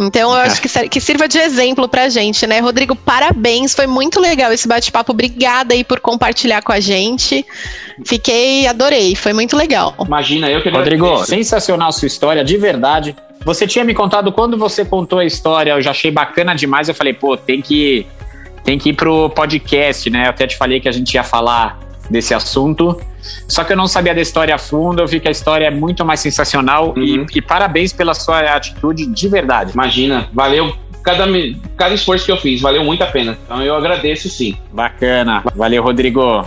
Então 0.00 0.30
eu 0.32 0.40
acho 0.40 0.60
que, 0.62 0.88
que 0.88 0.98
sirva 0.98 1.28
de 1.28 1.38
exemplo 1.38 1.86
pra 1.86 2.08
gente, 2.08 2.46
né? 2.46 2.58
Rodrigo, 2.60 2.96
parabéns. 2.96 3.74
Foi 3.74 3.86
muito 3.86 4.18
legal 4.18 4.50
esse 4.50 4.66
bate-papo. 4.66 5.12
Obrigada 5.12 5.74
aí 5.74 5.84
por 5.84 6.00
compartilhar 6.00 6.62
com 6.62 6.72
a 6.72 6.80
gente. 6.80 7.44
Fiquei, 8.04 8.66
adorei. 8.66 9.14
Foi 9.14 9.34
muito 9.34 9.56
legal. 9.56 9.94
Imagina, 10.00 10.50
eu 10.50 10.62
que 10.62 10.70
Rodrigo, 10.70 11.22
sensacional 11.26 11.92
sua 11.92 12.06
história, 12.06 12.42
de 12.42 12.56
verdade. 12.56 13.14
Você 13.44 13.66
tinha 13.66 13.84
me 13.84 13.92
contado 13.92 14.32
quando 14.32 14.56
você 14.56 14.86
contou 14.86 15.18
a 15.18 15.24
história, 15.24 15.72
eu 15.72 15.82
já 15.82 15.90
achei 15.90 16.10
bacana 16.10 16.54
demais. 16.54 16.88
Eu 16.88 16.94
falei, 16.94 17.12
pô, 17.12 17.36
tem 17.36 17.60
que, 17.60 18.06
tem 18.64 18.78
que 18.78 18.88
ir 18.88 18.94
pro 18.94 19.28
podcast, 19.28 20.08
né? 20.08 20.24
Eu 20.24 20.30
até 20.30 20.46
te 20.46 20.56
falei 20.56 20.80
que 20.80 20.88
a 20.88 20.92
gente 20.92 21.12
ia 21.12 21.22
falar 21.22 21.78
desse 22.10 22.34
assunto. 22.34 23.00
Só 23.48 23.64
que 23.64 23.72
eu 23.72 23.76
não 23.76 23.86
sabia 23.86 24.14
da 24.14 24.20
história 24.20 24.54
a 24.54 24.58
fundo, 24.58 25.00
eu 25.00 25.06
vi 25.06 25.20
que 25.20 25.28
a 25.28 25.30
história 25.30 25.66
é 25.66 25.70
muito 25.70 26.04
mais 26.04 26.20
sensacional 26.20 26.94
uhum. 26.96 27.02
e, 27.02 27.26
e, 27.38 27.42
parabéns 27.42 27.92
pela 27.92 28.14
sua 28.14 28.40
atitude 28.40 29.06
de 29.06 29.28
verdade. 29.28 29.72
Imagina, 29.72 30.28
valeu 30.32 30.74
cada, 31.02 31.24
cada 31.76 31.94
esforço 31.94 32.24
que 32.24 32.32
eu 32.32 32.36
fiz, 32.36 32.60
valeu 32.60 32.84
muito 32.84 33.02
a 33.02 33.06
pena. 33.06 33.38
Então 33.44 33.62
eu 33.62 33.74
agradeço 33.74 34.28
sim. 34.28 34.56
Bacana, 34.72 35.42
valeu 35.54 35.82
Rodrigo. 35.82 36.44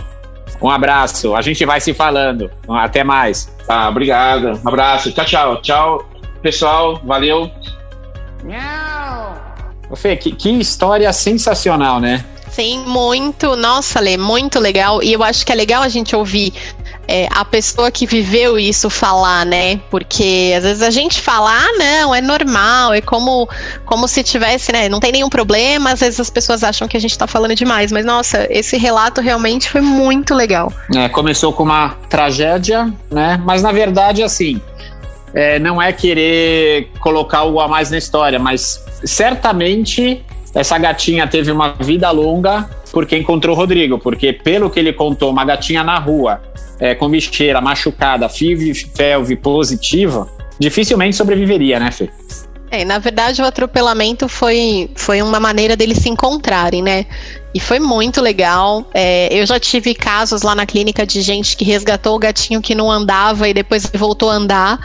Um 0.60 0.70
abraço, 0.70 1.36
a 1.36 1.42
gente 1.42 1.64
vai 1.64 1.80
se 1.80 1.94
falando. 1.94 2.50
Até 2.68 3.04
mais. 3.04 3.52
Tá, 3.66 3.88
obrigado. 3.88 4.60
Um 4.64 4.68
abraço, 4.68 5.12
tchau, 5.12 5.24
tchau. 5.24 5.56
Tchau, 5.62 6.08
pessoal, 6.42 7.00
valeu. 7.04 7.50
Ô 9.90 9.96
Fê, 9.96 10.16
que, 10.16 10.32
que 10.32 10.50
história 10.50 11.12
sensacional, 11.12 12.00
né? 12.00 12.24
Sim, 12.50 12.82
muito. 12.86 13.54
Nossa, 13.54 14.00
Lê, 14.00 14.16
muito 14.16 14.58
legal. 14.58 15.02
E 15.02 15.12
eu 15.12 15.22
acho 15.22 15.46
que 15.46 15.52
é 15.52 15.54
legal 15.54 15.82
a 15.82 15.88
gente 15.88 16.16
ouvir 16.16 16.52
é, 17.06 17.28
a 17.30 17.44
pessoa 17.44 17.90
que 17.90 18.04
viveu 18.04 18.58
isso 18.58 18.90
falar, 18.90 19.46
né? 19.46 19.80
Porque 19.90 20.52
às 20.56 20.64
vezes 20.64 20.82
a 20.82 20.90
gente 20.90 21.20
fala, 21.20 21.52
ah, 21.52 21.72
não, 21.78 22.14
é 22.14 22.20
normal, 22.20 22.92
é 22.92 23.00
como, 23.00 23.48
como 23.84 24.08
se 24.08 24.22
tivesse, 24.22 24.72
né? 24.72 24.88
Não 24.88 24.98
tem 24.98 25.12
nenhum 25.12 25.28
problema, 25.28 25.92
às 25.92 26.00
vezes 26.00 26.18
as 26.18 26.30
pessoas 26.30 26.64
acham 26.64 26.88
que 26.88 26.96
a 26.96 27.00
gente 27.00 27.16
tá 27.16 27.26
falando 27.26 27.54
demais. 27.54 27.92
Mas, 27.92 28.04
nossa, 28.04 28.46
esse 28.50 28.76
relato 28.76 29.20
realmente 29.20 29.70
foi 29.70 29.80
muito 29.80 30.34
legal. 30.34 30.72
É, 30.94 31.08
começou 31.08 31.52
com 31.52 31.62
uma 31.62 31.90
tragédia, 32.10 32.92
né? 33.10 33.40
Mas 33.44 33.62
na 33.62 33.72
verdade, 33.72 34.22
assim. 34.22 34.60
É, 35.34 35.58
não 35.58 35.80
é 35.80 35.92
querer 35.92 36.88
colocar 37.00 37.38
algo 37.38 37.60
a 37.60 37.68
mais 37.68 37.90
na 37.90 37.98
história, 37.98 38.38
mas 38.38 38.84
certamente 39.04 40.22
essa 40.54 40.78
gatinha 40.78 41.26
teve 41.26 41.50
uma 41.50 41.74
vida 41.74 42.10
longa 42.10 42.68
porque 42.92 43.16
encontrou 43.16 43.54
o 43.54 43.58
Rodrigo, 43.58 43.98
porque 43.98 44.32
pelo 44.32 44.70
que 44.70 44.78
ele 44.80 44.92
contou, 44.92 45.30
uma 45.30 45.44
gatinha 45.44 45.84
na 45.84 45.98
rua, 45.98 46.40
é, 46.80 46.94
com 46.94 47.08
bicheira, 47.08 47.60
machucada, 47.60 48.28
FIV, 48.28 48.74
FELV 48.74 49.36
positiva, 49.36 50.28
dificilmente 50.58 51.16
sobreviveria, 51.16 51.78
né, 51.78 51.90
Fê? 51.90 52.08
É, 52.70 52.84
na 52.84 52.98
verdade 52.98 53.40
o 53.40 53.46
atropelamento 53.46 54.28
foi, 54.28 54.90
foi 54.94 55.22
uma 55.22 55.40
maneira 55.40 55.74
deles 55.76 55.98
se 55.98 56.08
encontrarem, 56.08 56.82
né? 56.82 57.06
E 57.54 57.60
foi 57.60 57.80
muito 57.80 58.20
legal. 58.20 58.86
É, 58.92 59.28
eu 59.32 59.46
já 59.46 59.58
tive 59.58 59.94
casos 59.94 60.42
lá 60.42 60.54
na 60.54 60.66
clínica 60.66 61.06
de 61.06 61.22
gente 61.22 61.56
que 61.56 61.64
resgatou 61.64 62.14
o 62.14 62.18
gatinho 62.18 62.60
que 62.60 62.74
não 62.74 62.90
andava 62.90 63.48
e 63.48 63.54
depois 63.54 63.90
voltou 63.94 64.30
a 64.30 64.34
andar. 64.34 64.78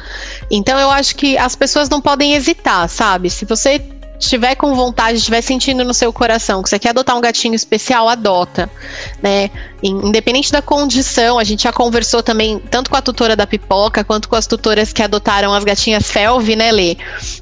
Então 0.50 0.80
eu 0.80 0.90
acho 0.90 1.16
que 1.16 1.38
as 1.38 1.56
pessoas 1.56 1.90
não 1.90 2.00
podem 2.00 2.34
hesitar, 2.34 2.88
sabe? 2.88 3.30
Se 3.30 3.44
você 3.44 3.82
estiver 4.24 4.56
com 4.56 4.74
vontade, 4.76 5.18
estiver 5.18 5.42
sentindo 5.42 5.84
no 5.84 5.94
seu 5.94 6.12
coração 6.12 6.62
que 6.64 6.70
você 6.70 6.80
quer 6.80 6.90
adotar 6.90 7.18
um 7.18 7.22
gatinho 7.22 7.56
especial, 7.56 8.10
adota, 8.10 8.70
né? 9.22 9.50
Independente 9.82 10.52
da 10.52 10.62
condição, 10.62 11.38
a 11.38 11.44
gente 11.44 11.64
já 11.64 11.74
conversou 11.74 12.24
também 12.24 12.60
tanto 12.72 12.90
com 12.90 12.96
a 12.96 13.02
tutora 13.02 13.36
da 13.36 13.46
pipoca 13.46 14.04
quanto 14.04 14.30
com 14.30 14.36
as 14.36 14.48
tutoras 14.48 14.94
que 14.94 15.02
adotaram 15.02 15.54
as 15.54 15.64
gatinhas 15.64 16.10
Felve, 16.10 16.56
né, 16.56 16.72
Lê? 16.72 16.98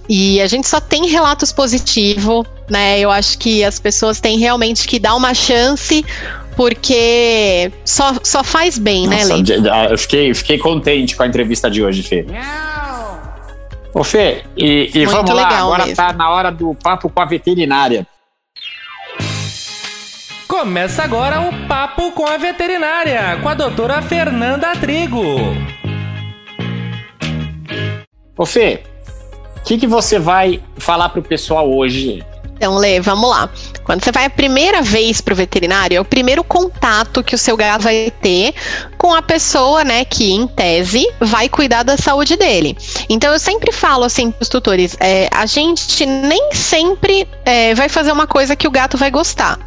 E 0.09 0.41
a 0.41 0.47
gente 0.47 0.67
só 0.67 0.79
tem 0.79 1.07
relatos 1.07 1.51
positivos, 1.51 2.45
né? 2.69 2.99
Eu 2.99 3.11
acho 3.11 3.37
que 3.37 3.63
as 3.63 3.79
pessoas 3.79 4.19
têm 4.19 4.39
realmente 4.39 4.87
que 4.87 4.99
dar 4.99 5.15
uma 5.15 5.33
chance 5.33 6.03
porque 6.55 7.71
só, 7.85 8.13
só 8.23 8.43
faz 8.43 8.77
bem, 8.77 9.07
né, 9.07 9.23
Nossa, 9.23 9.37
né, 9.37 9.57
Lê? 9.57 9.93
Eu 9.93 9.97
fiquei, 9.97 10.33
fiquei 10.33 10.57
contente 10.57 11.15
com 11.15 11.23
a 11.23 11.27
entrevista 11.27 11.69
de 11.69 11.83
hoje, 11.83 12.03
Fê. 12.03 12.25
Ô 13.93 14.03
Fê, 14.03 14.43
e, 14.55 14.89
e 14.93 15.05
vamos 15.05 15.31
lá, 15.31 15.47
agora 15.47 15.83
mesmo. 15.83 15.95
tá 15.97 16.13
na 16.13 16.29
hora 16.29 16.51
do 16.51 16.73
papo 16.75 17.09
com 17.09 17.21
a 17.21 17.25
veterinária. 17.25 18.07
Começa 20.47 21.01
agora 21.03 21.41
o 21.41 21.65
Papo 21.65 22.11
com 22.11 22.27
a 22.27 22.37
Veterinária, 22.37 23.39
com 23.41 23.47
a 23.47 23.53
doutora 23.53 24.01
Fernanda 24.01 24.75
Trigo. 24.75 25.23
Ô 28.37 28.45
Fê, 28.45 28.83
o 29.57 29.63
que, 29.63 29.77
que 29.77 29.87
você 29.87 30.19
vai 30.19 30.61
falar 30.77 31.09
pro 31.09 31.21
pessoal 31.21 31.73
hoje 31.73 32.23
então, 32.61 32.75
Lê, 32.75 33.01
vamos 33.01 33.27
lá. 33.27 33.49
Quando 33.83 34.03
você 34.03 34.11
vai 34.11 34.25
a 34.25 34.29
primeira 34.29 34.83
vez 34.83 35.19
pro 35.19 35.35
veterinário, 35.35 35.97
é 35.97 35.99
o 35.99 36.05
primeiro 36.05 36.43
contato 36.43 37.23
que 37.23 37.33
o 37.33 37.37
seu 37.37 37.57
gato 37.57 37.81
vai 37.81 38.13
ter 38.21 38.53
com 38.99 39.15
a 39.15 39.21
pessoa, 39.23 39.83
né, 39.83 40.05
que 40.05 40.31
em 40.31 40.45
tese 40.45 41.11
vai 41.19 41.49
cuidar 41.49 41.81
da 41.81 41.97
saúde 41.97 42.35
dele. 42.35 42.77
Então, 43.09 43.33
eu 43.33 43.39
sempre 43.39 43.71
falo 43.71 44.03
assim 44.03 44.29
pros 44.29 44.47
tutores: 44.47 44.95
é, 44.99 45.27
a 45.31 45.47
gente 45.47 46.05
nem 46.05 46.53
sempre 46.53 47.27
é, 47.43 47.73
vai 47.73 47.89
fazer 47.89 48.11
uma 48.11 48.27
coisa 48.27 48.55
que 48.55 48.67
o 48.67 48.71
gato 48.71 48.95
vai 48.95 49.09
gostar. 49.09 49.57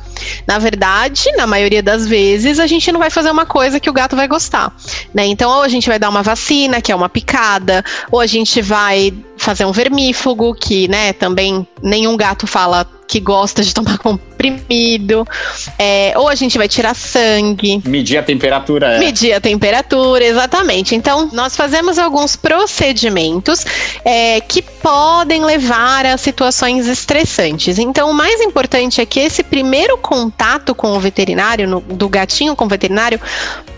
Na 0.46 0.58
verdade, 0.58 1.30
na 1.36 1.46
maioria 1.46 1.82
das 1.82 2.06
vezes, 2.06 2.58
a 2.58 2.66
gente 2.66 2.90
não 2.92 3.00
vai 3.00 3.10
fazer 3.10 3.30
uma 3.30 3.46
coisa 3.46 3.80
que 3.80 3.90
o 3.90 3.92
gato 3.92 4.16
vai 4.16 4.28
gostar, 4.28 4.74
né? 5.12 5.26
Então, 5.26 5.50
ou 5.50 5.62
a 5.62 5.68
gente 5.68 5.88
vai 5.88 5.98
dar 5.98 6.08
uma 6.08 6.22
vacina, 6.22 6.80
que 6.80 6.92
é 6.92 6.96
uma 6.96 7.08
picada, 7.08 7.84
ou 8.10 8.20
a 8.20 8.26
gente 8.26 8.60
vai 8.60 9.12
fazer 9.36 9.64
um 9.64 9.72
vermífugo, 9.72 10.54
que, 10.54 10.88
né, 10.88 11.12
também 11.12 11.66
nenhum 11.82 12.16
gato 12.16 12.46
fala 12.46 12.86
que 13.06 13.20
gosta 13.20 13.62
de 13.62 13.72
tomar 13.72 13.98
comprimido, 14.44 15.26
é, 15.78 16.12
ou 16.16 16.28
a 16.28 16.34
gente 16.34 16.58
vai 16.58 16.68
tirar 16.68 16.94
sangue. 16.94 17.82
Medir 17.84 18.18
a 18.18 18.22
temperatura. 18.22 18.94
É. 18.94 18.98
Medir 18.98 19.32
a 19.32 19.40
temperatura, 19.40 20.24
exatamente. 20.24 20.94
Então, 20.94 21.30
nós 21.32 21.56
fazemos 21.56 21.98
alguns 21.98 22.36
procedimentos 22.36 23.64
é, 24.04 24.40
que 24.40 24.62
podem 24.62 25.44
levar 25.44 26.06
a 26.06 26.16
situações 26.16 26.86
estressantes. 26.86 27.78
Então, 27.78 28.10
o 28.10 28.14
mais 28.14 28.40
importante 28.40 29.00
é 29.00 29.06
que 29.06 29.20
esse 29.20 29.42
primeiro 29.42 29.96
contato 29.98 30.74
com 30.74 30.96
o 30.96 31.00
veterinário, 31.00 31.68
no, 31.68 31.80
do 31.80 32.08
gatinho 32.08 32.54
com 32.56 32.64
o 32.64 32.68
veterinário, 32.68 33.20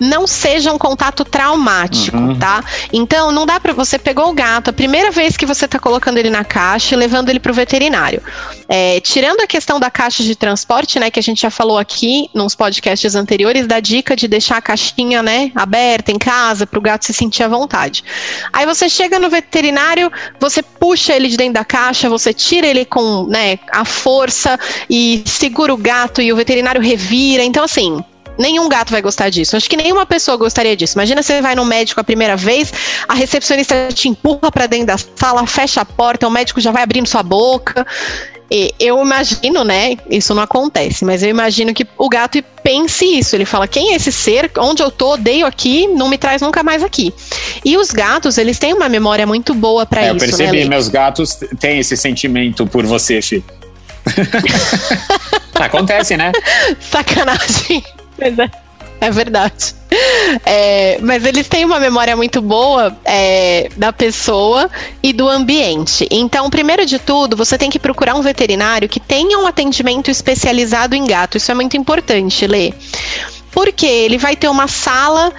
não 0.01 0.27
seja 0.27 0.73
um 0.73 0.79
contato 0.79 1.25
traumático, 1.25 2.17
uhum. 2.17 2.39
tá? 2.39 2.63
Então, 2.93 3.33
não 3.33 3.47
dá 3.47 3.59
para 3.61 3.73
você 3.73 3.99
pegou 3.99 4.31
o 4.31 4.33
gato, 4.33 4.71
a 4.71 4.73
primeira 4.73 5.11
vez 5.11 5.37
que 5.37 5.47
você 5.47 5.67
tá 5.67 5.79
colocando 5.79 6.19
ele 6.19 6.31
na 6.31 6.45
caixa 6.45 6.95
e 6.95 6.99
levando 6.99 7.29
ele 7.29 7.41
pro 7.41 7.55
veterinário. 7.55 8.23
É, 8.69 9.01
tirando 9.17 9.41
a 9.41 9.47
questão 9.47 9.81
da 9.81 9.91
caixa 9.91 10.23
de 10.23 10.37
transporte, 10.37 11.01
né, 11.01 11.11
que 11.11 11.19
a 11.19 11.23
gente 11.23 11.41
já 11.41 11.49
falou 11.49 11.79
aqui 11.79 12.29
nos 12.35 12.55
podcasts 12.55 13.15
anteriores, 13.15 13.67
da 13.67 13.81
dica 13.81 14.15
de 14.15 14.29
deixar 14.29 14.59
a 14.59 14.61
caixinha, 14.61 15.23
né, 15.23 15.51
aberta 15.55 16.13
em 16.13 16.19
casa 16.19 16.67
para 16.67 16.79
o 16.79 16.83
gato 16.83 17.07
se 17.07 17.15
sentir 17.15 17.43
à 17.43 17.49
vontade. 17.49 18.05
Aí 18.53 18.67
você 18.67 18.91
chega 18.91 19.19
no 19.19 19.31
veterinário, 19.31 20.13
você 20.39 20.63
puxa 20.63 21.15
ele 21.15 21.29
de 21.31 21.37
dentro 21.39 21.55
da 21.55 21.65
caixa, 21.65 22.11
você 22.11 22.35
tira 22.35 22.67
ele 22.67 22.85
com, 22.85 23.27
né, 23.27 23.59
a 23.73 23.87
força 23.87 24.61
e 24.91 25.23
segura 25.25 25.73
o 25.73 25.79
gato 25.79 26.21
e 26.21 26.31
o 26.31 26.37
veterinário 26.37 26.83
revira. 26.83 27.43
Então 27.43 27.65
assim, 27.65 28.05
Nenhum 28.39 28.69
gato 28.69 28.91
vai 28.91 29.03
gostar 29.03 29.31
disso. 29.31 29.57
Acho 29.57 29.69
que 29.69 29.77
nenhuma 29.77 30.07
pessoa 30.07 30.37
gostaria 30.37 30.77
disso. 30.77 30.95
Imagina 30.97 31.23
você 31.23 31.41
vai 31.41 31.55
no 31.55 31.65
médico 31.65 32.01
a 32.01 32.05
primeira 32.05 32.37
vez, 32.37 32.73
a 33.09 33.15
recepcionista 33.15 33.89
te 33.93 34.09
empurra 34.09 34.51
para 34.51 34.67
dentro 34.67 34.87
da 34.87 34.97
sala, 34.99 35.47
fecha 35.47 35.81
a 35.81 35.85
porta, 35.85 36.27
o 36.27 36.31
médico 36.31 36.61
já 36.61 36.71
vai 36.71 36.83
abrindo 36.83 37.07
sua 37.07 37.23
boca. 37.23 37.87
E 38.51 38.73
eu 38.79 39.03
imagino, 39.03 39.65
né? 39.65 39.97
Isso 40.09 40.33
não 40.33 40.43
acontece, 40.43 41.05
mas 41.05 41.23
eu 41.23 41.29
imagino 41.29 41.75
que 41.75 41.85
o 41.99 42.09
gato 42.09 42.43
pense 42.63 43.05
isso. 43.05 43.35
Ele 43.35 43.45
fala: 43.45 43.67
quem 43.67 43.93
é 43.93 43.97
esse 43.97 44.13
ser? 44.13 44.51
Onde 44.59 44.83
eu 44.83 44.91
tô? 44.91 45.15
Odeio 45.15 45.47
aqui, 45.47 45.87
não 45.89 46.09
me 46.09 46.19
traz 46.19 46.43
nunca 46.43 46.63
mais 46.63 46.83
aqui. 46.83 47.13
E 47.65 47.77
os 47.77 47.91
gatos, 47.91 48.39
eles 48.39 48.59
têm 48.59 48.73
uma 48.73 48.89
memória 48.89 49.27
muito 49.27 49.55
boa 49.55 49.85
para 49.85 50.03
é, 50.03 50.05
isso. 50.05 50.11
Eu 50.13 50.19
né, 50.21 50.27
percebi, 50.27 50.65
né, 50.65 50.69
meus 50.69 50.89
gatos 50.89 51.39
têm 51.59 51.81
esse 51.81 51.97
sentimento 51.97 52.67
por 52.67 52.87
você, 52.87 53.21
Fi. 53.21 53.45
Acontece, 55.55 56.17
né? 56.17 56.33
Sacanagem. 56.81 57.83
Pois 58.17 58.39
é. 58.39 58.51
É 59.01 59.11
verdade. 59.11 59.75
É, 60.45 60.99
mas 61.03 61.25
eles 61.25 61.49
têm 61.49 61.65
uma 61.65 61.79
memória 61.79 62.17
muito 62.17 62.41
boa 62.41 62.97
é, 63.05 63.69
da 63.77 63.93
pessoa 63.93 64.71
e 65.03 65.13
do 65.13 65.29
ambiente. 65.29 66.07
Então, 66.11 66.51
primeiro 66.51 66.85
de 66.85 66.99
tudo, 66.99 67.37
você 67.37 67.57
tem 67.57 67.71
que 67.71 67.79
procurar 67.79 68.15
um 68.15 68.23
veterinário 68.23 68.89
que 68.89 68.99
tenha 68.99 69.39
um 69.39 69.47
atendimento 69.47 70.11
especializado 70.11 70.95
em 70.95 71.05
gato. 71.05 71.37
Isso 71.37 71.51
é 71.51 71.55
muito 71.55 71.77
importante, 71.77 72.47
Lê. 72.47 72.73
Porque 73.53 73.87
ele 73.87 74.19
vai 74.19 74.35
ter 74.35 74.49
uma 74.49 74.67
sala 74.67 75.33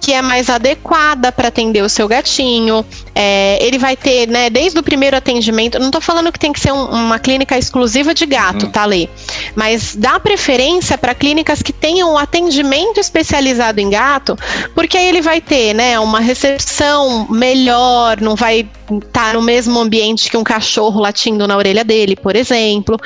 que 0.00 0.12
é 0.12 0.22
mais 0.22 0.48
adequada 0.48 1.30
para 1.30 1.48
atender 1.48 1.82
o 1.82 1.88
seu 1.88 2.08
gatinho. 2.08 2.84
É, 3.14 3.58
ele 3.60 3.78
vai 3.78 3.96
ter, 3.96 4.28
né, 4.28 4.48
desde 4.50 4.78
o 4.78 4.82
primeiro 4.82 5.16
atendimento. 5.16 5.78
Não 5.78 5.86
estou 5.86 6.00
falando 6.00 6.32
que 6.32 6.38
tem 6.38 6.52
que 6.52 6.60
ser 6.60 6.72
um, 6.72 6.84
uma 6.84 7.18
clínica 7.18 7.58
exclusiva 7.58 8.14
de 8.14 8.26
gato, 8.26 8.66
hum. 8.66 8.70
tá, 8.70 8.84
Lê? 8.84 9.08
Mas 9.54 9.94
dá 9.96 10.18
preferência 10.20 10.96
para 10.96 11.14
clínicas 11.14 11.62
que 11.62 11.72
tenham 11.72 12.12
um 12.12 12.18
atendimento 12.18 12.98
especializado 13.00 13.80
em 13.80 13.90
gato, 13.90 14.36
porque 14.74 14.96
aí 14.96 15.08
ele 15.08 15.20
vai 15.20 15.40
ter, 15.40 15.74
né, 15.74 15.98
uma 15.98 16.20
recepção 16.20 17.26
melhor, 17.30 18.20
não 18.20 18.34
vai 18.34 18.68
estar 18.90 19.26
tá 19.26 19.32
no 19.34 19.42
mesmo 19.42 19.78
ambiente 19.78 20.30
que 20.30 20.36
um 20.36 20.44
cachorro 20.44 21.00
latindo 21.00 21.46
na 21.46 21.56
orelha 21.56 21.84
dele, 21.84 22.16
por 22.16 22.34
exemplo. 22.34 22.96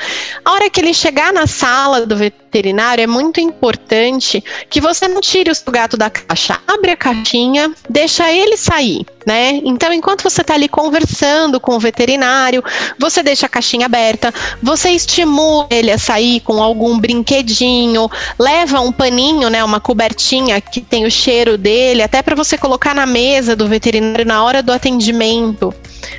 A 0.43 0.51
hora 0.51 0.69
que 0.69 0.79
ele 0.79 0.93
chegar 0.93 1.31
na 1.33 1.47
sala 1.47 2.05
do 2.05 2.15
veterinário, 2.15 3.03
é 3.03 3.07
muito 3.07 3.39
importante 3.39 4.43
que 4.69 4.79
você 4.79 5.07
não 5.07 5.21
tire 5.21 5.51
o 5.51 5.55
seu 5.55 5.71
gato 5.71 5.97
da 5.97 6.09
caixa. 6.09 6.59
Abre 6.67 6.91
a 6.91 6.97
caixinha, 6.97 7.73
deixa 7.89 8.31
ele 8.31 8.57
sair, 8.57 9.05
né? 9.25 9.59
Então, 9.63 9.91
enquanto 9.91 10.23
você 10.23 10.41
está 10.41 10.53
ali 10.53 10.69
conversando 10.69 11.59
com 11.59 11.75
o 11.75 11.79
veterinário, 11.79 12.63
você 12.99 13.23
deixa 13.23 13.47
a 13.47 13.49
caixinha 13.49 13.87
aberta, 13.87 14.33
você 14.61 14.91
estimula 14.91 15.67
ele 15.69 15.91
a 15.91 15.97
sair 15.97 16.41
com 16.41 16.61
algum 16.61 16.99
brinquedinho, 16.99 18.09
leva 18.37 18.79
um 18.81 18.91
paninho, 18.91 19.49
né, 19.49 19.63
uma 19.63 19.79
cobertinha 19.79 20.61
que 20.61 20.81
tem 20.81 21.05
o 21.05 21.11
cheiro 21.11 21.57
dele, 21.57 22.03
até 22.03 22.21
para 22.21 22.35
você 22.35 22.57
colocar 22.57 22.93
na 22.93 23.05
mesa 23.05 23.55
do 23.55 23.67
veterinário 23.67 24.25
na 24.25 24.43
hora 24.43 24.61
do 24.61 24.71
atendimento. 24.71 25.73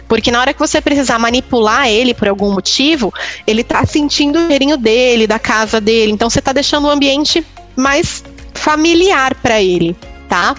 Porque 0.09 0.33
na 0.33 0.41
hora 0.41 0.53
que 0.53 0.59
você 0.59 0.81
precisar 0.81 1.19
manipular 1.19 1.89
ele 1.89 2.13
por 2.13 2.29
algum 2.29 2.53
motivo, 2.53 3.13
ele 3.47 3.63
tá 3.63 3.87
sentindo 3.87 4.39
o 4.39 4.49
cheirinho 4.49 4.77
dele, 4.77 5.27
da 5.27 5.39
casa 5.39 5.81
dele. 5.81 6.13
Então 6.13 6.29
você 6.29 6.41
tá 6.41 6.53
deixando 6.53 6.87
o 6.87 6.91
ambiente 6.91 7.47
mais 7.77 8.25
familiar 8.53 9.35
para 9.37 9.63
ele 9.63 9.97
tá? 10.29 10.55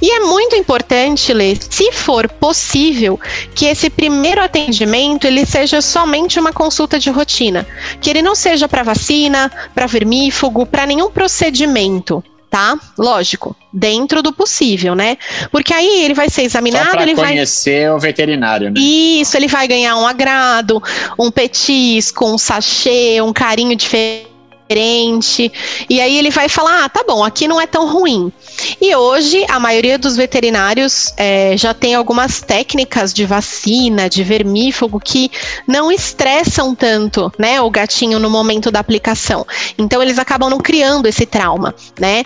E 0.00 0.10
é 0.10 0.20
muito 0.20 0.56
importante, 0.56 1.32
Lê, 1.32 1.56
se 1.56 1.92
for 1.92 2.28
possível, 2.28 3.18
que 3.54 3.66
esse 3.66 3.88
primeiro 3.88 4.42
atendimento 4.42 5.26
ele 5.26 5.46
seja 5.46 5.80
somente 5.80 6.38
uma 6.38 6.52
consulta 6.52 6.98
de 6.98 7.10
rotina, 7.10 7.66
que 8.00 8.10
ele 8.10 8.22
não 8.22 8.34
seja 8.34 8.68
para 8.68 8.82
vacina, 8.82 9.50
para 9.74 9.86
vermífugo, 9.86 10.66
para 10.66 10.86
nenhum 10.86 11.10
procedimento, 11.10 12.24
tá? 12.50 12.78
Lógico, 12.98 13.56
dentro 13.72 14.22
do 14.22 14.32
possível, 14.32 14.94
né? 14.94 15.16
Porque 15.50 15.72
aí 15.72 16.04
ele 16.04 16.14
vai 16.14 16.28
ser 16.28 16.42
examinado, 16.42 16.90
Só 16.90 17.00
ele 17.00 17.14
vai 17.14 17.28
conhecer 17.28 17.90
o 17.90 17.98
veterinário, 17.98 18.70
né? 18.70 18.80
Isso, 18.80 19.36
ele 19.36 19.48
vai 19.48 19.66
ganhar 19.68 19.96
um 19.96 20.06
agrado, 20.06 20.82
um 21.18 21.30
petisco, 21.30 22.26
um 22.26 22.36
sachê, 22.36 23.20
um 23.22 23.32
carinho 23.32 23.76
diferente 23.76 24.31
diferente. 24.72 25.52
E 25.88 26.00
aí 26.00 26.18
ele 26.18 26.30
vai 26.30 26.48
falar: 26.48 26.84
ah, 26.84 26.88
tá 26.88 27.04
bom, 27.06 27.22
aqui 27.22 27.46
não 27.46 27.60
é 27.60 27.66
tão 27.66 27.90
ruim. 27.90 28.32
E 28.80 28.94
hoje 28.94 29.44
a 29.48 29.60
maioria 29.60 29.98
dos 29.98 30.16
veterinários 30.16 31.12
é, 31.16 31.56
já 31.56 31.74
tem 31.74 31.94
algumas 31.94 32.40
técnicas 32.40 33.12
de 33.12 33.24
vacina, 33.24 34.08
de 34.08 34.22
vermífugo, 34.22 34.98
que 34.98 35.30
não 35.66 35.90
estressam 35.90 36.74
tanto 36.74 37.32
né, 37.38 37.60
o 37.60 37.70
gatinho 37.70 38.18
no 38.18 38.30
momento 38.30 38.70
da 38.70 38.80
aplicação. 38.80 39.46
Então 39.76 40.02
eles 40.02 40.18
acabam 40.18 40.48
não 40.48 40.58
criando 40.58 41.06
esse 41.06 41.26
trauma, 41.26 41.74
né? 41.98 42.24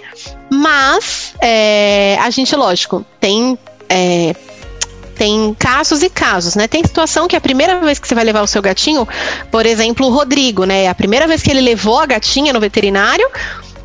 Mas 0.51 1.35
é, 1.41 2.17
a 2.21 2.31
gente, 2.31 2.55
lógico, 2.55 3.05
tem 3.21 3.59
é, 3.89 4.35
tem 5.17 5.55
casos 5.59 6.03
e 6.03 6.11
casos, 6.11 6.55
né? 6.55 6.69
Tem 6.69 6.83
situação 6.83 7.27
que 7.27 7.37
a 7.37 7.41
primeira 7.41 7.81
vez 7.81 7.99
que 7.99 8.07
você 8.07 8.15
vai 8.15 8.25
levar 8.25 8.43
o 8.43 8.47
seu 8.47 8.63
gatinho, 8.63 9.07
por 9.51 9.67
exemplo, 9.67 10.07
o 10.07 10.11
Rodrigo, 10.11 10.65
né? 10.65 10.89
A 10.89 10.95
primeira 10.95 11.27
vez 11.27 11.43
que 11.43 11.51
ele 11.51 11.61
levou 11.61 11.99
a 11.99 12.07
gatinha 12.07 12.53
no 12.53 12.61
veterinário 12.61 13.29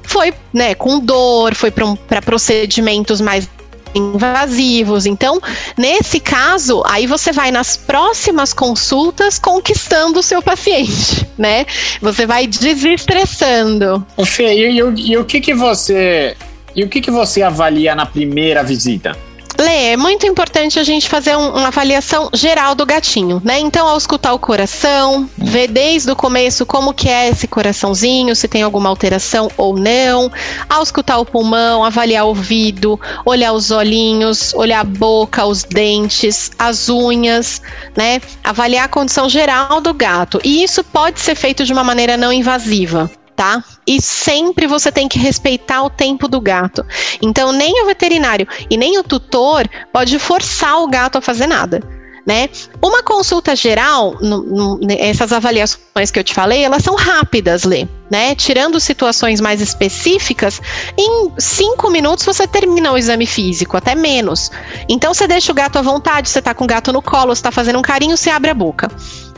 foi, 0.04 0.34
né, 0.54 0.76
com 0.76 1.00
dor, 1.00 1.56
foi 1.56 1.72
para 1.72 1.86
um, 1.86 1.96
procedimentos 1.96 3.22
mais 3.22 3.50
invasivos. 3.96 5.06
Então, 5.06 5.40
nesse 5.78 6.20
caso, 6.20 6.82
aí 6.86 7.08
você 7.08 7.32
vai 7.32 7.52
nas 7.52 7.78
próximas 7.78 8.54
consultas 8.54 9.40
conquistando 9.40 10.20
o 10.20 10.24
seu 10.24 10.42
paciente, 10.42 11.28
né? 11.38 11.66
Você 12.02 12.26
vai 12.26 12.48
desestressando. 12.48 14.06
Fê, 14.26 14.54
e, 14.54 14.80
e, 14.80 15.12
e 15.12 15.18
o 15.18 15.26
que 15.26 15.40
que 15.40 15.54
você 15.54 16.36
e 16.76 16.84
o 16.84 16.90
que 16.90 17.02
que 17.02 17.12
você 17.12 17.42
avalia 17.42 17.94
na 17.96 18.06
primeira 18.06 18.64
visita? 18.64 19.18
Lê, 19.62 19.92
é 19.92 19.98
muito 19.98 20.26
importante 20.26 20.80
a 20.80 20.84
gente 20.84 21.08
fazer 21.08 21.38
um, 21.38 21.50
uma 21.50 21.68
avaliação 21.68 22.32
geral 22.34 22.74
do 22.74 22.84
gatinho, 22.84 23.40
né? 23.46 23.60
Então, 23.60 23.88
ao 23.88 23.96
escutar 23.96 24.34
o 24.34 24.40
coração, 24.40 25.30
ver 25.38 25.68
desde 25.68 26.10
o 26.10 26.16
começo 26.16 26.66
como 26.66 26.96
que 26.96 27.08
é 27.08 27.30
esse 27.30 27.48
coraçãozinho, 27.48 28.36
se 28.36 28.48
tem 28.48 28.64
alguma 28.64 28.90
alteração 28.90 29.52
ou 29.56 29.78
não. 29.78 30.32
Ao 30.68 30.82
escutar 30.82 31.20
o 31.20 31.26
pulmão, 31.26 31.86
avaliar 31.86 32.26
o 32.26 32.30
ouvido, 32.30 33.00
olhar 33.24 33.54
os 33.54 33.70
olhinhos, 33.70 34.52
olhar 34.56 34.80
a 34.80 34.84
boca, 34.84 35.46
os 35.46 35.62
dentes, 35.64 36.50
as 36.58 36.90
unhas, 36.90 37.62
né? 37.96 38.20
Avaliar 38.44 38.86
a 38.86 38.90
condição 38.90 39.30
geral 39.30 39.80
do 39.80 39.94
gato. 39.94 40.42
E 40.44 40.64
isso 40.64 40.84
pode 40.84 41.20
ser 41.20 41.36
feito 41.36 41.64
de 41.64 41.72
uma 41.72 41.84
maneira 41.84 42.18
não 42.18 42.34
invasiva 42.34 43.12
tá? 43.42 43.64
E 43.88 44.00
sempre 44.00 44.68
você 44.68 44.92
tem 44.92 45.08
que 45.08 45.18
respeitar 45.18 45.82
o 45.82 45.90
tempo 45.90 46.28
do 46.28 46.40
gato. 46.40 46.86
Então, 47.20 47.52
nem 47.52 47.82
o 47.82 47.88
veterinário 47.88 48.48
e 48.70 48.78
nem 48.78 49.00
o 49.00 49.04
tutor 49.04 49.68
pode 49.92 50.20
forçar 50.20 50.80
o 50.80 50.88
gato 50.88 51.18
a 51.18 51.22
fazer 51.22 51.48
nada. 51.48 52.01
Né? 52.26 52.50
Uma 52.82 53.02
consulta 53.02 53.56
geral, 53.56 54.16
no, 54.22 54.44
no, 54.44 54.80
essas 54.92 55.32
avaliações 55.34 56.12
que 56.12 56.20
eu 56.20 56.24
te 56.24 56.36
falei, 56.36 56.64
elas 56.64 56.84
são 56.84 56.96
rápidas, 56.96 57.64
Lê, 57.64 57.88
né? 58.12 58.36
Tirando 58.36 58.80
situações 58.80 59.42
mais 59.42 59.60
específicas, 59.60 60.62
em 60.96 61.32
cinco 61.40 61.90
minutos 61.90 62.24
você 62.24 62.46
termina 62.46 62.92
o 62.92 62.98
exame 62.98 63.26
físico, 63.26 63.76
até 63.76 63.96
menos. 63.96 64.52
Então 64.88 65.16
você 65.16 65.28
deixa 65.28 65.52
o 65.52 65.56
gato 65.56 65.80
à 65.80 65.82
vontade, 65.82 66.30
você 66.30 66.42
tá 66.42 66.54
com 66.54 66.66
o 66.66 66.68
gato 66.68 66.94
no 66.94 67.02
colo, 67.02 67.36
você 67.36 67.42
tá 67.42 67.52
fazendo 67.52 67.80
um 67.80 67.82
carinho, 67.82 68.16
você 68.16 68.30
abre 68.30 68.52
a 68.52 68.54
boca. 68.54 68.88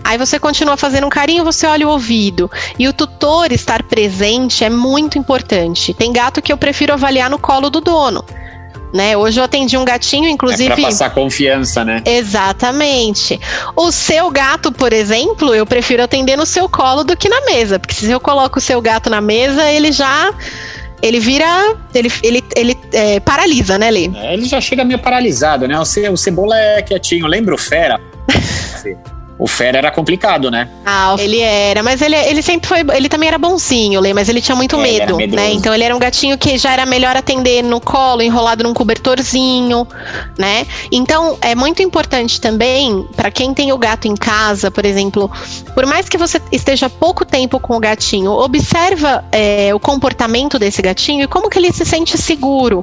Aí 0.04 0.18
você 0.18 0.38
continua 0.38 0.76
fazendo 0.76 1.08
um 1.08 1.10
carinho, 1.10 1.46
você 1.46 1.66
olha 1.66 1.88
o 1.88 1.92
ouvido. 1.92 2.52
E 2.78 2.88
o 2.88 2.94
tutor 2.94 3.52
estar 3.52 3.82
presente 3.84 4.64
é 4.64 4.70
muito 4.70 5.18
importante. 5.18 5.94
Tem 5.94 6.12
gato 6.12 6.42
que 6.42 6.52
eu 6.52 6.58
prefiro 6.58 6.92
avaliar 6.92 7.30
no 7.30 7.40
colo 7.40 7.70
do 7.70 7.80
dono. 7.80 8.26
Né? 8.94 9.18
Hoje 9.18 9.40
eu 9.40 9.44
atendi 9.44 9.76
um 9.76 9.84
gatinho, 9.84 10.30
inclusive. 10.30 10.72
É 10.72 10.76
pra 10.76 10.84
passar 10.86 11.10
confiança, 11.10 11.84
né? 11.84 12.04
Exatamente. 12.06 13.40
O 13.76 13.92
seu 13.92 14.30
gato, 14.30 14.72
por 14.72 14.94
exemplo, 14.94 15.54
eu 15.56 15.66
prefiro 15.66 16.04
atender 16.04 16.38
no 16.38 16.46
seu 16.46 16.70
colo 16.70 17.04
do 17.04 17.18
que 17.18 17.28
na 17.28 17.42
mesa, 17.42 17.80
porque 17.80 17.96
se 17.96 18.10
eu 18.10 18.20
coloco 18.20 18.60
o 18.60 18.62
seu 18.62 18.80
gato 18.82 19.10
na 19.10 19.20
mesa, 19.20 19.70
ele 19.70 19.92
já 19.92 20.32
ele 21.02 21.20
vira. 21.20 21.76
Ele, 21.94 22.12
ele, 22.24 22.44
ele 22.56 22.78
é, 22.94 23.20
paralisa, 23.20 23.78
né, 23.78 23.92
Lê? 23.92 24.10
É, 24.16 24.34
ele 24.34 24.46
já 24.46 24.62
chega 24.62 24.86
meio 24.86 25.00
paralisado, 25.00 25.68
né? 25.68 25.78
O, 25.78 25.84
Ce, 25.84 26.08
o 26.08 26.16
Cebola 26.16 26.58
é 26.58 26.82
quietinho. 26.82 27.28
Lembra 27.28 27.54
o 27.54 27.58
Fera? 27.58 28.00
O 29.38 29.48
Fera 29.48 29.80
era 29.80 29.90
complicado, 29.90 30.52
né? 30.52 30.70
Ah, 30.86 31.16
ele 31.18 31.40
era, 31.40 31.82
mas 31.82 32.02
ele, 32.02 32.16
ele 32.16 32.42
sempre 32.42 32.68
foi. 32.68 32.80
Ele 32.96 33.10
também 33.10 33.28
era 33.28 33.38
bonzinho, 33.38 34.00
Lê, 34.00 34.14
mas 34.14 34.30
ele 34.30 34.40
tinha 34.40 34.56
muito 34.56 34.80
é, 34.80 34.82
medo, 34.82 35.18
né? 35.18 35.52
Então 35.52 35.74
ele 35.74 35.84
era 35.84 35.96
um 35.96 36.00
gatinho 36.00 36.38
que 36.38 36.58
já 36.58 36.72
era 36.72 36.86
melhor 36.86 37.16
atender 37.16 37.64
no 37.64 37.82
colo, 37.82 38.22
enrolado 38.22 38.64
num 38.64 38.74
cobertorzinho, 38.74 39.88
né? 40.38 40.68
Então 40.92 41.38
é 41.42 41.56
muito 41.56 41.82
importante 41.82 42.40
também, 42.40 43.08
para 43.16 43.32
quem 43.32 43.54
tem 43.54 43.72
o 43.74 43.78
gato 43.78 44.08
em 44.08 44.16
casa, 44.16 44.70
por 44.70 44.86
exemplo, 44.86 45.30
por 45.74 45.86
mais 45.88 46.08
que 46.08 46.18
você 46.18 46.40
esteja 46.52 46.88
pouco 46.88 47.26
tempo 47.26 47.60
com 47.60 47.76
o 47.76 47.80
gatinho, 47.80 48.32
observa 48.32 49.26
é, 49.32 49.74
o 49.74 49.80
comportamento 49.80 50.60
desse 50.60 50.82
gatinho 50.82 51.24
e 51.24 51.28
como 51.28 51.50
que 51.50 51.58
ele 51.58 51.74
se 51.74 51.86
sente 51.86 52.18
seguro, 52.20 52.82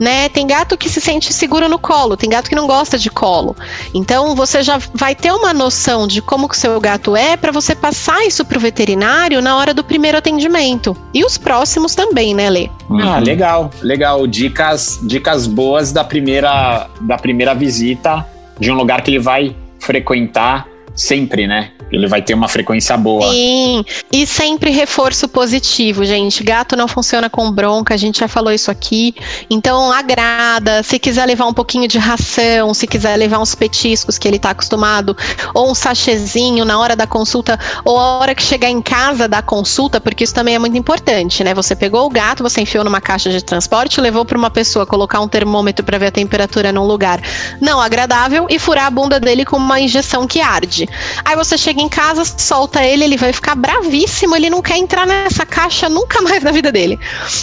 né? 0.00 0.30
Tem 0.30 0.46
gato 0.46 0.76
que 0.78 0.88
se 0.88 1.02
sente 1.02 1.34
seguro 1.34 1.68
no 1.68 1.78
colo, 1.78 2.16
tem 2.16 2.30
gato 2.30 2.48
que 2.48 2.56
não 2.56 2.66
gosta 2.66 2.98
de 2.98 3.10
colo. 3.10 3.54
Então 3.92 4.34
você 4.34 4.62
já 4.62 4.80
vai 4.94 5.14
ter 5.14 5.30
uma 5.32 5.52
noção 5.52 5.81
noção 5.82 6.06
de 6.06 6.22
como 6.22 6.48
que 6.48 6.54
o 6.54 6.58
seu 6.58 6.80
gato 6.80 7.16
é 7.16 7.36
para 7.36 7.50
você 7.50 7.74
passar 7.74 8.24
isso 8.24 8.44
pro 8.44 8.60
veterinário 8.60 9.42
na 9.42 9.56
hora 9.56 9.74
do 9.74 9.82
primeiro 9.82 10.16
atendimento. 10.16 10.96
E 11.12 11.24
os 11.24 11.36
próximos 11.36 11.96
também, 11.96 12.34
né, 12.34 12.48
Lê? 12.48 12.70
Ah, 13.02 13.18
legal, 13.18 13.68
legal. 13.82 14.24
Dicas, 14.28 15.00
dicas 15.02 15.48
boas 15.48 15.90
da 15.90 16.04
primeira, 16.04 16.88
da 17.00 17.16
primeira 17.16 17.52
visita 17.52 18.24
de 18.60 18.70
um 18.70 18.74
lugar 18.74 19.02
que 19.02 19.10
ele 19.10 19.18
vai 19.18 19.56
frequentar 19.80 20.68
sempre, 20.94 21.46
né? 21.46 21.70
Ele 21.90 22.06
vai 22.06 22.22
ter 22.22 22.32
uma 22.32 22.48
frequência 22.48 22.96
boa. 22.96 23.30
Sim, 23.30 23.84
e 24.10 24.26
sempre 24.26 24.70
reforço 24.70 25.28
positivo, 25.28 26.04
gente. 26.04 26.42
Gato 26.42 26.74
não 26.74 26.88
funciona 26.88 27.28
com 27.28 27.52
bronca, 27.52 27.92
a 27.92 27.96
gente 27.98 28.20
já 28.20 28.28
falou 28.28 28.50
isso 28.50 28.70
aqui. 28.70 29.14
Então, 29.50 29.92
agrada. 29.92 30.82
Se 30.82 30.98
quiser 30.98 31.26
levar 31.26 31.46
um 31.46 31.52
pouquinho 31.52 31.86
de 31.86 31.98
ração, 31.98 32.72
se 32.72 32.86
quiser 32.86 33.16
levar 33.16 33.40
uns 33.40 33.54
petiscos 33.54 34.16
que 34.16 34.26
ele 34.26 34.38
tá 34.38 34.50
acostumado, 34.50 35.14
ou 35.54 35.70
um 35.70 35.74
sachezinho 35.74 36.64
na 36.64 36.78
hora 36.78 36.96
da 36.96 37.06
consulta, 37.06 37.58
ou 37.84 37.98
a 37.98 38.20
hora 38.20 38.34
que 38.34 38.42
chegar 38.42 38.70
em 38.70 38.80
casa 38.80 39.28
da 39.28 39.42
consulta, 39.42 40.00
porque 40.00 40.24
isso 40.24 40.34
também 40.34 40.54
é 40.54 40.58
muito 40.58 40.76
importante, 40.78 41.44
né? 41.44 41.52
Você 41.52 41.76
pegou 41.76 42.06
o 42.06 42.10
gato, 42.10 42.42
você 42.42 42.62
enfiou 42.62 42.84
numa 42.84 43.02
caixa 43.02 43.28
de 43.28 43.44
transporte, 43.44 44.00
levou 44.00 44.24
para 44.24 44.38
uma 44.38 44.50
pessoa 44.50 44.86
colocar 44.86 45.20
um 45.20 45.28
termômetro 45.28 45.84
para 45.84 45.98
ver 45.98 46.06
a 46.06 46.10
temperatura 46.10 46.72
num 46.72 46.86
lugar 46.86 47.20
não 47.60 47.80
agradável 47.80 48.46
e 48.48 48.58
furar 48.58 48.86
a 48.86 48.90
bunda 48.90 49.20
dele 49.20 49.44
com 49.44 49.56
uma 49.56 49.78
injeção 49.78 50.26
que 50.26 50.40
arde. 50.40 50.81
Aí 51.24 51.36
você 51.36 51.56
chega 51.56 51.80
em 51.80 51.88
casa, 51.88 52.24
solta 52.24 52.82
ele, 52.84 53.04
ele 53.04 53.16
vai 53.16 53.32
ficar 53.32 53.54
bravíssimo, 53.54 54.36
ele 54.36 54.50
não 54.50 54.62
quer 54.62 54.78
entrar 54.78 55.06
nessa 55.06 55.44
caixa 55.44 55.88
nunca 55.88 56.20
mais 56.22 56.42
na 56.42 56.50
vida 56.50 56.70
dele. 56.70 56.98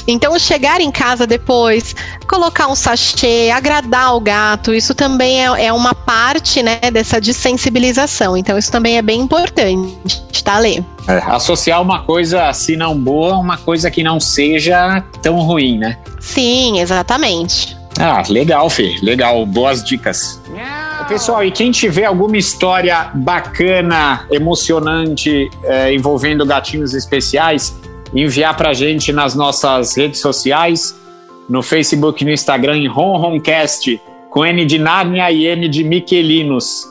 Então, 0.08 0.38
chegar 0.40 0.82
em 0.82 0.92
casa 0.92 1.26
depois, 1.26 1.96
colocar 2.28 2.68
um 2.68 2.76
sachê, 2.76 3.50
agradar 3.54 4.16
o 4.16 4.20
gato, 4.20 4.74
isso 4.74 4.94
também 4.94 5.46
é, 5.46 5.66
é 5.66 5.74
uma 5.74 5.94
parte, 5.94 6.62
né, 6.62 6.80
dessa 6.92 7.20
desensibilização. 7.20 8.38
Então, 8.38 8.58
isso 8.58 8.72
também 8.72 8.98
é 8.98 9.02
bem 9.02 9.22
importante, 9.22 10.44
tá, 10.44 10.58
Lê? 10.60 10.84
É, 11.08 11.18
associar 11.28 11.82
uma 11.82 12.04
coisa 12.04 12.48
assim 12.48 12.76
não 12.76 12.96
boa 12.96 13.38
uma 13.38 13.58
coisa 13.58 13.90
que 13.90 14.04
não 14.04 14.20
seja 14.20 15.04
tão 15.24 15.38
ruim, 15.38 15.78
né? 15.78 15.98
Sim, 16.20 16.80
exatamente. 16.80 17.78
Ah, 18.00 18.24
legal, 18.30 18.70
Fê. 18.70 18.95
Legal. 19.04 19.45
Boas 19.45 19.84
dicas. 19.84 20.41
Pessoal, 21.10 21.43
e 21.43 21.52
quem 21.52 21.72
tiver 21.72 22.06
alguma 22.06 22.38
história 22.38 23.12
bacana, 23.14 24.26
emocionante, 24.32 25.50
é, 25.64 25.93
envolvendo 25.93 26.45
gatinhos 26.45 26.93
especiais, 26.93 27.78
enviar 28.14 28.56
pra 28.56 28.74
gente 28.74 29.12
nas 29.12 29.36
nossas 29.36 29.97
redes 29.97 30.22
sociais, 30.22 30.95
no 31.50 31.62
Facebook 31.62 32.22
e 32.22 32.26
no 32.26 32.32
Instagram, 32.32 32.78
em 32.78 32.88
RonRonCast, 32.88 34.00
com 34.30 34.45
N 34.45 34.64
de 34.66 34.78
Nárnia 34.78 35.32
e 35.32 35.47
N 35.47 35.68
de 35.68 35.84
Miquelinos, 35.84 36.86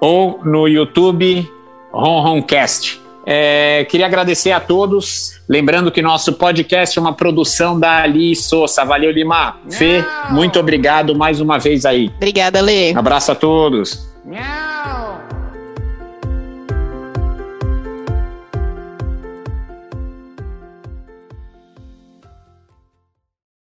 ou 0.00 0.40
no 0.44 0.66
YouTube, 0.66 1.48
RonRonCast. 1.92 3.01
É, 3.24 3.84
queria 3.88 4.06
agradecer 4.06 4.50
a 4.52 4.60
todos. 4.60 5.40
Lembrando 5.48 5.90
que 5.90 6.02
nosso 6.02 6.32
podcast 6.32 6.98
é 6.98 7.02
uma 7.02 7.12
produção 7.12 7.78
da 7.78 8.02
Ali 8.02 8.34
Souza. 8.34 8.84
Valeu, 8.84 9.10
Lima. 9.10 9.56
Fê, 9.70 10.04
muito 10.30 10.58
obrigado 10.58 11.14
mais 11.14 11.40
uma 11.40 11.58
vez 11.58 11.84
aí. 11.84 12.10
Obrigada, 12.16 12.60
Lê. 12.60 12.92
Abraço 12.92 13.32
a 13.32 13.34
todos. 13.34 14.08
Não. 14.24 15.01